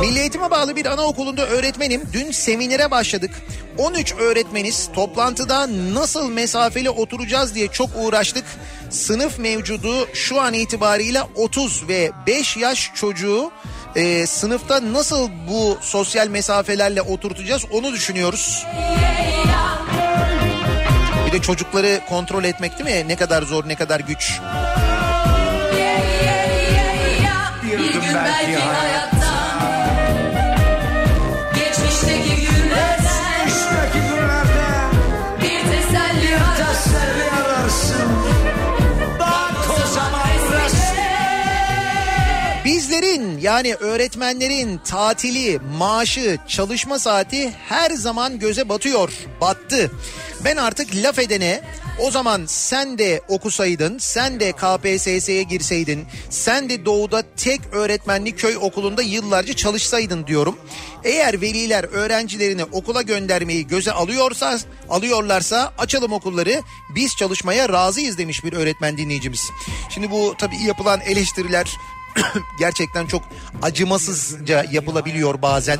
Milli 0.00 0.18
Eğitim'e 0.18 0.50
bağlı 0.50 0.76
bir 0.76 0.86
anaokulunda 0.86 1.46
öğretmenim. 1.46 2.02
Dün 2.12 2.30
seminere 2.30 2.90
başladık. 2.90 3.30
13 3.78 4.14
öğretmeniz 4.14 4.88
toplantıda 4.94 5.68
nasıl 5.94 6.30
mesafeli 6.30 6.90
oturacağız 6.90 7.54
diye 7.54 7.68
çok 7.68 7.90
uğraştık. 7.96 8.44
Sınıf 8.90 9.38
mevcudu 9.38 10.08
şu 10.14 10.40
an 10.40 10.54
itibariyle 10.54 11.22
30 11.34 11.88
ve 11.88 12.10
5 12.26 12.56
yaş 12.56 12.90
çocuğu 12.94 13.50
e, 13.96 14.26
sınıfta 14.26 14.92
nasıl 14.92 15.28
bu 15.48 15.78
sosyal 15.80 16.28
mesafelerle 16.28 17.02
oturtacağız 17.02 17.64
onu 17.72 17.92
düşünüyoruz. 17.92 18.66
Bir 21.26 21.32
de 21.32 21.42
çocukları 21.42 22.00
kontrol 22.08 22.44
etmek 22.44 22.78
değil 22.78 22.96
mi? 22.96 23.08
Ne 23.08 23.16
kadar 23.16 23.42
zor 23.42 23.68
ne 23.68 23.74
kadar 23.74 24.00
güç. 24.00 24.40
Hayattan? 28.60 29.60
Geçmişteki 31.54 32.36
günlerden. 32.46 33.44
Geçmişteki 33.44 34.08
Bir 35.40 35.60
teselli 35.70 36.36
ararsın 36.36 36.92
teselli 36.92 37.30
ararsın. 37.44 38.08
Bak 39.18 39.54
o 39.84 39.94
zaman 39.94 40.22
Bizlerin 42.64 43.38
yani 43.38 43.74
öğretmenlerin 43.74 44.78
tatili, 44.78 45.58
maaşı, 45.78 46.38
çalışma 46.48 46.98
saati 46.98 47.52
her 47.68 47.90
zaman 47.90 48.38
göze 48.38 48.68
batıyor. 48.68 49.12
Battı. 49.40 49.90
Ben 50.44 50.56
artık 50.56 50.96
laf 50.96 51.18
edene 51.18 51.60
o 51.98 52.10
zaman 52.10 52.42
sen 52.46 52.98
de 52.98 53.20
okusaydın, 53.28 53.98
sen 53.98 54.40
de 54.40 54.52
KPSS'ye 54.52 55.42
girseydin, 55.42 56.06
sen 56.30 56.70
de 56.70 56.84
doğuda 56.84 57.22
tek 57.36 57.60
öğretmenli 57.72 58.36
köy 58.36 58.56
okulunda 58.56 59.02
yıllarca 59.02 59.52
çalışsaydın 59.52 60.26
diyorum. 60.26 60.58
Eğer 61.04 61.40
veliler 61.40 61.84
öğrencilerini 61.84 62.64
okula 62.64 63.02
göndermeyi 63.02 63.66
göze 63.66 63.92
alıyorsa, 63.92 64.58
alıyorlarsa 64.88 65.72
açalım 65.78 66.12
okulları. 66.12 66.62
Biz 66.94 67.16
çalışmaya 67.16 67.68
razıyız 67.68 68.18
demiş 68.18 68.44
bir 68.44 68.52
öğretmen 68.52 68.96
dinleyicimiz. 68.96 69.50
Şimdi 69.90 70.10
bu 70.10 70.34
tabii 70.38 70.56
yapılan 70.66 71.00
eleştiriler 71.00 71.76
gerçekten 72.58 73.06
çok 73.06 73.22
acımasızca 73.62 74.64
yapılabiliyor 74.72 75.42
bazen. 75.42 75.78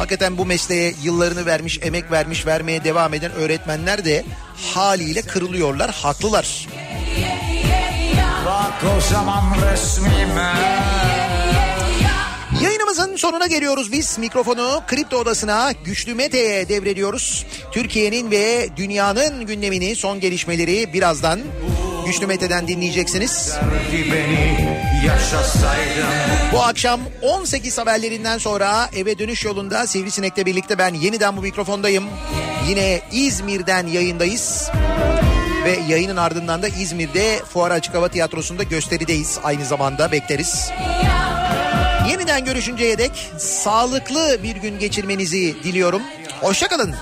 Hakikaten 0.00 0.38
bu 0.38 0.46
mesleğe 0.46 0.94
yıllarını 1.02 1.46
vermiş, 1.46 1.78
emek 1.82 2.10
vermiş, 2.10 2.46
vermeye 2.46 2.84
devam 2.84 3.14
eden 3.14 3.32
öğretmenler 3.32 4.04
de 4.04 4.24
haliyle 4.74 5.22
kırılıyorlar, 5.22 5.90
haklılar. 5.90 6.68
Bak 8.46 8.84
o 8.96 9.00
zaman 9.00 9.42
resmime 9.72 10.52
Yayınımızın 12.62 13.16
sonuna 13.16 13.46
geliyoruz 13.46 13.92
biz. 13.92 14.18
Mikrofonu 14.18 14.82
Kripto 14.86 15.16
Odası'na 15.16 15.72
Güçlü 15.84 16.14
Mete'ye 16.14 16.68
devrediyoruz. 16.68 17.46
Türkiye'nin 17.72 18.30
ve 18.30 18.68
dünyanın 18.76 19.46
gündemini, 19.46 19.96
son 19.96 20.20
gelişmeleri 20.20 20.92
birazdan 20.92 21.40
Güçlü 22.06 22.26
Mete'den 22.26 22.68
dinleyeceksiniz. 22.68 23.52
Bu 26.52 26.62
akşam 26.62 27.00
18 27.22 27.78
haberlerinden 27.78 28.38
sonra 28.38 28.90
eve 28.96 29.18
dönüş 29.18 29.44
yolunda 29.44 29.86
Sivrisinek'le 29.86 30.46
birlikte 30.46 30.78
ben 30.78 30.94
yeniden 30.94 31.36
bu 31.36 31.40
mikrofondayım. 31.40 32.04
Yine 32.68 33.00
İzmir'den 33.12 33.86
yayındayız. 33.86 34.70
Ve 35.64 35.78
yayının 35.88 36.16
ardından 36.16 36.62
da 36.62 36.68
İzmir'de 36.68 37.38
Fuar 37.52 37.70
Açık 37.70 37.94
Hava 37.94 38.08
Tiyatrosu'nda 38.08 38.62
gösterideyiz. 38.62 39.38
Aynı 39.44 39.64
zamanda 39.64 40.12
bekleriz. 40.12 40.70
Yeniden 42.10 42.44
görüşünceye 42.44 42.98
dek 42.98 43.30
sağlıklı 43.38 44.42
bir 44.42 44.56
gün 44.56 44.78
geçirmenizi 44.78 45.62
diliyorum. 45.62 46.02
Hoşçakalın. 46.40 46.94